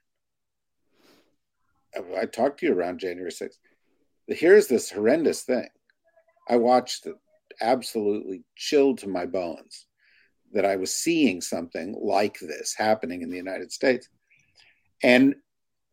I 2.18 2.26
talked 2.26 2.60
to 2.60 2.66
you 2.66 2.74
around 2.74 3.00
January 3.00 3.30
6th. 3.30 3.58
Here's 4.28 4.68
this 4.68 4.89
horrendous 4.89 5.44
thing. 5.44 5.68
I 6.50 6.56
watched 6.56 7.06
it 7.06 7.14
absolutely 7.62 8.44
chilled 8.56 8.98
to 9.00 9.08
my 9.08 9.28
bones 9.28 9.86
that 10.54 10.66
I 10.66 10.76
was 10.78 10.94
seeing 10.94 11.39
something 11.39 11.96
like 12.02 12.39
this 12.39 12.74
happening 12.76 13.22
in 13.22 13.30
the 13.30 13.38
United 13.38 13.72
States. 13.72 14.10
And 15.04 15.36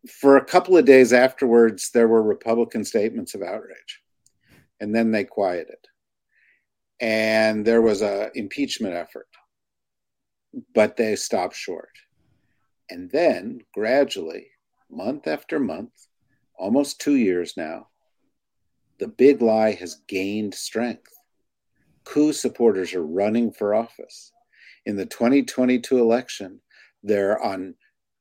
for 0.08 0.36
a 0.36 0.44
couple 0.44 0.76
of 0.76 0.84
days 0.84 1.12
afterwards, 1.12 1.90
there 1.90 2.08
were 2.08 2.22
Republican 2.22 2.84
statements 2.84 3.34
of 3.34 3.42
outrage. 3.42 4.00
And 4.80 4.94
then 4.94 5.10
they 5.10 5.24
quieted. 5.24 5.76
And 7.00 7.64
there 7.64 7.82
was 7.82 8.02
a 8.02 8.30
impeachment 8.34 8.94
effort 8.94 9.26
but 10.74 10.96
they 10.96 11.16
stopped 11.16 11.56
short. 11.56 11.90
And 12.88 13.10
then 13.10 13.60
gradually, 13.72 14.48
month 14.90 15.26
after 15.26 15.58
month, 15.58 15.92
almost 16.58 17.00
two 17.00 17.16
years 17.16 17.56
now, 17.56 17.88
the 18.98 19.08
big 19.08 19.40
lie 19.40 19.72
has 19.72 20.02
gained 20.08 20.54
strength. 20.54 21.12
Coup 22.04 22.32
supporters 22.32 22.94
are 22.94 23.06
running 23.06 23.52
for 23.52 23.74
office. 23.74 24.32
In 24.86 24.96
the 24.96 25.06
2022 25.06 25.98
election, 25.98 26.60
they're 27.02 27.40
on 27.40 27.74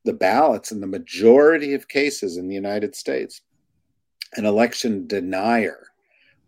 the 0.04 0.12
ballots 0.12 0.72
in 0.72 0.80
the 0.80 0.86
majority 0.86 1.74
of 1.74 1.88
cases 1.88 2.36
in 2.36 2.48
the 2.48 2.54
United 2.54 2.94
States. 2.94 3.42
An 4.36 4.46
election 4.46 5.06
denier 5.06 5.88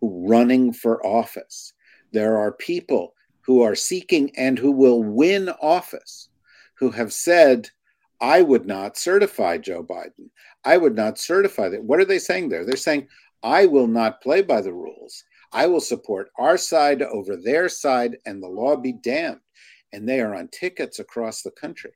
running 0.01 0.73
for 0.73 1.05
office. 1.07 1.73
There 2.13 2.37
are 2.37 2.53
people 2.53 3.15
who 3.41 3.63
are 3.63 3.75
seeking 3.75 4.31
and 4.37 4.59
who 4.59 4.73
will 4.73 5.03
win 5.03 5.49
office 5.61 6.29
who 6.75 6.91
have 6.91 7.13
said, 7.13 7.69
I 8.21 8.43
would 8.43 8.67
not 8.67 8.97
certify 8.97 9.59
Joe 9.59 9.83
Biden. 9.83 10.31
I 10.65 10.77
would 10.77 10.95
not 10.95 11.19
certify 11.19 11.69
that. 11.71 11.83
What 11.83 12.01
are 12.01 12.05
they 12.05 12.19
saying 12.19 12.49
there? 12.49 12.65
They're 12.65 12.77
saying, 12.77 13.09
I 13.43 13.67
will 13.67 13.89
not 13.89 14.21
play 14.21 14.43
by 14.43 14.61
the 14.61 14.73
rules. 14.73 15.25
I 15.53 15.67
will 15.67 15.81
support 15.81 16.31
our 16.39 16.57
side 16.57 17.03
over 17.03 17.37
their 17.37 17.69
side 17.69 18.17
and 18.25 18.43
the 18.43 18.49
law 18.49 18.77
be 18.77 18.93
damned. 18.93 19.41
And 19.93 20.09
they 20.09 20.21
are 20.21 20.35
on 20.35 20.49
tickets 20.49 20.99
across 21.01 21.43
the 21.43 21.51
country. 21.51 21.93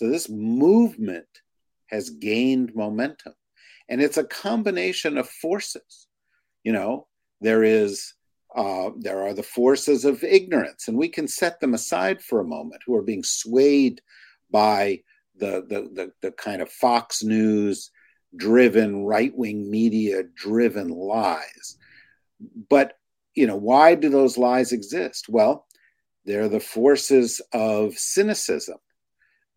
So 0.00 0.08
this 0.08 0.30
movement 0.30 1.26
has 1.88 2.08
gained 2.08 2.74
momentum. 2.74 3.34
And 3.90 4.00
it's 4.00 4.16
a 4.16 4.24
combination 4.24 5.18
of 5.18 5.28
forces. 5.28 6.06
You 6.64 6.72
know, 6.72 7.06
there 7.42 7.62
is 7.62 8.14
uh, 8.56 8.92
there 8.98 9.22
are 9.22 9.34
the 9.34 9.42
forces 9.42 10.06
of 10.06 10.24
ignorance, 10.24 10.88
and 10.88 10.96
we 10.96 11.08
can 11.08 11.28
set 11.28 11.60
them 11.60 11.74
aside 11.74 12.22
for 12.22 12.40
a 12.40 12.46
moment, 12.46 12.80
who 12.86 12.96
are 12.96 13.02
being 13.02 13.22
swayed 13.22 14.00
by 14.50 15.02
the, 15.36 15.66
the, 15.68 15.90
the, 15.92 16.12
the 16.22 16.32
kind 16.32 16.62
of 16.62 16.72
Fox 16.72 17.22
News 17.22 17.90
driven, 18.34 19.04
right 19.04 19.36
wing 19.36 19.70
media 19.70 20.22
driven 20.34 20.88
lies. 20.88 21.76
But, 22.70 22.94
you 23.34 23.46
know, 23.46 23.56
why 23.56 23.96
do 23.96 24.08
those 24.08 24.38
lies 24.38 24.72
exist? 24.72 25.28
Well, 25.28 25.66
they're 26.24 26.48
the 26.48 26.58
forces 26.58 27.42
of 27.52 27.98
cynicism 27.98 28.78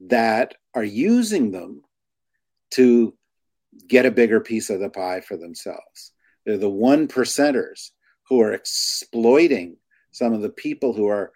that 0.08 0.56
are 0.74 0.84
using 0.84 1.52
them 1.52 1.84
to 2.72 3.14
get 3.88 4.06
a 4.06 4.12
bigger 4.12 4.40
piece 4.40 4.70
of 4.70 4.80
the 4.80 4.90
pie 4.90 5.22
for 5.22 5.38
themselves. 5.38 6.12
They're 6.46 6.58
the 6.58 6.70
one 6.70 7.08
percenters 7.08 7.92
who 8.28 8.42
are 8.42 8.54
exploiting 8.54 9.78
some 10.12 10.34
of 10.34 10.42
the 10.42 10.50
people 10.50 10.94
who 10.94 11.08
are 11.08 11.32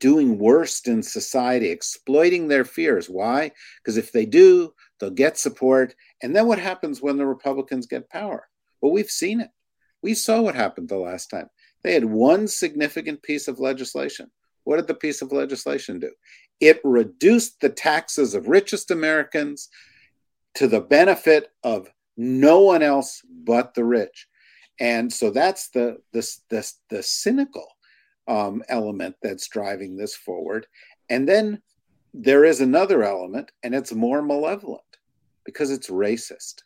doing 0.00 0.38
worst 0.38 0.88
in 0.88 1.02
society, 1.02 1.68
exploiting 1.68 2.48
their 2.48 2.64
fears. 2.64 3.08
Why? 3.08 3.52
Because 3.82 3.96
if 3.96 4.12
they 4.12 4.26
do, 4.26 4.74
they'll 4.98 5.10
get 5.10 5.38
support. 5.38 5.94
And 6.22 6.34
then 6.34 6.46
what 6.46 6.58
happens 6.58 7.00
when 7.00 7.16
the 7.16 7.26
Republicans 7.26 7.86
get 7.86 8.10
power? 8.10 8.48
Well, 8.80 8.92
we've 8.92 9.10
seen 9.10 9.40
it. 9.40 9.50
We 10.02 10.14
saw 10.14 10.40
what 10.40 10.54
happened 10.54 10.88
the 10.88 10.96
last 10.96 11.28
time. 11.28 11.48
They 11.82 11.94
had 11.94 12.04
one 12.04 12.48
significant 12.48 13.22
piece 13.22 13.48
of 13.48 13.60
legislation. 13.60 14.30
What 14.64 14.76
did 14.76 14.86
the 14.86 14.94
piece 14.94 15.22
of 15.22 15.32
legislation 15.32 15.98
do? 16.00 16.10
It 16.60 16.80
reduced 16.84 17.60
the 17.60 17.68
taxes 17.68 18.34
of 18.34 18.48
richest 18.48 18.90
Americans 18.90 19.68
to 20.54 20.66
the 20.66 20.80
benefit 20.80 21.52
of 21.62 21.88
no 22.16 22.60
one 22.60 22.82
else 22.82 23.22
but 23.44 23.74
the 23.74 23.84
rich. 23.84 24.26
And 24.80 25.12
so 25.12 25.30
that's 25.30 25.70
the 25.70 25.98
the 26.12 26.28
the, 26.48 26.72
the 26.90 27.02
cynical 27.02 27.66
um, 28.26 28.62
element 28.68 29.16
that's 29.22 29.48
driving 29.48 29.96
this 29.96 30.14
forward. 30.14 30.66
And 31.08 31.28
then 31.28 31.62
there 32.14 32.44
is 32.44 32.60
another 32.60 33.04
element 33.04 33.50
and 33.62 33.74
it's 33.74 33.92
more 33.92 34.22
malevolent 34.22 34.82
because 35.44 35.70
it's 35.70 35.88
racist 35.88 36.62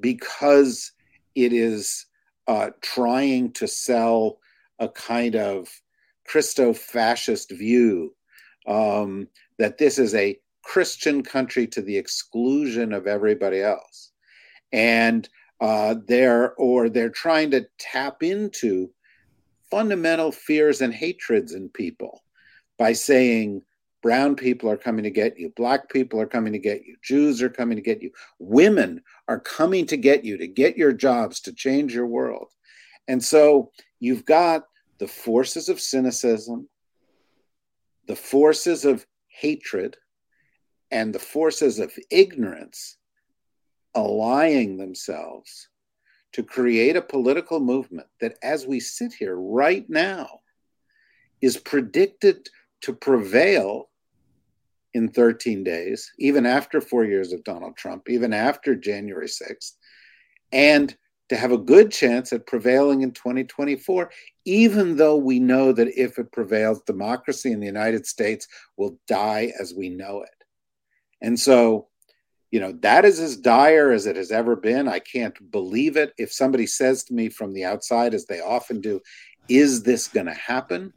because 0.00 0.92
it 1.34 1.52
is 1.52 2.06
uh, 2.46 2.70
trying 2.82 3.52
to 3.52 3.66
sell 3.66 4.38
a 4.78 4.88
kind 4.88 5.36
of 5.36 5.68
Christo 6.26 6.72
fascist 6.72 7.50
view 7.50 8.14
um, 8.66 9.28
that 9.58 9.78
this 9.78 9.98
is 9.98 10.14
a 10.14 10.38
Christian 10.62 11.22
country 11.22 11.66
to 11.68 11.82
the 11.82 11.96
exclusion 11.96 12.92
of 12.92 13.06
everybody 13.06 13.60
else. 13.60 14.12
And 14.72 15.28
uh, 15.60 15.96
they're 16.06 16.54
or 16.54 16.88
they're 16.88 17.10
trying 17.10 17.50
to 17.52 17.66
tap 17.78 18.22
into 18.22 18.90
fundamental 19.70 20.32
fears 20.32 20.80
and 20.80 20.92
hatreds 20.92 21.52
in 21.52 21.68
people 21.68 22.22
by 22.78 22.92
saying 22.92 23.62
brown 24.02 24.36
people 24.36 24.68
are 24.68 24.76
coming 24.76 25.04
to 25.04 25.10
get 25.10 25.38
you 25.38 25.50
black 25.56 25.88
people 25.88 26.20
are 26.20 26.26
coming 26.26 26.52
to 26.52 26.58
get 26.58 26.84
you 26.84 26.94
jews 27.02 27.40
are 27.40 27.48
coming 27.48 27.76
to 27.76 27.82
get 27.82 28.02
you 28.02 28.10
women 28.38 29.00
are 29.28 29.40
coming 29.40 29.86
to 29.86 29.96
get 29.96 30.24
you 30.24 30.36
to 30.36 30.46
get 30.46 30.76
your 30.76 30.92
jobs 30.92 31.40
to 31.40 31.52
change 31.52 31.94
your 31.94 32.06
world 32.06 32.48
and 33.08 33.24
so 33.24 33.70
you've 34.00 34.26
got 34.26 34.64
the 34.98 35.08
forces 35.08 35.68
of 35.68 35.80
cynicism 35.80 36.68
the 38.06 38.16
forces 38.16 38.84
of 38.84 39.06
hatred 39.28 39.96
and 40.90 41.14
the 41.14 41.18
forces 41.18 41.78
of 41.78 41.92
ignorance 42.10 42.96
allying 43.94 44.76
themselves 44.76 45.68
to 46.32 46.42
create 46.42 46.96
a 46.96 47.02
political 47.02 47.60
movement 47.60 48.08
that, 48.20 48.36
as 48.42 48.66
we 48.66 48.80
sit 48.80 49.12
here 49.12 49.36
right 49.36 49.88
now, 49.88 50.40
is 51.40 51.56
predicted 51.56 52.48
to 52.80 52.92
prevail 52.92 53.88
in 54.94 55.08
13 55.08 55.64
days, 55.64 56.12
even 56.18 56.46
after 56.46 56.80
four 56.80 57.04
years 57.04 57.32
of 57.32 57.44
Donald 57.44 57.76
Trump, 57.76 58.08
even 58.08 58.32
after 58.32 58.74
January 58.74 59.26
6th, 59.26 59.72
and 60.52 60.96
to 61.28 61.36
have 61.36 61.52
a 61.52 61.58
good 61.58 61.90
chance 61.90 62.32
at 62.32 62.46
prevailing 62.46 63.02
in 63.02 63.12
2024, 63.12 64.10
even 64.44 64.96
though 64.96 65.16
we 65.16 65.38
know 65.38 65.72
that 65.72 65.88
if 65.98 66.18
it 66.18 66.32
prevails, 66.32 66.82
democracy 66.82 67.50
in 67.50 67.60
the 67.60 67.66
United 67.66 68.06
States 68.06 68.46
will 68.76 68.98
die 69.08 69.52
as 69.58 69.74
we 69.74 69.88
know 69.88 70.22
it. 70.22 70.44
And 71.22 71.38
so, 71.38 71.88
you 72.50 72.60
know, 72.60 72.72
that 72.82 73.04
is 73.04 73.18
as 73.18 73.36
dire 73.36 73.90
as 73.90 74.06
it 74.06 74.16
has 74.16 74.30
ever 74.30 74.54
been. 74.54 74.86
I 74.86 74.98
can't 74.98 75.50
believe 75.50 75.96
it. 75.96 76.12
If 76.18 76.32
somebody 76.32 76.66
says 76.66 77.04
to 77.04 77.14
me 77.14 77.30
from 77.30 77.52
the 77.52 77.64
outside, 77.64 78.14
as 78.14 78.26
they 78.26 78.40
often 78.40 78.80
do, 78.80 79.00
is 79.48 79.82
this 79.82 80.08
going 80.08 80.26
to 80.26 80.34
happen? 80.34 80.92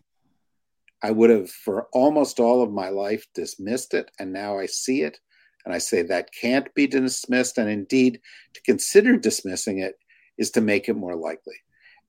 I 1.01 1.11
would 1.11 1.29
have, 1.29 1.49
for 1.49 1.87
almost 1.93 2.39
all 2.39 2.61
of 2.61 2.71
my 2.71 2.89
life, 2.89 3.25
dismissed 3.33 3.93
it. 3.93 4.11
And 4.19 4.33
now 4.33 4.59
I 4.59 4.65
see 4.65 5.03
it. 5.03 5.19
And 5.65 5.73
I 5.73 5.77
say 5.77 6.01
that 6.03 6.29
can't 6.33 6.73
be 6.75 6.87
dismissed. 6.87 7.57
And 7.57 7.69
indeed, 7.69 8.19
to 8.53 8.61
consider 8.61 9.17
dismissing 9.17 9.79
it 9.79 9.95
is 10.37 10.51
to 10.51 10.61
make 10.61 10.89
it 10.89 10.95
more 10.95 11.15
likely. 11.15 11.55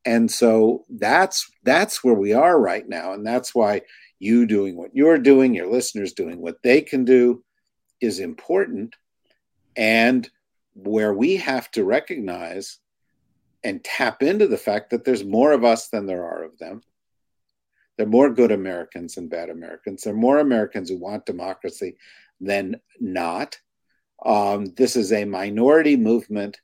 And 0.04 0.30
so 0.30 0.84
that's 0.88 1.50
that's 1.64 2.02
where 2.02 2.14
we 2.14 2.32
are 2.32 2.58
right 2.58 2.88
now. 2.88 3.12
And 3.12 3.26
that's 3.26 3.54
why 3.54 3.82
you 4.18 4.46
doing 4.46 4.76
what 4.76 4.94
you're 4.94 5.18
doing, 5.18 5.54
your 5.54 5.70
listeners 5.70 6.12
doing 6.12 6.40
what 6.40 6.62
they 6.62 6.80
can 6.80 7.04
do 7.04 7.44
is 8.00 8.20
important 8.20 8.94
and 9.76 10.28
where 10.74 11.12
we 11.12 11.36
have 11.36 11.70
to 11.72 11.84
recognize 11.84 12.78
and 13.64 13.82
tap 13.82 14.22
into 14.22 14.46
the 14.46 14.56
fact 14.56 14.90
that 14.90 15.04
there's 15.04 15.24
more 15.24 15.52
of 15.52 15.64
us 15.64 15.88
than 15.88 16.06
there 16.06 16.24
are 16.24 16.44
of 16.44 16.58
them. 16.58 16.80
There 17.96 18.06
are 18.06 18.10
more 18.10 18.30
good 18.30 18.52
Americans 18.52 19.16
than 19.16 19.28
bad 19.28 19.50
Americans. 19.50 20.02
There 20.02 20.14
are 20.14 20.16
more 20.16 20.38
Americans 20.38 20.88
who 20.88 20.98
want 20.98 21.26
democracy 21.26 21.96
than 22.40 22.80
not. 23.00 23.58
Um, 24.24 24.66
this 24.76 24.94
is 24.94 25.12
a 25.12 25.24
minority 25.24 25.96
movement 25.96 26.60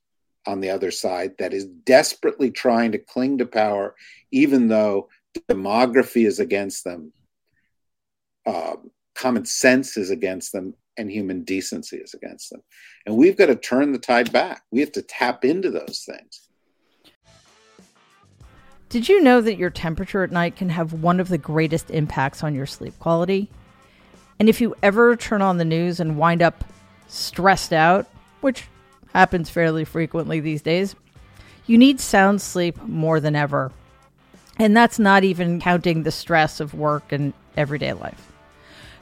on 0.47 0.61
the 0.61 0.71
other 0.71 0.91
side 0.91 1.33
that 1.39 1.55
is 1.55 1.65
desperately 1.65 2.51
trying 2.51 2.93
to 2.93 2.99
cling 2.99 3.39
to 3.39 3.47
power, 3.47 3.95
even 4.31 4.69
though 4.69 5.09
demography 5.49 6.27
is 6.27 6.39
against 6.39 6.85
them, 6.85 7.13
uh, 8.47 8.77
common 9.15 9.45
sense 9.45 9.97
is 9.97 10.11
against 10.11 10.53
them, 10.53 10.75
and 10.97 11.11
human 11.11 11.43
decency 11.43 11.97
is 11.97 12.15
against 12.15 12.51
them. 12.51 12.63
And 13.07 13.17
we've 13.17 13.37
got 13.37 13.47
to 13.47 13.57
turn 13.57 13.93
the 13.93 13.99
tide 13.99 14.33
back. 14.33 14.63
We 14.71 14.81
have 14.81 14.93
to 14.93 15.03
tap 15.03 15.45
into 15.45 15.71
those 15.71 16.07
things. 16.07 16.49
Did 18.89 19.09
you 19.09 19.21
know 19.21 19.41
that 19.41 19.57
your 19.57 19.71
temperature 19.71 20.23
at 20.23 20.31
night 20.31 20.57
can 20.57 20.69
have 20.69 20.93
one 20.93 21.19
of 21.19 21.29
the 21.29 21.39
greatest 21.39 21.91
impacts 21.91 22.45
on 22.45 22.55
your 22.55 22.67
sleep 22.67 22.97
quality? 23.01 23.51
And 24.39 24.49
if 24.49 24.61
you 24.61 24.77
ever 24.83 25.17
turn 25.17 25.43
on 25.43 25.59
the 25.59 25.65
news 25.65 25.99
and 26.01 26.17
wind 26.17 26.43
up 26.43 26.65
stressed 27.09 27.73
out, 27.73 28.09
which 28.41 28.69
happens 29.15 29.49
fairly 29.49 29.85
frequently 29.85 30.41
these 30.41 30.63
days, 30.63 30.97
you 31.67 31.79
need 31.79 32.01
sound 32.01 32.43
sleep 32.43 32.83
more 32.83 33.21
than 33.21 33.37
ever. 33.37 33.73
And 34.59 34.77
that's 34.77 34.99
not 34.99 35.25
even 35.25 35.61
counting 35.61 36.03
the 36.03 36.11
stress 36.11 36.61
of 36.61 36.75
work 36.75 37.13
and 37.13 37.33
everyday 37.57 37.93
life. 37.93 38.33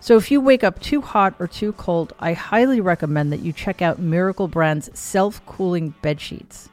So 0.01 0.17
if 0.17 0.31
you 0.31 0.41
wake 0.41 0.65
up 0.65 0.81
too 0.81 1.01
hot 1.01 1.35
or 1.39 1.47
too 1.47 1.73
cold, 1.75 2.13
I 2.19 2.33
highly 2.33 2.81
recommend 2.81 3.33
that 3.33 3.41
you 3.41 3.53
check 3.53 3.81
out 3.81 3.99
Miracle 3.99 4.49
Brand's 4.49 4.91
self 4.99 5.45
cooling 5.47 5.95
bed 6.03 6.21
sheets. 6.21 6.69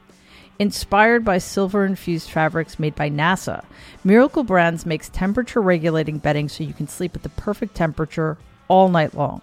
Inspired 0.58 1.24
by 1.24 1.38
silver 1.38 1.86
infused 1.86 2.28
fabrics 2.28 2.78
made 2.78 2.94
by 2.94 3.08
NASA, 3.08 3.64
Miracle 4.04 4.42
Brands 4.42 4.84
makes 4.84 5.08
temperature 5.08 5.62
regulating 5.62 6.18
bedding 6.18 6.48
so 6.48 6.64
you 6.64 6.74
can 6.74 6.88
sleep 6.88 7.16
at 7.16 7.22
the 7.22 7.30
perfect 7.30 7.74
temperature 7.74 8.36
all 8.68 8.88
night 8.88 9.14
long. 9.14 9.40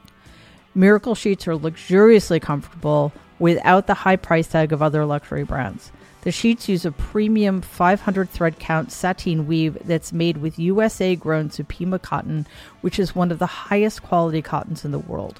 Miracle 0.75 1.15
sheets 1.15 1.47
are 1.47 1.55
luxuriously 1.55 2.39
comfortable 2.39 3.11
without 3.39 3.87
the 3.87 3.93
high 3.93 4.15
price 4.15 4.47
tag 4.47 4.71
of 4.71 4.81
other 4.81 5.05
luxury 5.05 5.43
brands. 5.43 5.91
The 6.21 6.31
sheets 6.31 6.67
use 6.67 6.85
a 6.85 6.91
premium 6.91 7.61
500 7.61 8.29
thread 8.29 8.59
count 8.59 8.91
sateen 8.91 9.47
weave 9.47 9.77
that's 9.85 10.11
made 10.11 10.37
with 10.37 10.59
USA 10.59 11.15
grown 11.15 11.49
Supima 11.49 12.01
cotton, 12.01 12.45
which 12.81 12.99
is 12.99 13.15
one 13.15 13.31
of 13.31 13.39
the 13.39 13.45
highest 13.45 14.03
quality 14.03 14.41
cottons 14.41 14.83
in 14.83 14.91
the 14.91 14.99
world. 14.99 15.39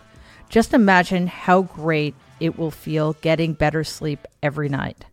Just 0.50 0.74
imagine 0.74 1.28
how 1.28 1.64
great 1.64 2.16
it 2.40 2.58
will 2.58 2.72
feel 2.72 3.14
getting 3.14 3.54
better 3.54 3.84
sleep 3.84 4.26
every 4.42 4.70
night. 4.70 5.06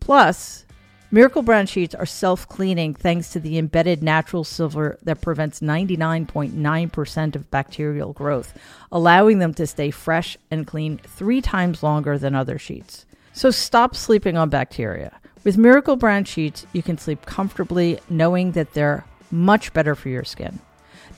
Plus, 0.00 0.66
Miracle 1.12 1.42
Brand 1.42 1.68
sheets 1.68 1.92
are 1.92 2.06
self 2.06 2.48
cleaning 2.48 2.94
thanks 2.94 3.30
to 3.30 3.40
the 3.40 3.58
embedded 3.58 4.00
natural 4.00 4.44
silver 4.44 4.96
that 5.02 5.20
prevents 5.20 5.58
99.9% 5.58 7.34
of 7.34 7.50
bacterial 7.50 8.12
growth, 8.12 8.56
allowing 8.92 9.40
them 9.40 9.52
to 9.54 9.66
stay 9.66 9.90
fresh 9.90 10.36
and 10.52 10.68
clean 10.68 10.98
three 10.98 11.40
times 11.40 11.82
longer 11.82 12.16
than 12.16 12.36
other 12.36 12.60
sheets. 12.60 13.06
So 13.32 13.50
stop 13.50 13.96
sleeping 13.96 14.36
on 14.36 14.50
bacteria. 14.50 15.18
With 15.42 15.58
Miracle 15.58 15.96
Brand 15.96 16.28
sheets, 16.28 16.64
you 16.72 16.82
can 16.82 16.96
sleep 16.96 17.26
comfortably 17.26 17.98
knowing 18.08 18.52
that 18.52 18.74
they're 18.74 19.04
much 19.32 19.72
better 19.72 19.96
for 19.96 20.10
your 20.10 20.24
skin. 20.24 20.60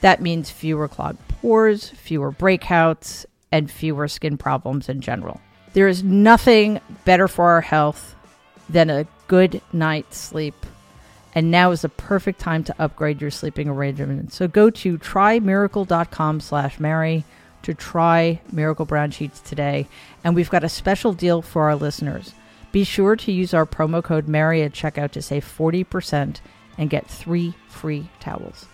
That 0.00 0.22
means 0.22 0.50
fewer 0.50 0.88
clogged 0.88 1.20
pores, 1.28 1.90
fewer 1.90 2.32
breakouts, 2.32 3.26
and 3.50 3.70
fewer 3.70 4.08
skin 4.08 4.38
problems 4.38 4.88
in 4.88 5.02
general. 5.02 5.38
There 5.74 5.88
is 5.88 6.02
nothing 6.02 6.80
better 7.04 7.28
for 7.28 7.50
our 7.50 7.60
health 7.60 8.14
than 8.70 8.88
a 8.88 9.06
good 9.32 9.62
night's 9.72 10.18
sleep. 10.18 10.66
And 11.34 11.50
now 11.50 11.70
is 11.70 11.80
the 11.80 11.88
perfect 11.88 12.38
time 12.38 12.64
to 12.64 12.74
upgrade 12.78 13.22
your 13.22 13.30
sleeping 13.30 13.66
arrangement. 13.66 14.30
So 14.30 14.46
go 14.46 14.68
to 14.68 14.98
trymiracle.com 14.98 16.40
slash 16.40 16.78
Mary 16.78 17.24
to 17.62 17.72
try 17.72 18.42
Miracle 18.52 18.84
Brand 18.84 19.14
Sheets 19.14 19.40
today. 19.40 19.88
And 20.22 20.34
we've 20.34 20.50
got 20.50 20.64
a 20.64 20.68
special 20.68 21.14
deal 21.14 21.40
for 21.40 21.62
our 21.62 21.76
listeners. 21.76 22.34
Be 22.72 22.84
sure 22.84 23.16
to 23.16 23.32
use 23.32 23.54
our 23.54 23.64
promo 23.64 24.04
code 24.04 24.28
Mary 24.28 24.62
at 24.64 24.72
checkout 24.72 25.12
to 25.12 25.22
save 25.22 25.46
40% 25.46 26.40
and 26.76 26.90
get 26.90 27.06
three 27.06 27.54
free 27.68 28.10
towels. 28.20 28.66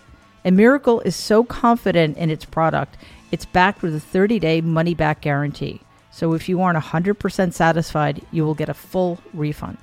And 0.43 0.57
Miracle 0.57 0.99
is 0.99 1.15
so 1.15 1.45
confident 1.45 2.17
in 2.17 2.29
its 2.29 2.43
product, 2.43 2.97
it's 3.31 3.45
backed 3.45 3.81
with 3.81 3.95
a 3.95 4.01
30 4.01 4.39
day 4.39 4.59
money 4.59 4.93
back 4.93 5.21
guarantee. 5.21 5.79
So 6.11 6.33
if 6.33 6.49
you 6.49 6.61
aren't 6.61 6.83
100% 6.83 7.53
satisfied, 7.53 8.25
you 8.33 8.43
will 8.43 8.55
get 8.55 8.67
a 8.67 8.73
full 8.73 9.19
refund. 9.33 9.77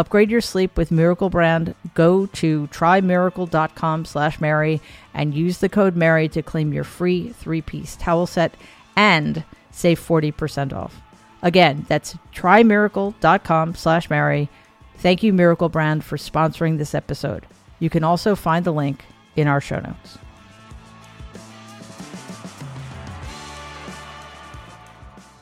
Upgrade 0.00 0.30
your 0.30 0.40
sleep 0.40 0.78
with 0.78 0.90
Miracle 0.90 1.28
Brand. 1.28 1.74
Go 1.92 2.24
to 2.24 2.68
trymiracle.com 2.68 4.06
slash 4.06 4.40
Mary 4.40 4.80
and 5.12 5.34
use 5.34 5.58
the 5.58 5.68
code 5.68 5.94
Mary 5.94 6.26
to 6.30 6.42
claim 6.42 6.72
your 6.72 6.84
free 6.84 7.34
three-piece 7.34 7.96
towel 7.96 8.26
set 8.26 8.54
and 8.96 9.44
save 9.70 10.00
40% 10.00 10.72
off. 10.72 11.02
Again, 11.42 11.84
that's 11.86 12.16
trymiracle.com 12.34 13.74
slash 13.74 14.08
Mary. 14.08 14.48
Thank 14.96 15.22
you, 15.22 15.34
Miracle 15.34 15.68
Brand, 15.68 16.02
for 16.02 16.16
sponsoring 16.16 16.78
this 16.78 16.94
episode. 16.94 17.44
You 17.78 17.90
can 17.90 18.02
also 18.02 18.34
find 18.34 18.64
the 18.64 18.72
link 18.72 19.04
in 19.36 19.48
our 19.48 19.60
show 19.60 19.80
notes. 19.80 20.16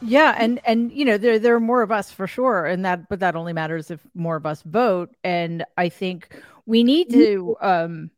Yeah, 0.08 0.34
and 0.38 0.60
and 0.64 0.90
you 0.92 1.04
know 1.04 1.18
there 1.18 1.38
there 1.38 1.54
are 1.54 1.60
more 1.60 1.82
of 1.82 1.92
us 1.92 2.10
for 2.10 2.26
sure, 2.26 2.64
and 2.64 2.84
that 2.84 3.08
but 3.08 3.20
that 3.20 3.36
only 3.36 3.52
matters 3.52 3.90
if 3.90 4.00
more 4.14 4.36
of 4.36 4.46
us 4.46 4.62
vote. 4.62 5.14
And 5.22 5.64
I 5.76 5.88
think 5.90 6.34
we 6.66 6.82
need 6.82 7.10
to. 7.10 7.56
um 7.60 8.10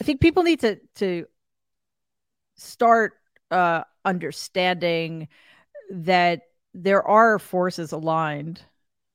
I 0.00 0.04
think 0.04 0.20
people 0.20 0.42
need 0.42 0.60
to 0.60 0.78
to 0.96 1.26
start 2.56 3.14
uh 3.50 3.82
understanding 4.04 5.28
that 5.90 6.42
there 6.74 7.02
are 7.06 7.38
forces 7.38 7.92
aligned 7.92 8.62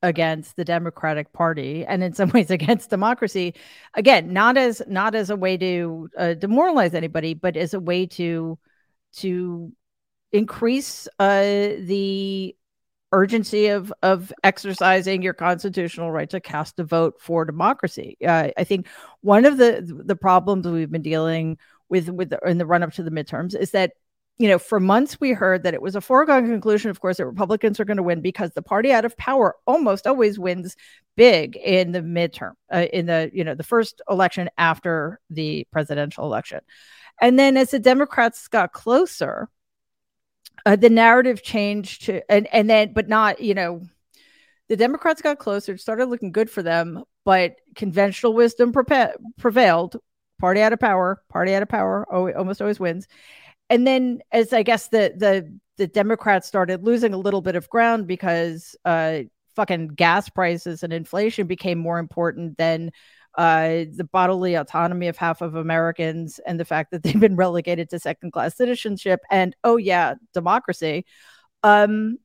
against 0.03 0.55
the 0.57 0.65
Democratic 0.65 1.33
Party 1.33 1.85
and 1.85 2.03
in 2.03 2.13
some 2.13 2.29
ways 2.35 2.51
against 2.51 2.89
democracy. 2.89 3.55
Again, 3.95 4.33
not 4.33 4.57
as 4.57 4.81
not 4.87 5.15
as 5.15 5.29
a 5.29 5.35
way 5.35 5.57
to 5.57 6.09
uh, 6.17 6.35
demoralize 6.35 6.93
anybody, 6.93 7.33
but 7.35 7.57
as 7.57 7.73
a 7.73 7.79
way 7.79 8.05
to 8.07 8.57
to 9.17 9.71
increase 10.31 11.07
uh, 11.19 11.41
the 11.41 12.55
urgency 13.11 13.67
of 13.67 13.91
of 14.03 14.31
exercising 14.43 15.21
your 15.21 15.33
constitutional 15.33 16.11
right 16.11 16.29
to 16.29 16.39
cast 16.39 16.79
a 16.79 16.83
vote 16.83 17.15
for 17.19 17.45
democracy. 17.45 18.17
Uh, 18.25 18.49
I 18.57 18.63
think 18.63 18.87
one 19.21 19.45
of 19.45 19.57
the 19.57 19.83
the 20.05 20.15
problems 20.15 20.67
we've 20.67 20.91
been 20.91 21.01
dealing 21.01 21.57
with 21.89 22.09
with 22.09 22.33
in 22.45 22.57
the 22.57 22.65
run 22.65 22.83
up 22.83 22.93
to 22.93 23.03
the 23.03 23.11
midterms 23.11 23.55
is 23.55 23.71
that 23.71 23.93
you 24.37 24.47
know 24.47 24.59
for 24.59 24.79
months 24.79 25.19
we 25.19 25.31
heard 25.31 25.63
that 25.63 25.73
it 25.73 25.81
was 25.81 25.95
a 25.95 26.01
foregone 26.01 26.47
conclusion 26.47 26.89
of 26.89 27.01
course 27.01 27.17
that 27.17 27.25
republicans 27.25 27.79
are 27.79 27.85
going 27.85 27.97
to 27.97 28.03
win 28.03 28.21
because 28.21 28.51
the 28.51 28.61
party 28.61 28.91
out 28.91 29.05
of 29.05 29.17
power 29.17 29.55
almost 29.67 30.07
always 30.07 30.39
wins 30.39 30.75
big 31.17 31.57
in 31.57 31.91
the 31.91 32.01
midterm 32.01 32.53
uh, 32.73 32.85
in 32.93 33.05
the 33.05 33.29
you 33.33 33.43
know 33.43 33.53
the 33.53 33.63
first 33.63 34.01
election 34.09 34.49
after 34.57 35.19
the 35.29 35.67
presidential 35.71 36.23
election 36.25 36.61
and 37.21 37.37
then 37.37 37.57
as 37.57 37.71
the 37.71 37.79
democrats 37.79 38.47
got 38.47 38.71
closer 38.71 39.49
uh, 40.65 40.75
the 40.75 40.89
narrative 40.89 41.43
changed 41.43 42.05
to 42.05 42.31
and 42.31 42.47
and 42.53 42.69
then 42.69 42.93
but 42.93 43.07
not 43.07 43.39
you 43.39 43.53
know 43.53 43.81
the 44.67 44.77
democrats 44.77 45.21
got 45.21 45.39
closer 45.39 45.73
it 45.73 45.81
started 45.81 46.05
looking 46.05 46.31
good 46.31 46.49
for 46.49 46.61
them 46.61 47.03
but 47.25 47.55
conventional 47.75 48.33
wisdom 48.33 48.73
prepa- 48.73 49.13
prevailed. 49.37 49.97
Party 50.39 50.61
out 50.61 50.71
of 50.71 50.79
power 50.79 51.21
party 51.29 51.53
out 51.53 51.61
of 51.61 51.67
power 51.67 52.05
almost 52.11 52.61
always 52.61 52.79
wins. 52.79 53.07
And 53.69 53.85
then 53.85 54.21
as 54.31 54.53
i 54.53 54.63
guess 54.63 54.87
the 54.87 55.13
the 55.15 55.53
the 55.77 55.85
democrats 55.85 56.47
started 56.47 56.83
losing 56.85 57.13
a 57.13 57.17
little 57.17 57.41
bit 57.41 57.57
of 57.57 57.69
ground 57.69 58.07
because 58.07 58.73
uh 58.85 59.19
fucking 59.55 59.89
gas 59.89 60.29
prices 60.29 60.81
and 60.81 60.93
inflation 60.93 61.45
became 61.45 61.77
more 61.77 61.99
important 61.99 62.57
than 62.57 62.91
uh, 63.39 63.85
the 63.95 64.03
bodily 64.03 64.55
autonomy 64.55 65.07
of 65.07 65.15
half 65.15 65.41
of 65.41 65.55
Americans 65.55 66.41
and 66.45 66.59
the 66.59 66.65
fact 66.65 66.91
that 66.91 67.03
they've 67.03 67.19
been 67.19 67.37
relegated 67.37 67.89
to 67.89 67.97
second 67.97 68.31
class 68.31 68.57
citizenship 68.57 69.21
and, 69.31 69.55
oh, 69.63 69.77
yeah, 69.77 70.15
democracy. 70.33 71.05
Um, 71.63 72.19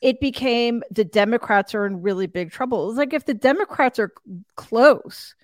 it 0.00 0.18
became 0.18 0.82
the 0.90 1.04
Democrats 1.04 1.74
are 1.74 1.84
in 1.84 2.00
really 2.00 2.26
big 2.26 2.50
trouble. 2.50 2.88
It's 2.88 2.98
like 2.98 3.12
if 3.12 3.26
the 3.26 3.34
Democrats 3.34 3.98
are 3.98 4.12
close, 4.54 5.34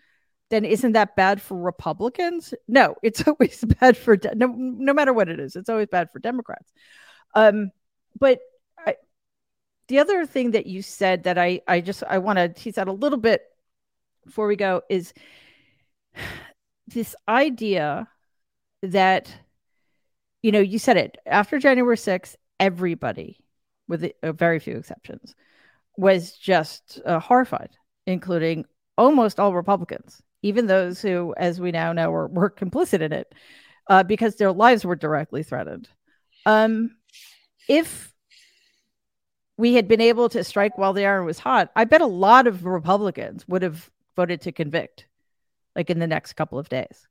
then 0.49 0.65
isn't 0.65 0.93
that 0.93 1.17
bad 1.17 1.43
for 1.43 1.59
Republicans? 1.59 2.55
No, 2.67 2.97
it's 3.03 3.27
always 3.29 3.63
bad 3.79 3.97
for 3.99 4.17
de- 4.17 4.35
no, 4.35 4.47
no 4.57 4.95
matter 4.95 5.13
what 5.13 5.29
it 5.29 5.39
is. 5.39 5.55
It's 5.55 5.69
always 5.69 5.89
bad 5.89 6.11
for 6.11 6.19
Democrats. 6.19 6.73
Um, 7.35 7.73
but 8.19 8.41
I, 8.79 8.97
the 9.89 9.99
other 9.99 10.25
thing 10.25 10.53
that 10.53 10.65
you 10.65 10.81
said 10.81 11.25
that 11.25 11.37
I 11.37 11.61
I 11.69 11.83
just 11.83 12.03
I 12.09 12.19
want 12.19 12.39
to 12.39 12.49
tease 12.49 12.79
out 12.79 12.89
a 12.89 12.93
little 12.93 13.19
bit 13.19 13.43
before 14.25 14.47
we 14.47 14.57
go 14.57 14.83
is 14.89 15.13
this 16.87 17.15
idea 17.29 18.09
that 18.83 19.35
you 20.43 20.53
know 20.53 20.61
you 20.61 20.79
said 20.79 20.97
it 20.97 21.17
after 21.27 21.59
January 21.59 21.97
6th 21.97 22.37
everybody 22.59 23.39
with 23.89 24.05
a, 24.23 24.33
very 24.33 24.59
few 24.59 24.77
exceptions 24.77 25.35
was 25.97 26.33
just 26.33 27.01
uh, 27.05 27.19
horrified 27.21 27.71
including 28.07 28.65
almost 28.99 29.39
all 29.39 29.55
Republicans 29.55 30.23
even 30.43 30.67
those 30.67 31.01
who 31.01 31.35
as 31.37 31.61
we 31.61 31.71
now 31.71 31.93
know 31.93 32.11
were, 32.11 32.29
were 32.29 32.51
complicit 32.51 33.01
in 33.01 33.13
it 33.13 33.33
uh, 33.89 34.03
because 34.03 34.37
their 34.37 34.53
lives 34.53 34.85
were 34.85 34.97
directly 34.97 35.43
threatened. 35.43 35.89
Um, 36.47 36.97
if 37.69 38.13
we 39.57 39.75
had 39.75 39.87
been 39.87 40.01
able 40.01 40.29
to 40.31 40.45
strike 40.45 40.79
while 40.79 40.93
the 40.93 41.07
iron 41.07 41.25
was 41.25 41.39
hot, 41.39 41.71
I 41.77 41.85
bet 41.85 42.01
a 42.01 42.07
lot 42.07 42.47
of 42.47 42.65
Republicans 42.65 43.47
would 43.47 43.63
have 43.63 43.91
voted 44.17 44.41
to 44.43 44.53
convict 44.53 45.07
like 45.75 45.91
in 45.91 45.99
the 45.99 46.07
next 46.07 46.35
couple 46.35 46.59
of 46.59 46.69
days. 46.69 47.09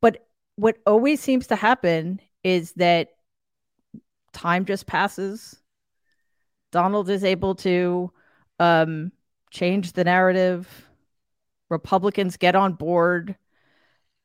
But 0.00 0.26
what 0.56 0.76
always 0.86 1.20
seems 1.20 1.48
to 1.48 1.56
happen 1.56 2.20
is 2.44 2.72
that 2.72 3.08
time 4.32 4.64
just 4.64 4.86
passes. 4.86 5.56
Donald 6.70 7.10
is 7.10 7.24
able 7.24 7.54
to 7.56 8.12
um, 8.58 9.12
change 9.50 9.92
the 9.92 10.04
narrative. 10.04 10.68
Republicans 11.68 12.36
get 12.36 12.54
on 12.54 12.74
board, 12.74 13.36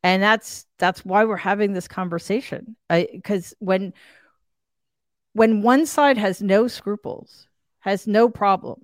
and 0.04 0.22
that's 0.22 0.66
that's 0.78 1.06
why 1.06 1.24
we're 1.24 1.38
having 1.38 1.74
this 1.74 1.88
conversation. 1.88 2.76
Because 2.90 3.54
when 3.60 3.94
when 5.34 5.62
one 5.62 5.86
side 5.86 6.18
has 6.18 6.42
no 6.42 6.68
scruples, 6.68 7.48
has 7.80 8.08
no 8.08 8.28
problem 8.28 8.82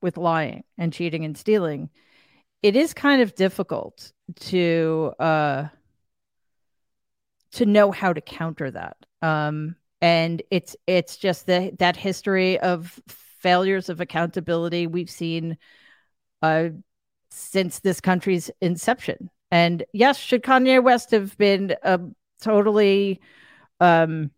with 0.00 0.16
lying 0.16 0.64
and 0.78 0.92
cheating 0.92 1.24
and 1.24 1.36
stealing, 1.36 1.90
it 2.62 2.76
is 2.76 2.92
kind 2.94 3.22
of 3.22 3.34
difficult 3.34 4.12
to 4.36 5.12
uh 5.18 5.68
to 7.52 7.66
know 7.66 7.90
how 7.90 8.12
to 8.12 8.20
counter 8.20 8.70
that. 8.70 8.96
Um 9.22 9.76
and 10.00 10.42
it's 10.50 10.76
it's 10.86 11.16
just 11.16 11.46
the 11.46 11.72
that 11.78 11.96
history 11.96 12.58
of 12.60 13.00
failures 13.08 13.88
of 13.88 14.00
accountability 14.00 14.86
we've 14.86 15.10
seen 15.10 15.56
uh 16.42 16.70
since 17.30 17.80
this 17.80 18.00
country's 18.00 18.50
inception. 18.60 19.30
And 19.50 19.84
yes 19.92 20.18
should 20.18 20.42
kanye 20.42 20.82
west 20.82 21.10
have 21.12 21.36
been 21.38 21.76
uh, 21.82 21.98
totally 22.40 23.20
um 23.80 24.30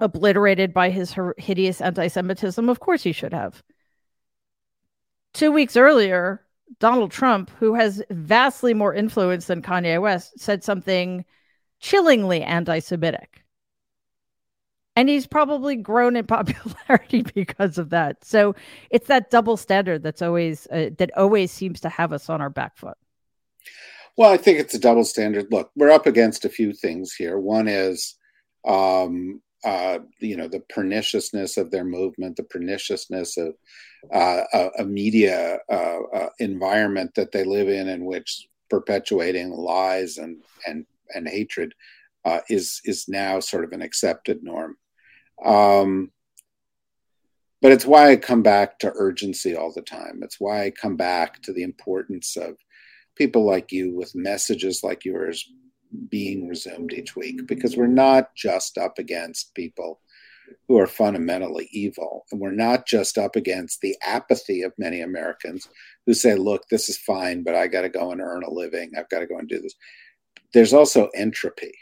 obliterated 0.00 0.74
by 0.74 0.90
his 0.90 1.14
hideous 1.38 1.80
anti-semitism? 1.80 2.68
Of 2.68 2.80
course 2.80 3.02
he 3.02 3.12
should 3.12 3.32
have. 3.32 3.62
Two 5.32 5.50
weeks 5.52 5.76
earlier 5.76 6.44
Donald 6.78 7.10
Trump, 7.10 7.50
who 7.58 7.74
has 7.74 8.02
vastly 8.10 8.74
more 8.74 8.94
influence 8.94 9.46
than 9.46 9.62
Kanye 9.62 10.00
West, 10.00 10.38
said 10.38 10.64
something 10.64 11.24
chillingly 11.80 12.42
anti 12.42 12.78
Semitic. 12.78 13.44
And 14.96 15.08
he's 15.08 15.26
probably 15.26 15.76
grown 15.76 16.16
in 16.16 16.26
popularity 16.26 17.22
because 17.34 17.78
of 17.78 17.90
that. 17.90 18.24
So 18.24 18.54
it's 18.90 19.08
that 19.08 19.30
double 19.30 19.56
standard 19.56 20.02
that's 20.02 20.22
always 20.22 20.66
uh, 20.68 20.90
that 20.98 21.16
always 21.16 21.50
seems 21.50 21.80
to 21.80 21.88
have 21.88 22.12
us 22.12 22.28
on 22.28 22.40
our 22.40 22.50
back 22.50 22.76
foot. 22.76 22.96
Well, 24.16 24.30
I 24.30 24.36
think 24.36 24.60
it's 24.60 24.74
a 24.74 24.78
double 24.78 25.04
standard. 25.04 25.48
Look, 25.50 25.70
we're 25.74 25.90
up 25.90 26.06
against 26.06 26.44
a 26.44 26.48
few 26.48 26.72
things 26.72 27.12
here. 27.12 27.38
One 27.38 27.66
is 27.66 28.14
um, 28.64 29.42
uh, 29.64 29.98
you 30.20 30.36
know 30.36 30.48
the 30.48 30.60
perniciousness 30.60 31.56
of 31.56 31.70
their 31.70 31.84
movement, 31.84 32.36
the 32.36 32.44
perniciousness 32.44 33.36
of 33.36 33.54
a, 34.12 34.70
a, 34.78 34.84
media 34.84 35.58
uh, 35.70 35.98
uh, 36.14 36.28
environment 36.38 37.14
that 37.14 37.32
they 37.32 37.44
live 37.44 37.68
in, 37.68 37.88
in 37.88 38.04
which 38.04 38.48
perpetuating 38.70 39.50
lies 39.50 40.18
and 40.18 40.42
and 40.66 40.86
and 41.14 41.28
hatred 41.28 41.74
uh, 42.24 42.40
is 42.48 42.80
is 42.84 43.08
now 43.08 43.40
sort 43.40 43.64
of 43.64 43.72
an 43.72 43.82
accepted 43.82 44.42
norm. 44.42 44.76
Um, 45.44 46.10
but 47.60 47.72
it's 47.72 47.86
why 47.86 48.10
I 48.10 48.16
come 48.16 48.42
back 48.42 48.78
to 48.80 48.92
urgency 48.94 49.56
all 49.56 49.72
the 49.72 49.82
time. 49.82 50.20
It's 50.22 50.38
why 50.38 50.64
I 50.64 50.70
come 50.70 50.96
back 50.96 51.40
to 51.42 51.52
the 51.52 51.62
importance 51.62 52.36
of 52.36 52.56
people 53.16 53.44
like 53.46 53.72
you 53.72 53.94
with 53.94 54.14
messages 54.14 54.82
like 54.82 55.04
yours 55.04 55.48
being 56.10 56.48
resumed 56.48 56.92
each 56.92 57.16
week 57.16 57.46
because 57.46 57.76
we're 57.76 57.86
not 57.86 58.34
just 58.34 58.76
up 58.76 58.98
against 58.98 59.54
people 59.54 60.00
who 60.68 60.78
are 60.78 60.86
fundamentally 60.86 61.68
evil. 61.72 62.24
And 62.30 62.40
we're 62.40 62.50
not 62.50 62.86
just 62.86 63.18
up 63.18 63.36
against 63.36 63.80
the 63.80 63.96
apathy 64.02 64.62
of 64.62 64.72
many 64.78 65.00
Americans 65.00 65.68
who 66.06 66.14
say, 66.14 66.34
look, 66.34 66.68
this 66.68 66.88
is 66.88 66.98
fine, 66.98 67.42
but 67.42 67.54
I 67.54 67.66
got 67.66 67.82
to 67.82 67.88
go 67.88 68.12
and 68.12 68.20
earn 68.20 68.42
a 68.44 68.50
living. 68.50 68.92
I've 68.96 69.08
got 69.08 69.20
to 69.20 69.26
go 69.26 69.38
and 69.38 69.48
do 69.48 69.60
this. 69.60 69.74
There's 70.52 70.72
also 70.72 71.08
entropy. 71.14 71.72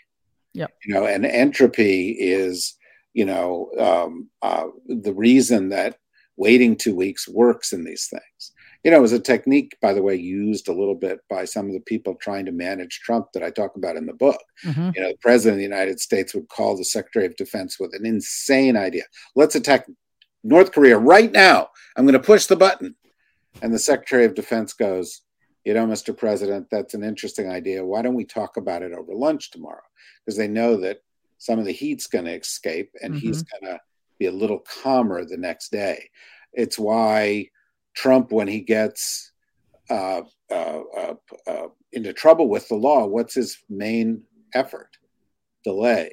Yeah. 0.55 0.67
You 0.85 0.95
know, 0.95 1.07
and 1.07 1.25
entropy 1.25 2.11
is, 2.11 2.77
you 3.15 3.25
know, 3.25 3.71
um, 3.79 4.29
uh, 4.43 4.69
the 4.87 5.15
reason 5.15 5.71
that 5.71 5.99
waiting 6.37 6.77
two 6.77 6.95
weeks 6.95 7.29
works 7.29 7.73
in 7.73 7.85
these 7.85 8.09
things 8.09 8.52
you 8.85 8.91
know, 8.91 8.97
it 8.97 9.03
was 9.03 9.13
a 9.13 9.21
technique, 9.21 9.77
by 9.81 9.93
the 9.93 10.03
way, 10.03 10.17
used 10.17 10.69
a 10.69 10.73
little 10.73 10.95
bit 10.95 11.21
by 11.31 11.45
some 11.45 11.67
of 11.67 11.73
the 11.73 11.81
people 11.81 12.15
trying 12.17 12.45
to 12.47 12.53
manage 12.53 13.01
Trump 13.01 13.29
that 13.33 13.43
I 13.43 13.51
talk 13.51 13.77
about 13.77 13.97
in 13.97 14.07
the 14.07 14.13
book. 14.13 14.43
Mm-hmm. 14.65 14.91
You 14.95 15.03
know, 15.03 15.09
the 15.09 15.19
president 15.21 15.55
of 15.55 15.59
the 15.59 15.77
United 15.77 16.01
States 16.01 16.35
would 16.35 16.49
call 16.49 16.77
the 16.77 16.85
Secretary 16.85 17.27
of 17.27 17.37
Defense 17.37 17.79
with 17.79 17.95
an 17.95 18.05
insane 18.05 18.77
idea. 18.77 19.05
Let's 19.37 19.55
attack 19.55 19.87
North 20.43 20.73
Korea 20.73 20.99
right 20.99 21.31
now. 21.31 21.69
I'm 21.97 22.05
going 22.05 22.15
to 22.15 22.21
push 22.21 22.47
the 22.47 22.57
button. 22.57 22.97
And 23.61 23.73
the 23.73 23.79
Secretary 23.79 24.25
of 24.25 24.35
Defense 24.35 24.73
goes, 24.73 25.23
you 25.65 25.75
know, 25.75 25.87
Mr. 25.87 26.17
President, 26.17 26.67
that's 26.71 26.95
an 26.95 27.05
interesting 27.05 27.49
idea. 27.49 27.85
Why 27.85 28.03
don't 28.03 28.15
we 28.15 28.25
talk 28.25 28.57
about 28.57 28.83
it 28.83 28.93
over 28.93 29.15
lunch 29.15 29.53
tomorrow? 29.53 29.83
Because 30.25 30.37
they 30.37 30.49
know 30.49 30.77
that 30.79 31.03
some 31.39 31.59
of 31.59 31.67
the 31.67 31.73
heat's 31.73 32.09
going 32.09 32.25
to 32.25 32.37
escape 32.37 32.91
and 33.01 33.15
mm-hmm. 33.15 33.27
he's 33.27 33.43
going 33.43 33.73
to 33.73 33.81
be 34.19 34.27
a 34.27 34.33
little 34.33 34.61
calmer 34.61 35.25
the 35.25 35.37
next 35.37 35.71
day. 35.71 36.09
It's 36.53 36.79
why 36.79 37.49
Trump, 37.95 38.33
when 38.33 38.49
he 38.49 38.61
gets 38.61 39.33
uh, 39.91 40.23
uh, 40.51 40.81
uh, 40.97 41.15
uh, 41.47 41.69
into 41.93 42.13
trouble 42.13 42.49
with 42.49 42.69
the 42.69 42.75
law, 42.75 43.07
what's 43.07 43.35
his 43.35 43.59
main 43.69 44.23
effort? 44.55 44.89
Delay, 45.65 46.13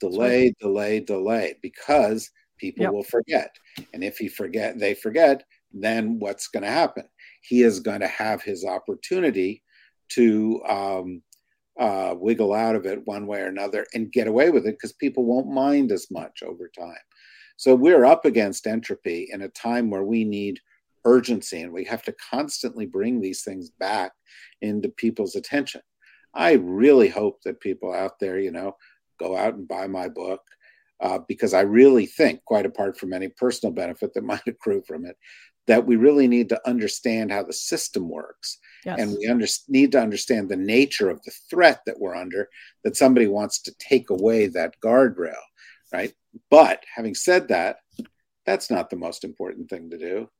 delay, 0.00 0.44
right. 0.46 0.56
delay, 0.60 1.00
delay, 1.00 1.54
because 1.62 2.30
people 2.58 2.84
yep. 2.84 2.92
will 2.92 3.04
forget. 3.04 3.54
And 3.92 4.02
if 4.02 4.18
he 4.18 4.28
forget, 4.28 4.78
they 4.78 4.94
forget, 4.94 5.44
then 5.72 6.18
what's 6.18 6.48
going 6.48 6.62
to 6.62 6.70
happen? 6.70 7.04
He 7.42 7.62
is 7.62 7.80
going 7.80 8.00
to 8.00 8.08
have 8.08 8.42
his 8.42 8.64
opportunity 8.64 9.62
to 10.10 10.62
um, 10.68 11.22
uh, 11.78 12.14
wiggle 12.16 12.52
out 12.52 12.74
of 12.74 12.86
it 12.86 13.06
one 13.06 13.26
way 13.26 13.40
or 13.40 13.46
another 13.46 13.86
and 13.94 14.12
get 14.12 14.26
away 14.26 14.50
with 14.50 14.66
it 14.66 14.72
because 14.72 14.92
people 14.94 15.24
won't 15.24 15.48
mind 15.48 15.92
as 15.92 16.10
much 16.10 16.42
over 16.42 16.70
time. 16.76 16.96
So 17.56 17.74
we're 17.74 18.04
up 18.04 18.24
against 18.24 18.66
entropy 18.66 19.28
in 19.32 19.42
a 19.42 19.48
time 19.48 19.90
where 19.90 20.04
we 20.04 20.24
need 20.24 20.60
urgency 21.04 21.62
and 21.62 21.72
we 21.72 21.84
have 21.84 22.02
to 22.02 22.14
constantly 22.30 22.86
bring 22.86 23.20
these 23.20 23.42
things 23.42 23.70
back 23.70 24.12
into 24.60 24.88
people's 24.88 25.36
attention. 25.36 25.80
I 26.34 26.52
really 26.52 27.08
hope 27.08 27.42
that 27.44 27.60
people 27.60 27.92
out 27.92 28.18
there, 28.20 28.38
you 28.38 28.50
know, 28.50 28.76
go 29.18 29.36
out 29.36 29.54
and 29.54 29.66
buy 29.66 29.86
my 29.86 30.08
book 30.08 30.40
uh, 31.00 31.18
because 31.28 31.54
I 31.54 31.60
really 31.62 32.06
think, 32.06 32.44
quite 32.44 32.66
apart 32.66 32.98
from 32.98 33.12
any 33.12 33.28
personal 33.28 33.72
benefit 33.72 34.14
that 34.14 34.24
might 34.24 34.46
accrue 34.46 34.82
from 34.86 35.04
it, 35.04 35.16
that 35.66 35.86
we 35.86 35.96
really 35.96 36.26
need 36.26 36.48
to 36.48 36.68
understand 36.68 37.30
how 37.30 37.42
the 37.42 37.52
system 37.52 38.08
works. 38.08 38.58
Yes. 38.84 38.98
And 38.98 39.16
we 39.18 39.26
under- 39.26 39.46
need 39.68 39.92
to 39.92 40.00
understand 40.00 40.48
the 40.48 40.56
nature 40.56 41.10
of 41.10 41.22
the 41.24 41.32
threat 41.50 41.80
that 41.86 42.00
we're 42.00 42.16
under, 42.16 42.48
that 42.84 42.96
somebody 42.96 43.26
wants 43.26 43.60
to 43.62 43.74
take 43.78 44.10
away 44.10 44.46
that 44.48 44.74
guardrail, 44.82 45.34
right? 45.92 46.12
But 46.50 46.84
having 46.94 47.14
said 47.14 47.48
that, 47.48 47.78
that's 48.46 48.70
not 48.70 48.88
the 48.88 48.96
most 48.96 49.24
important 49.24 49.68
thing 49.68 49.90
to 49.90 49.98
do. 49.98 50.30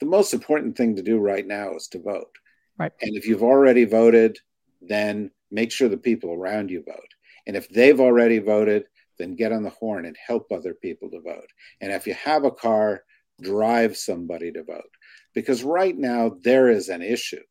The 0.00 0.06
most 0.06 0.32
important 0.32 0.76
thing 0.76 0.96
to 0.96 1.02
do 1.02 1.18
right 1.18 1.46
now 1.46 1.74
is 1.74 1.88
to 1.88 2.00
vote. 2.00 2.30
Right. 2.78 2.92
And 3.00 3.16
if 3.16 3.26
you've 3.26 3.42
already 3.42 3.84
voted, 3.84 4.38
then 4.80 5.30
make 5.50 5.72
sure 5.72 5.88
the 5.88 5.96
people 5.96 6.32
around 6.32 6.70
you 6.70 6.82
vote. 6.84 7.14
And 7.46 7.56
if 7.56 7.68
they've 7.68 8.00
already 8.00 8.38
voted, 8.38 8.84
then 9.18 9.34
get 9.34 9.52
on 9.52 9.62
the 9.62 9.70
horn 9.70 10.06
and 10.06 10.16
help 10.24 10.52
other 10.52 10.74
people 10.74 11.10
to 11.10 11.20
vote. 11.20 11.48
And 11.80 11.92
if 11.92 12.06
you 12.06 12.14
have 12.14 12.44
a 12.44 12.50
car, 12.50 13.02
drive 13.40 13.96
somebody 13.96 14.52
to 14.52 14.62
vote. 14.62 14.90
Because 15.34 15.64
right 15.64 15.96
now 15.96 16.36
there 16.42 16.68
is 16.68 16.88
an 16.88 17.02
issue. 17.02 17.42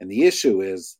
And 0.00 0.10
the 0.10 0.24
issue 0.24 0.62
is 0.62 0.96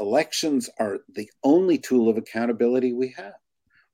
elections 0.00 0.70
are 0.78 1.00
the 1.14 1.30
only 1.42 1.78
tool 1.78 2.08
of 2.08 2.16
accountability 2.16 2.92
we 2.92 3.14
have. 3.16 3.34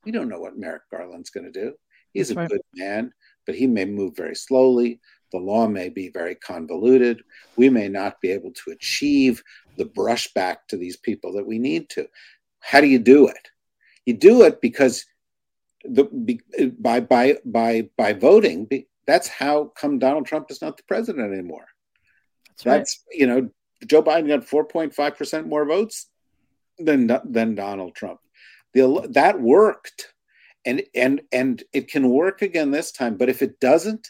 We 0.05 0.13
don't 0.13 0.29
know 0.29 0.41
what 0.41 0.57
Merrick 0.57 0.83
Garland's 0.91 1.31
going 1.31 1.53
to 1.53 1.61
do. 1.61 1.75
He's 2.13 2.29
That's 2.29 2.37
a 2.37 2.41
right. 2.41 2.51
good 2.51 2.63
man, 2.75 3.13
but 3.47 3.55
he 3.55 3.67
may 3.67 3.85
move 3.85 4.17
very 4.17 4.35
slowly. 4.35 5.01
The 5.33 5.39
law 5.39 5.67
may 5.67 5.89
be 5.89 6.09
very 6.09 6.35
convoluted. 6.35 7.23
We 7.57 7.69
may 7.69 7.89
not 7.89 8.21
be 8.21 8.31
able 8.31 8.53
to 8.65 8.71
achieve 8.71 9.43
the 9.77 9.85
brushback 9.85 10.57
to 10.69 10.77
these 10.77 10.97
people 10.97 11.33
that 11.35 11.47
we 11.47 11.59
need 11.59 11.89
to. 11.91 12.09
How 12.61 12.81
do 12.81 12.87
you 12.87 12.99
do 12.99 13.29
it? 13.29 13.51
You 14.07 14.15
do 14.15 14.43
it 14.43 14.61
because 14.61 15.05
the 15.85 16.39
by 16.79 17.01
by 17.01 17.37
by 17.45 17.89
by 17.97 18.13
voting. 18.13 18.69
That's 19.07 19.29
how 19.29 19.73
come 19.77 19.99
Donald 19.99 20.27
Trump 20.27 20.51
is 20.51 20.63
not 20.63 20.77
the 20.77 20.83
president 20.85 21.33
anymore. 21.33 21.67
That's, 22.49 22.65
That's 22.65 23.05
right. 23.09 23.19
you 23.19 23.27
know 23.27 23.51
Joe 23.87 24.03
Biden 24.03 24.29
got 24.29 24.41
4.5 24.41 25.17
percent 25.17 25.47
more 25.47 25.65
votes 25.65 26.07
than 26.79 27.19
than 27.25 27.55
Donald 27.55 27.95
Trump. 27.95 28.21
The, 28.75 29.09
that 29.13 29.41
worked, 29.41 30.13
and 30.65 30.83
and 30.95 31.23
and 31.33 31.63
it 31.73 31.89
can 31.89 32.09
work 32.09 32.43
again 32.43 32.71
this 32.71 32.93
time. 32.93 33.17
But 33.17 33.29
if 33.29 33.43
it 33.43 33.59
doesn't, 33.61 34.09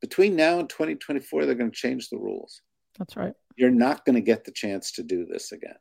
between 0.00 0.36
now 0.36 0.58
and 0.58 0.68
2024, 0.68 1.46
they're 1.46 1.54
going 1.54 1.70
to 1.70 1.76
change 1.76 2.08
the 2.08 2.18
rules. 2.18 2.60
That's 2.98 3.16
right. 3.16 3.34
You're 3.56 3.70
not 3.70 4.04
going 4.04 4.14
to 4.14 4.20
get 4.20 4.44
the 4.44 4.52
chance 4.52 4.92
to 4.92 5.02
do 5.02 5.26
this 5.26 5.52
again. 5.52 5.76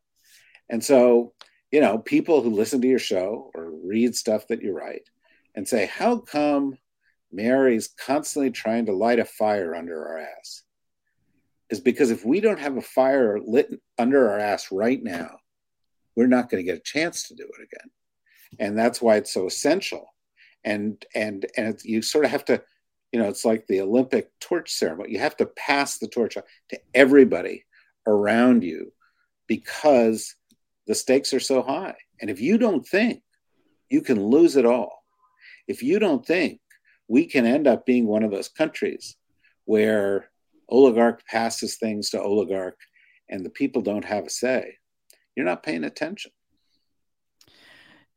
And 0.69 0.83
so 0.83 1.33
you 1.71 1.81
know, 1.81 1.99
people 1.99 2.41
who 2.41 2.49
listen 2.49 2.81
to 2.81 2.87
your 2.87 2.99
show 2.99 3.51
or 3.53 3.71
read 3.83 4.15
stuff 4.15 4.47
that 4.47 4.61
you 4.61 4.75
write 4.75 5.03
and 5.55 5.67
say, 5.67 5.85
How 5.85 6.17
come 6.17 6.77
Mary's 7.31 7.87
constantly 7.87 8.51
trying 8.51 8.87
to 8.87 8.93
light 8.93 9.19
a 9.19 9.25
fire 9.25 9.75
under 9.75 10.07
our 10.07 10.19
ass? 10.19 10.63
Is 11.69 11.79
because 11.79 12.09
if 12.09 12.25
we 12.25 12.39
don't 12.41 12.59
have 12.59 12.77
a 12.77 12.81
fire 12.81 13.39
lit 13.39 13.71
under 13.99 14.31
our 14.31 14.39
ass 14.39 14.71
right 14.71 15.01
now, 15.01 15.37
we're 16.15 16.27
not 16.27 16.49
going 16.49 16.63
to 16.63 16.69
get 16.69 16.79
a 16.79 16.83
chance 16.83 17.27
to 17.27 17.35
do 17.35 17.43
it 17.43 17.63
again. 17.63 17.91
And 18.59 18.77
that's 18.77 19.01
why 19.01 19.17
it's 19.17 19.31
so 19.31 19.45
essential. 19.45 20.07
And 20.63 21.05
and 21.13 21.45
and 21.55 21.79
you 21.83 22.01
sort 22.01 22.25
of 22.25 22.31
have 22.31 22.45
to, 22.45 22.61
you 23.11 23.19
know, 23.19 23.27
it's 23.27 23.45
like 23.45 23.65
the 23.67 23.81
Olympic 23.81 24.29
torch 24.39 24.71
ceremony. 24.71 25.13
You 25.13 25.19
have 25.19 25.37
to 25.37 25.45
pass 25.45 25.97
the 25.97 26.07
torch 26.07 26.37
to 26.69 26.79
everybody 26.93 27.65
around 28.05 28.63
you 28.63 28.93
because 29.47 30.35
the 30.87 30.95
stakes 30.95 31.33
are 31.33 31.39
so 31.39 31.61
high. 31.61 31.95
And 32.21 32.29
if 32.29 32.39
you 32.39 32.57
don't 32.57 32.85
think 32.85 33.23
you 33.89 34.01
can 34.01 34.23
lose 34.23 34.55
it 34.55 34.65
all, 34.65 35.03
if 35.67 35.81
you 35.81 35.99
don't 35.99 36.25
think 36.25 36.59
we 37.07 37.25
can 37.25 37.45
end 37.45 37.67
up 37.67 37.85
being 37.85 38.05
one 38.05 38.23
of 38.23 38.31
those 38.31 38.49
countries 38.49 39.15
where 39.65 40.29
oligarch 40.67 41.25
passes 41.25 41.77
things 41.77 42.11
to 42.11 42.21
oligarch 42.21 42.77
and 43.29 43.45
the 43.45 43.49
people 43.49 43.81
don't 43.81 44.05
have 44.05 44.25
a 44.25 44.29
say, 44.29 44.75
you're 45.35 45.45
not 45.45 45.63
paying 45.63 45.83
attention. 45.83 46.31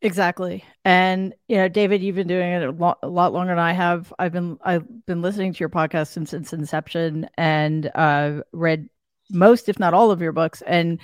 Exactly. 0.05 0.65
And 0.85 1.33
you 1.47 1.57
know, 1.57 1.69
David, 1.69 2.03
you've 2.03 2.17
been 2.17 2.27
doing 2.27 2.51
it 2.51 2.63
a 2.65 2.73
lot, 2.73 2.99
a 3.05 3.09
lot, 3.09 3.33
longer 3.33 3.53
than 3.53 3.61
I 3.61 3.73
have. 3.73 4.13
I've 4.19 4.33
been 4.33 4.59
I've 4.61 4.85
been 5.07 5.23
listening 5.23 5.53
to 5.53 5.61
your 5.61 5.69
podcast 5.69 6.09
since 6.09 6.33
its 6.33 6.53
inception 6.53 7.29
and 7.39 7.89
uh, 7.95 8.43
read 8.53 8.89
most, 9.31 9.69
if 9.69 9.79
not 9.79 9.95
all, 9.95 10.11
of 10.11 10.21
your 10.21 10.33
books. 10.33 10.61
And 10.67 11.01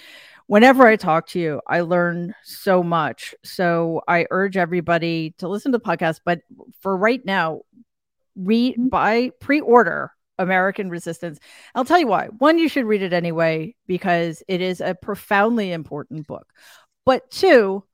whenever 0.49 0.85
I 0.85 0.97
talk 0.97 1.29
to 1.29 1.39
you, 1.39 1.61
I 1.69 1.83
learn 1.83 2.35
so 2.43 2.83
much. 2.83 3.37
So 3.45 4.03
I 4.09 4.27
urge 4.33 4.57
everybody 4.57 5.37
to 5.39 5.49
listen 5.49 5.71
to 5.71 5.79
the 5.79 5.85
podcast. 5.85 6.21
But 6.25 6.41
for 6.81 6.97
right 6.97 7.25
now, 7.25 7.61
read 8.35 8.75
mm-hmm. 8.75 8.89
buy 8.89 9.31
pre-order 9.41 10.11
American 10.41 10.91
Resistance. 10.91 11.39
I'll 11.73 11.85
tell 11.85 12.01
you 12.01 12.09
why. 12.09 12.27
One, 12.39 12.59
you 12.59 12.69
should 12.69 12.85
read 12.85 13.03
it 13.03 13.13
anyway 13.13 13.77
because 13.87 14.43
it 14.49 14.61
is 14.61 14.81
a 14.81 14.97
profoundly 14.97 15.71
important 15.71 16.27
book. 16.27 16.49
But 17.07 17.31
two, 17.31 17.85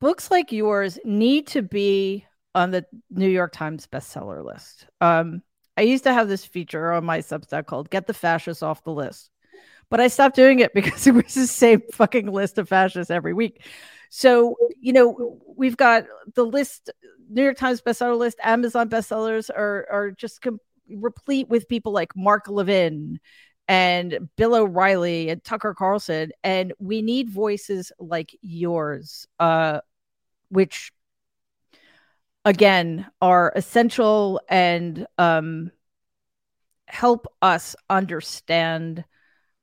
books 0.00 0.30
like 0.30 0.52
yours 0.52 0.98
need 1.04 1.46
to 1.48 1.62
be 1.62 2.24
on 2.54 2.70
the 2.70 2.84
New 3.10 3.28
York 3.28 3.52
Times 3.52 3.86
bestseller 3.86 4.44
list. 4.44 4.86
Um, 5.00 5.42
I 5.76 5.82
used 5.82 6.04
to 6.04 6.12
have 6.12 6.28
this 6.28 6.44
feature 6.44 6.92
on 6.92 7.04
my 7.04 7.18
Substack 7.18 7.66
called 7.66 7.90
"Get 7.90 8.06
the 8.06 8.14
Fascists 8.14 8.62
Off 8.62 8.82
the 8.84 8.92
List." 8.92 9.30
but 9.90 10.00
I 10.00 10.08
stopped 10.08 10.36
doing 10.36 10.58
it 10.60 10.74
because 10.74 11.06
it 11.06 11.14
was 11.14 11.34
the 11.34 11.46
same 11.46 11.82
fucking 11.92 12.30
list 12.30 12.58
of 12.58 12.68
fascists 12.68 13.10
every 13.10 13.32
week. 13.32 13.64
So, 14.10 14.56
you 14.80 14.92
know, 14.92 15.38
we've 15.56 15.76
got 15.76 16.04
the 16.34 16.44
list, 16.44 16.90
New 17.28 17.42
York 17.42 17.58
Times 17.58 17.82
bestseller 17.82 18.16
list, 18.16 18.38
Amazon 18.42 18.88
bestsellers 18.88 19.50
are, 19.50 19.86
are 19.90 20.10
just 20.12 20.40
com- 20.40 20.60
replete 20.88 21.48
with 21.48 21.68
people 21.68 21.92
like 21.92 22.16
Mark 22.16 22.48
Levin 22.48 23.20
and 23.68 24.28
Bill 24.36 24.54
O'Reilly 24.54 25.28
and 25.28 25.44
Tucker 25.44 25.74
Carlson. 25.74 26.32
And 26.42 26.72
we 26.78 27.02
need 27.02 27.28
voices 27.28 27.92
like 27.98 28.36
yours, 28.40 29.28
uh, 29.38 29.80
which 30.48 30.90
again 32.44 33.06
are 33.20 33.52
essential 33.54 34.40
and 34.48 35.06
um, 35.18 35.70
help 36.86 37.26
us 37.42 37.76
understand 37.90 39.04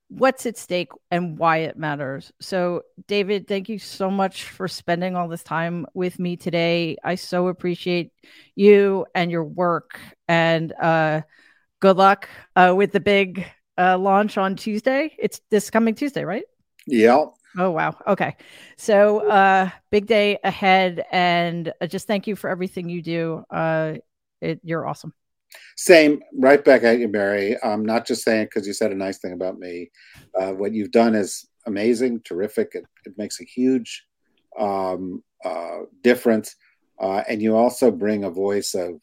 what's 0.07 0.45
at 0.45 0.55
stake 0.55 0.91
and 1.09 1.37
why 1.39 1.57
it 1.57 1.77
matters. 1.77 2.31
So, 2.39 2.83
David, 3.07 3.47
thank 3.47 3.69
you 3.69 3.79
so 3.79 4.11
much 4.11 4.43
for 4.43 4.67
spending 4.67 5.15
all 5.15 5.27
this 5.27 5.43
time 5.43 5.87
with 5.95 6.19
me 6.19 6.37
today. 6.37 6.95
I 7.03 7.15
so 7.15 7.47
appreciate 7.47 8.11
you 8.53 9.07
and 9.15 9.31
your 9.31 9.43
work. 9.43 9.99
And 10.27 10.71
uh, 10.73 11.21
good 11.79 11.97
luck 11.97 12.29
uh, 12.55 12.73
with 12.77 12.91
the 12.91 12.99
big 12.99 13.45
uh, 13.77 13.97
launch 13.97 14.37
on 14.37 14.55
Tuesday. 14.55 15.15
It's 15.17 15.41
this 15.49 15.69
coming 15.69 15.95
Tuesday, 15.95 16.23
right? 16.23 16.45
Yeah. 16.87 17.25
Oh 17.57 17.71
wow. 17.71 17.95
Okay. 18.05 18.35
So 18.77 19.27
uh 19.29 19.69
big 19.89 20.07
day 20.07 20.37
ahead 20.43 21.05
and 21.11 21.71
uh, 21.79 21.87
just 21.87 22.05
thank 22.05 22.27
you 22.27 22.35
for 22.35 22.49
everything 22.49 22.89
you 22.89 23.01
do. 23.01 23.45
Uh 23.49 23.95
it, 24.41 24.59
you're 24.63 24.85
awesome. 24.85 25.13
Same, 25.77 26.21
right 26.37 26.63
back 26.63 26.83
at 26.83 26.99
you, 26.99 27.07
Mary. 27.07 27.55
I'm 27.63 27.85
not 27.85 28.05
just 28.05 28.23
saying 28.23 28.45
because 28.45 28.67
you 28.67 28.73
said 28.73 28.91
a 28.91 28.95
nice 28.95 29.19
thing 29.19 29.31
about 29.31 29.57
me. 29.57 29.89
Uh, 30.37 30.51
what 30.51 30.73
you've 30.73 30.91
done 30.91 31.15
is 31.15 31.47
amazing, 31.65 32.21
terrific. 32.25 32.71
It, 32.73 32.85
it 33.05 33.17
makes 33.17 33.39
a 33.39 33.45
huge 33.45 34.05
um, 34.59 35.23
uh, 35.43 35.79
difference. 36.01 36.55
Uh, 36.99 37.23
and 37.27 37.41
you 37.41 37.55
also 37.55 37.91
bring 37.91 38.25
a 38.25 38.29
voice 38.29 38.73
of 38.73 39.01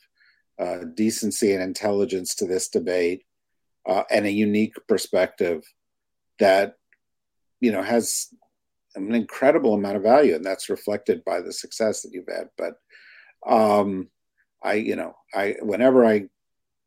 uh, 0.59 0.85
decency 0.95 1.55
and 1.55 1.63
intelligence 1.63 2.35
to 2.37 2.47
this 2.47 2.69
debate 2.69 3.25
uh, 3.87 4.05
and 4.11 4.27
a 4.27 4.31
unique 4.31 4.75
perspective 4.89 5.63
that, 6.39 6.77
you 7.61 7.73
know, 7.73 7.83
has 7.83 8.29
an 8.95 9.15
incredible 9.15 9.75
amount 9.75 9.97
of 9.97 10.03
value. 10.03 10.35
And 10.35 10.45
that's 10.45 10.69
reflected 10.69 11.25
by 11.25 11.41
the 11.41 11.53
success 11.53 12.03
that 12.03 12.13
you've 12.13 12.29
had. 12.29 12.49
But 12.57 12.75
um, 13.47 14.09
I, 14.63 14.75
you 14.75 14.97
know, 14.97 15.15
I, 15.35 15.57
whenever 15.61 16.05
I 16.05 16.29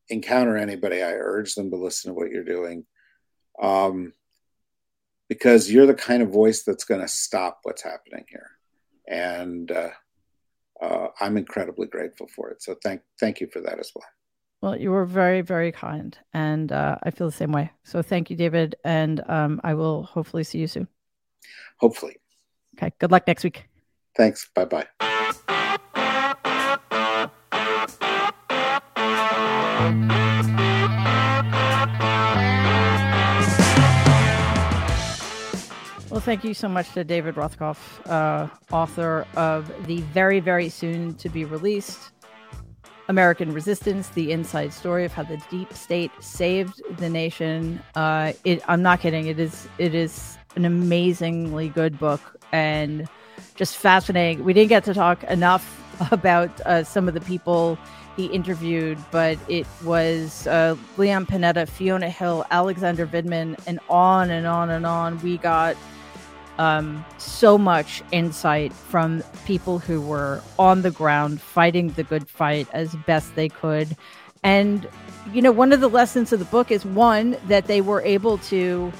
encounter 0.09 0.55
anybody, 0.57 1.01
I 1.01 1.13
urge 1.13 1.55
them 1.55 1.71
to 1.71 1.77
listen 1.77 2.11
to 2.11 2.15
what 2.15 2.31
you're 2.31 2.43
doing. 2.43 2.85
Um, 3.61 4.13
because 5.27 5.71
you're 5.71 5.87
the 5.87 5.93
kind 5.93 6.21
of 6.21 6.29
voice 6.29 6.63
that's 6.63 6.83
going 6.83 7.01
to 7.01 7.07
stop 7.07 7.59
what's 7.63 7.81
happening 7.81 8.25
here. 8.29 8.51
And 9.07 9.71
uh, 9.71 9.89
uh, 10.81 11.07
I'm 11.19 11.37
incredibly 11.37 11.87
grateful 11.87 12.27
for 12.27 12.51
it. 12.51 12.61
So 12.61 12.75
thank, 12.83 13.01
thank 13.19 13.41
you 13.41 13.47
for 13.51 13.61
that 13.61 13.79
as 13.79 13.91
well. 13.95 14.05
Well, 14.65 14.75
you 14.75 14.89
were 14.89 15.05
very, 15.05 15.41
very 15.41 15.71
kind, 15.71 16.17
and 16.33 16.71
uh, 16.71 16.97
I 17.03 17.11
feel 17.11 17.27
the 17.27 17.31
same 17.31 17.51
way. 17.51 17.69
So 17.83 18.01
thank 18.01 18.31
you, 18.31 18.35
David, 18.35 18.75
and 18.83 19.21
um, 19.29 19.61
I 19.63 19.75
will 19.75 20.01
hopefully 20.01 20.43
see 20.43 20.57
you 20.57 20.65
soon. 20.65 20.87
Hopefully. 21.77 22.15
Okay. 22.75 22.91
Good 22.97 23.11
luck 23.11 23.27
next 23.27 23.43
week. 23.43 23.69
Thanks. 24.17 24.49
Bye 24.55 24.65
bye. 24.65 24.87
Well, 36.09 36.21
thank 36.21 36.43
you 36.43 36.55
so 36.55 36.67
much 36.67 36.91
to 36.93 37.03
David 37.03 37.35
Rothkopf, 37.35 37.77
uh, 38.09 38.47
author 38.71 39.27
of 39.35 39.71
the 39.85 40.01
very, 40.01 40.39
very 40.39 40.69
soon 40.69 41.13
to 41.15 41.29
be 41.29 41.45
released 41.45 42.14
American 43.07 43.53
Resistance: 43.53 44.09
The 44.09 44.31
Inside 44.31 44.73
Story 44.73 45.05
of 45.05 45.13
How 45.13 45.23
the 45.23 45.41
Deep 45.49 45.73
State 45.73 46.11
Saved 46.19 46.81
the 46.97 47.09
Nation. 47.09 47.81
Uh, 47.95 48.33
it, 48.43 48.61
I'm 48.67 48.81
not 48.81 48.99
kidding. 48.99 49.27
It 49.27 49.39
is. 49.39 49.67
It 49.77 49.93
is 49.95 50.37
an 50.55 50.65
amazingly 50.65 51.69
good 51.69 51.99
book 51.99 52.21
and 52.51 53.07
just 53.55 53.77
fascinating. 53.77 54.43
We 54.43 54.53
didn't 54.53 54.69
get 54.69 54.83
to 54.85 54.93
talk 54.93 55.23
enough 55.25 55.81
about 56.11 56.61
uh, 56.61 56.83
some 56.83 57.07
of 57.07 57.13
the 57.13 57.21
people 57.21 57.77
he 58.15 58.27
interviewed, 58.27 58.97
but 59.11 59.37
it 59.49 59.67
was 59.83 60.47
uh, 60.47 60.75
Leon 60.97 61.25
Panetta, 61.25 61.67
Fiona 61.67 62.09
Hill, 62.09 62.45
Alexander 62.49 63.05
Vindman, 63.05 63.59
and 63.67 63.79
on 63.89 64.29
and 64.29 64.47
on 64.47 64.69
and 64.69 64.85
on. 64.85 65.19
We 65.19 65.37
got 65.37 65.75
um, 66.57 67.05
so 67.17 67.57
much 67.57 68.01
insight 68.11 68.73
from 68.73 69.23
people 69.45 69.79
who 69.79 70.01
were 70.01 70.41
on 70.57 70.81
the 70.81 70.91
ground 70.91 71.41
fighting 71.41 71.89
the 71.91 72.03
good 72.03 72.29
fight 72.29 72.67
as 72.73 72.95
best 73.07 73.35
they 73.35 73.49
could. 73.49 73.95
And, 74.43 74.87
you 75.33 75.41
know, 75.41 75.51
one 75.51 75.73
of 75.73 75.81
the 75.81 75.89
lessons 75.89 76.31
of 76.31 76.39
the 76.39 76.45
book 76.45 76.71
is 76.71 76.85
one, 76.85 77.37
that 77.47 77.65
they 77.65 77.81
were 77.81 78.01
able 78.01 78.37
to 78.39 78.93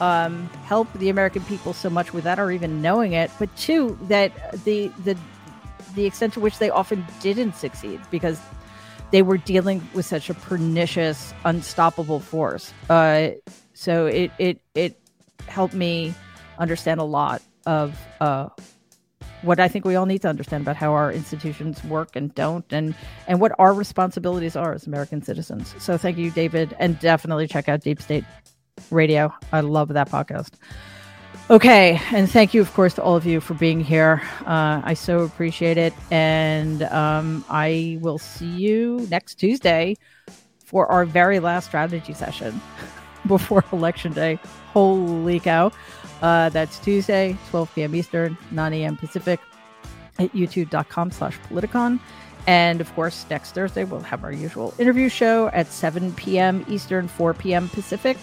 um, 0.00 0.46
help 0.64 0.92
the 0.94 1.08
American 1.08 1.42
people 1.44 1.72
so 1.72 1.90
much 1.90 2.12
without 2.12 2.38
our 2.38 2.50
even 2.50 2.82
knowing 2.82 3.12
it, 3.12 3.30
but 3.38 3.54
two, 3.56 3.98
that 4.02 4.64
the, 4.64 4.88
the, 5.04 5.16
the 5.94 6.06
extent 6.06 6.32
to 6.34 6.40
which 6.40 6.58
they 6.58 6.70
often 6.70 7.04
didn't 7.20 7.54
succeed 7.54 8.00
because 8.10 8.40
they 9.10 9.22
were 9.22 9.36
dealing 9.38 9.86
with 9.94 10.04
such 10.04 10.28
a 10.30 10.34
pernicious, 10.34 11.32
unstoppable 11.44 12.20
force. 12.20 12.72
Uh, 12.90 13.28
so 13.74 14.06
it, 14.06 14.30
it, 14.38 14.60
it 14.74 14.98
helped 15.46 15.74
me 15.74 16.14
understand 16.58 17.00
a 17.00 17.04
lot 17.04 17.42
of 17.66 17.98
uh, 18.20 18.48
what 19.42 19.60
I 19.60 19.68
think 19.68 19.84
we 19.84 19.94
all 19.96 20.06
need 20.06 20.22
to 20.22 20.28
understand 20.28 20.62
about 20.62 20.76
how 20.76 20.92
our 20.92 21.12
institutions 21.12 21.82
work 21.84 22.16
and 22.16 22.34
don't, 22.34 22.64
and 22.72 22.94
and 23.26 23.40
what 23.40 23.52
our 23.58 23.72
responsibilities 23.72 24.56
are 24.56 24.72
as 24.72 24.86
American 24.86 25.22
citizens. 25.22 25.74
So 25.78 25.96
thank 25.96 26.18
you, 26.18 26.30
David, 26.30 26.76
and 26.78 26.98
definitely 26.98 27.46
check 27.46 27.68
out 27.68 27.80
Deep 27.80 28.00
State 28.00 28.24
Radio. 28.90 29.32
I 29.52 29.60
love 29.60 29.88
that 29.88 30.10
podcast. 30.10 30.54
Okay, 31.48 32.00
and 32.12 32.28
thank 32.28 32.54
you, 32.54 32.60
of 32.60 32.72
course, 32.74 32.94
to 32.94 33.02
all 33.02 33.14
of 33.14 33.24
you 33.24 33.40
for 33.40 33.54
being 33.54 33.80
here. 33.80 34.20
Uh, 34.44 34.80
I 34.82 34.94
so 34.94 35.20
appreciate 35.20 35.78
it, 35.78 35.94
and 36.10 36.82
um, 36.84 37.44
I 37.48 37.98
will 38.00 38.18
see 38.18 38.48
you 38.48 39.06
next 39.10 39.36
Tuesday 39.36 39.96
for 40.64 40.88
our 40.88 41.04
very 41.04 41.38
last 41.38 41.66
strategy 41.66 42.12
session 42.12 42.60
before 43.36 43.64
Election 43.72 44.12
Day. 44.12 44.38
Holy 44.72 45.40
cow! 45.40 45.72
Uh, 46.22 46.48
that's 46.48 46.78
Tuesday, 46.78 47.36
12 47.50 47.74
p.m. 47.74 47.94
Eastern, 47.94 48.38
9 48.50 48.72
a.m. 48.72 48.96
Pacific 48.96 49.40
at 50.18 50.32
youtube.com 50.32 51.10
slash 51.10 51.38
politicon. 51.50 52.00
And 52.46 52.80
of 52.80 52.94
course, 52.94 53.26
next 53.28 53.52
Thursday, 53.52 53.84
we'll 53.84 54.00
have 54.00 54.22
our 54.22 54.32
usual 54.32 54.72
interview 54.78 55.08
show 55.08 55.48
at 55.48 55.66
7 55.66 56.12
p.m. 56.14 56.64
Eastern, 56.68 57.08
4 57.08 57.34
p.m. 57.34 57.68
Pacific. 57.68 58.16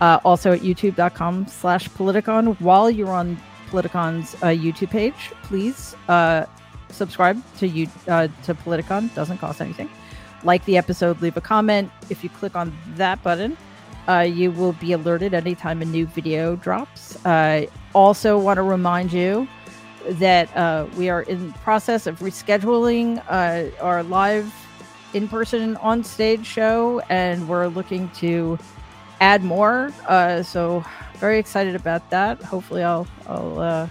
Uh, 0.00 0.20
also 0.24 0.52
at 0.52 0.60
youtube.com 0.60 1.46
slash 1.46 1.88
politicon. 1.88 2.60
While 2.60 2.90
you're 2.90 3.10
on 3.10 3.38
Politicon's 3.70 4.34
uh, 4.36 4.48
YouTube 4.48 4.90
page, 4.90 5.32
please 5.42 5.96
uh, 6.08 6.44
subscribe 6.90 7.42
to 7.58 7.66
you 7.66 7.88
uh, 8.08 8.28
to 8.44 8.54
Politicon. 8.54 9.12
Doesn't 9.14 9.38
cost 9.38 9.60
anything. 9.60 9.88
Like 10.44 10.64
the 10.66 10.76
episode, 10.76 11.20
leave 11.22 11.36
a 11.36 11.40
comment. 11.40 11.90
If 12.10 12.22
you 12.22 12.30
click 12.30 12.54
on 12.54 12.76
that 12.96 13.22
button, 13.22 13.56
uh, 14.08 14.20
you 14.20 14.50
will 14.50 14.72
be 14.74 14.92
alerted 14.92 15.34
anytime 15.34 15.82
a 15.82 15.84
new 15.84 16.06
video 16.06 16.56
drops. 16.56 17.24
Uh, 17.24 17.66
also, 17.94 18.38
want 18.38 18.58
to 18.58 18.62
remind 18.62 19.12
you 19.12 19.48
that 20.08 20.54
uh, 20.56 20.86
we 20.96 21.08
are 21.08 21.22
in 21.22 21.48
the 21.48 21.58
process 21.58 22.06
of 22.06 22.18
rescheduling 22.20 23.22
uh, 23.28 23.70
our 23.82 24.02
live 24.02 24.54
in-person 25.14 25.76
on-stage 25.78 26.46
show, 26.46 27.00
and 27.08 27.48
we're 27.48 27.66
looking 27.66 28.08
to 28.10 28.58
add 29.20 29.42
more. 29.42 29.92
Uh, 30.06 30.42
so, 30.42 30.84
very 31.14 31.38
excited 31.38 31.74
about 31.74 32.08
that. 32.10 32.40
Hopefully, 32.42 32.82
I'll 32.82 33.06
I'll 33.26 33.58
uh, 33.58 33.88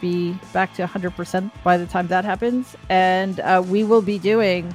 be 0.00 0.38
back 0.52 0.74
to 0.74 0.86
100% 0.86 1.50
by 1.64 1.76
the 1.76 1.86
time 1.86 2.06
that 2.08 2.24
happens, 2.24 2.76
and 2.88 3.40
we 3.68 3.82
will 3.82 4.02
be 4.02 4.18
doing 4.18 4.74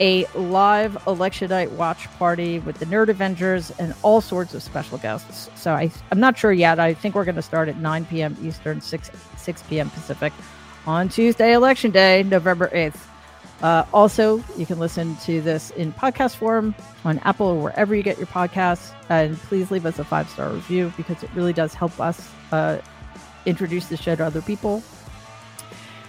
a 0.00 0.26
live 0.34 0.96
election 1.06 1.50
night 1.50 1.72
watch 1.72 2.08
party 2.18 2.58
with 2.60 2.78
the 2.78 2.86
Nerd 2.86 3.08
Avengers 3.08 3.70
and 3.78 3.94
all 4.02 4.20
sorts 4.20 4.54
of 4.54 4.62
special 4.62 4.98
guests. 4.98 5.50
So 5.54 5.72
I, 5.72 5.90
I'm 6.10 6.20
not 6.20 6.36
sure 6.38 6.52
yet. 6.52 6.78
I 6.78 6.94
think 6.94 7.14
we're 7.14 7.24
going 7.24 7.36
to 7.36 7.42
start 7.42 7.68
at 7.68 7.78
9 7.78 8.04
p.m. 8.06 8.36
Eastern, 8.42 8.80
6 8.80 9.10
6 9.36 9.62
p.m. 9.64 9.90
Pacific 9.90 10.32
on 10.86 11.08
Tuesday, 11.08 11.52
Election 11.52 11.90
Day, 11.90 12.22
November 12.22 12.68
8th. 12.68 12.98
Uh, 13.62 13.84
also, 13.92 14.42
you 14.56 14.66
can 14.66 14.78
listen 14.78 15.16
to 15.16 15.40
this 15.40 15.70
in 15.70 15.92
podcast 15.92 16.36
form 16.36 16.74
on 17.04 17.18
Apple 17.20 17.46
or 17.46 17.62
wherever 17.62 17.94
you 17.94 18.02
get 18.02 18.18
your 18.18 18.26
podcasts. 18.26 18.92
And 19.08 19.36
please 19.38 19.70
leave 19.70 19.86
us 19.86 19.98
a 19.98 20.04
five 20.04 20.28
star 20.28 20.50
review 20.50 20.92
because 20.96 21.22
it 21.22 21.30
really 21.34 21.52
does 21.52 21.72
help 21.72 21.98
us 21.98 22.30
uh, 22.52 22.78
introduce 23.46 23.86
the 23.86 23.96
show 23.96 24.14
to 24.14 24.24
other 24.24 24.42
people. 24.42 24.82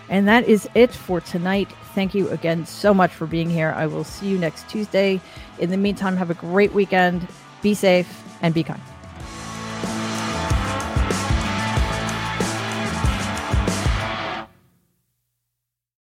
And 0.10 0.28
that 0.28 0.47
is 0.47 0.70
it 0.74 0.91
for 0.91 1.20
tonight. 1.22 1.70
Thank 1.93 2.16
you 2.16 2.30
again 2.30 2.66
so 2.66 2.93
much 2.93 3.12
for 3.12 3.28
being 3.28 3.49
here. 3.49 3.74
I 3.76 3.88
will 3.88 4.03
see 4.03 4.28
you 4.28 4.38
next 4.38 4.70
Tuesday. 4.70 5.20
In 5.60 5.70
the 5.70 5.78
meantime, 5.78 6.16
have 6.18 6.30
a 6.30 6.36
great 6.36 6.74
weekend. 6.74 7.28
Be 7.62 7.74
safe 7.74 8.24
and 8.41 8.53
be 8.53 8.64
kind. 8.64 8.82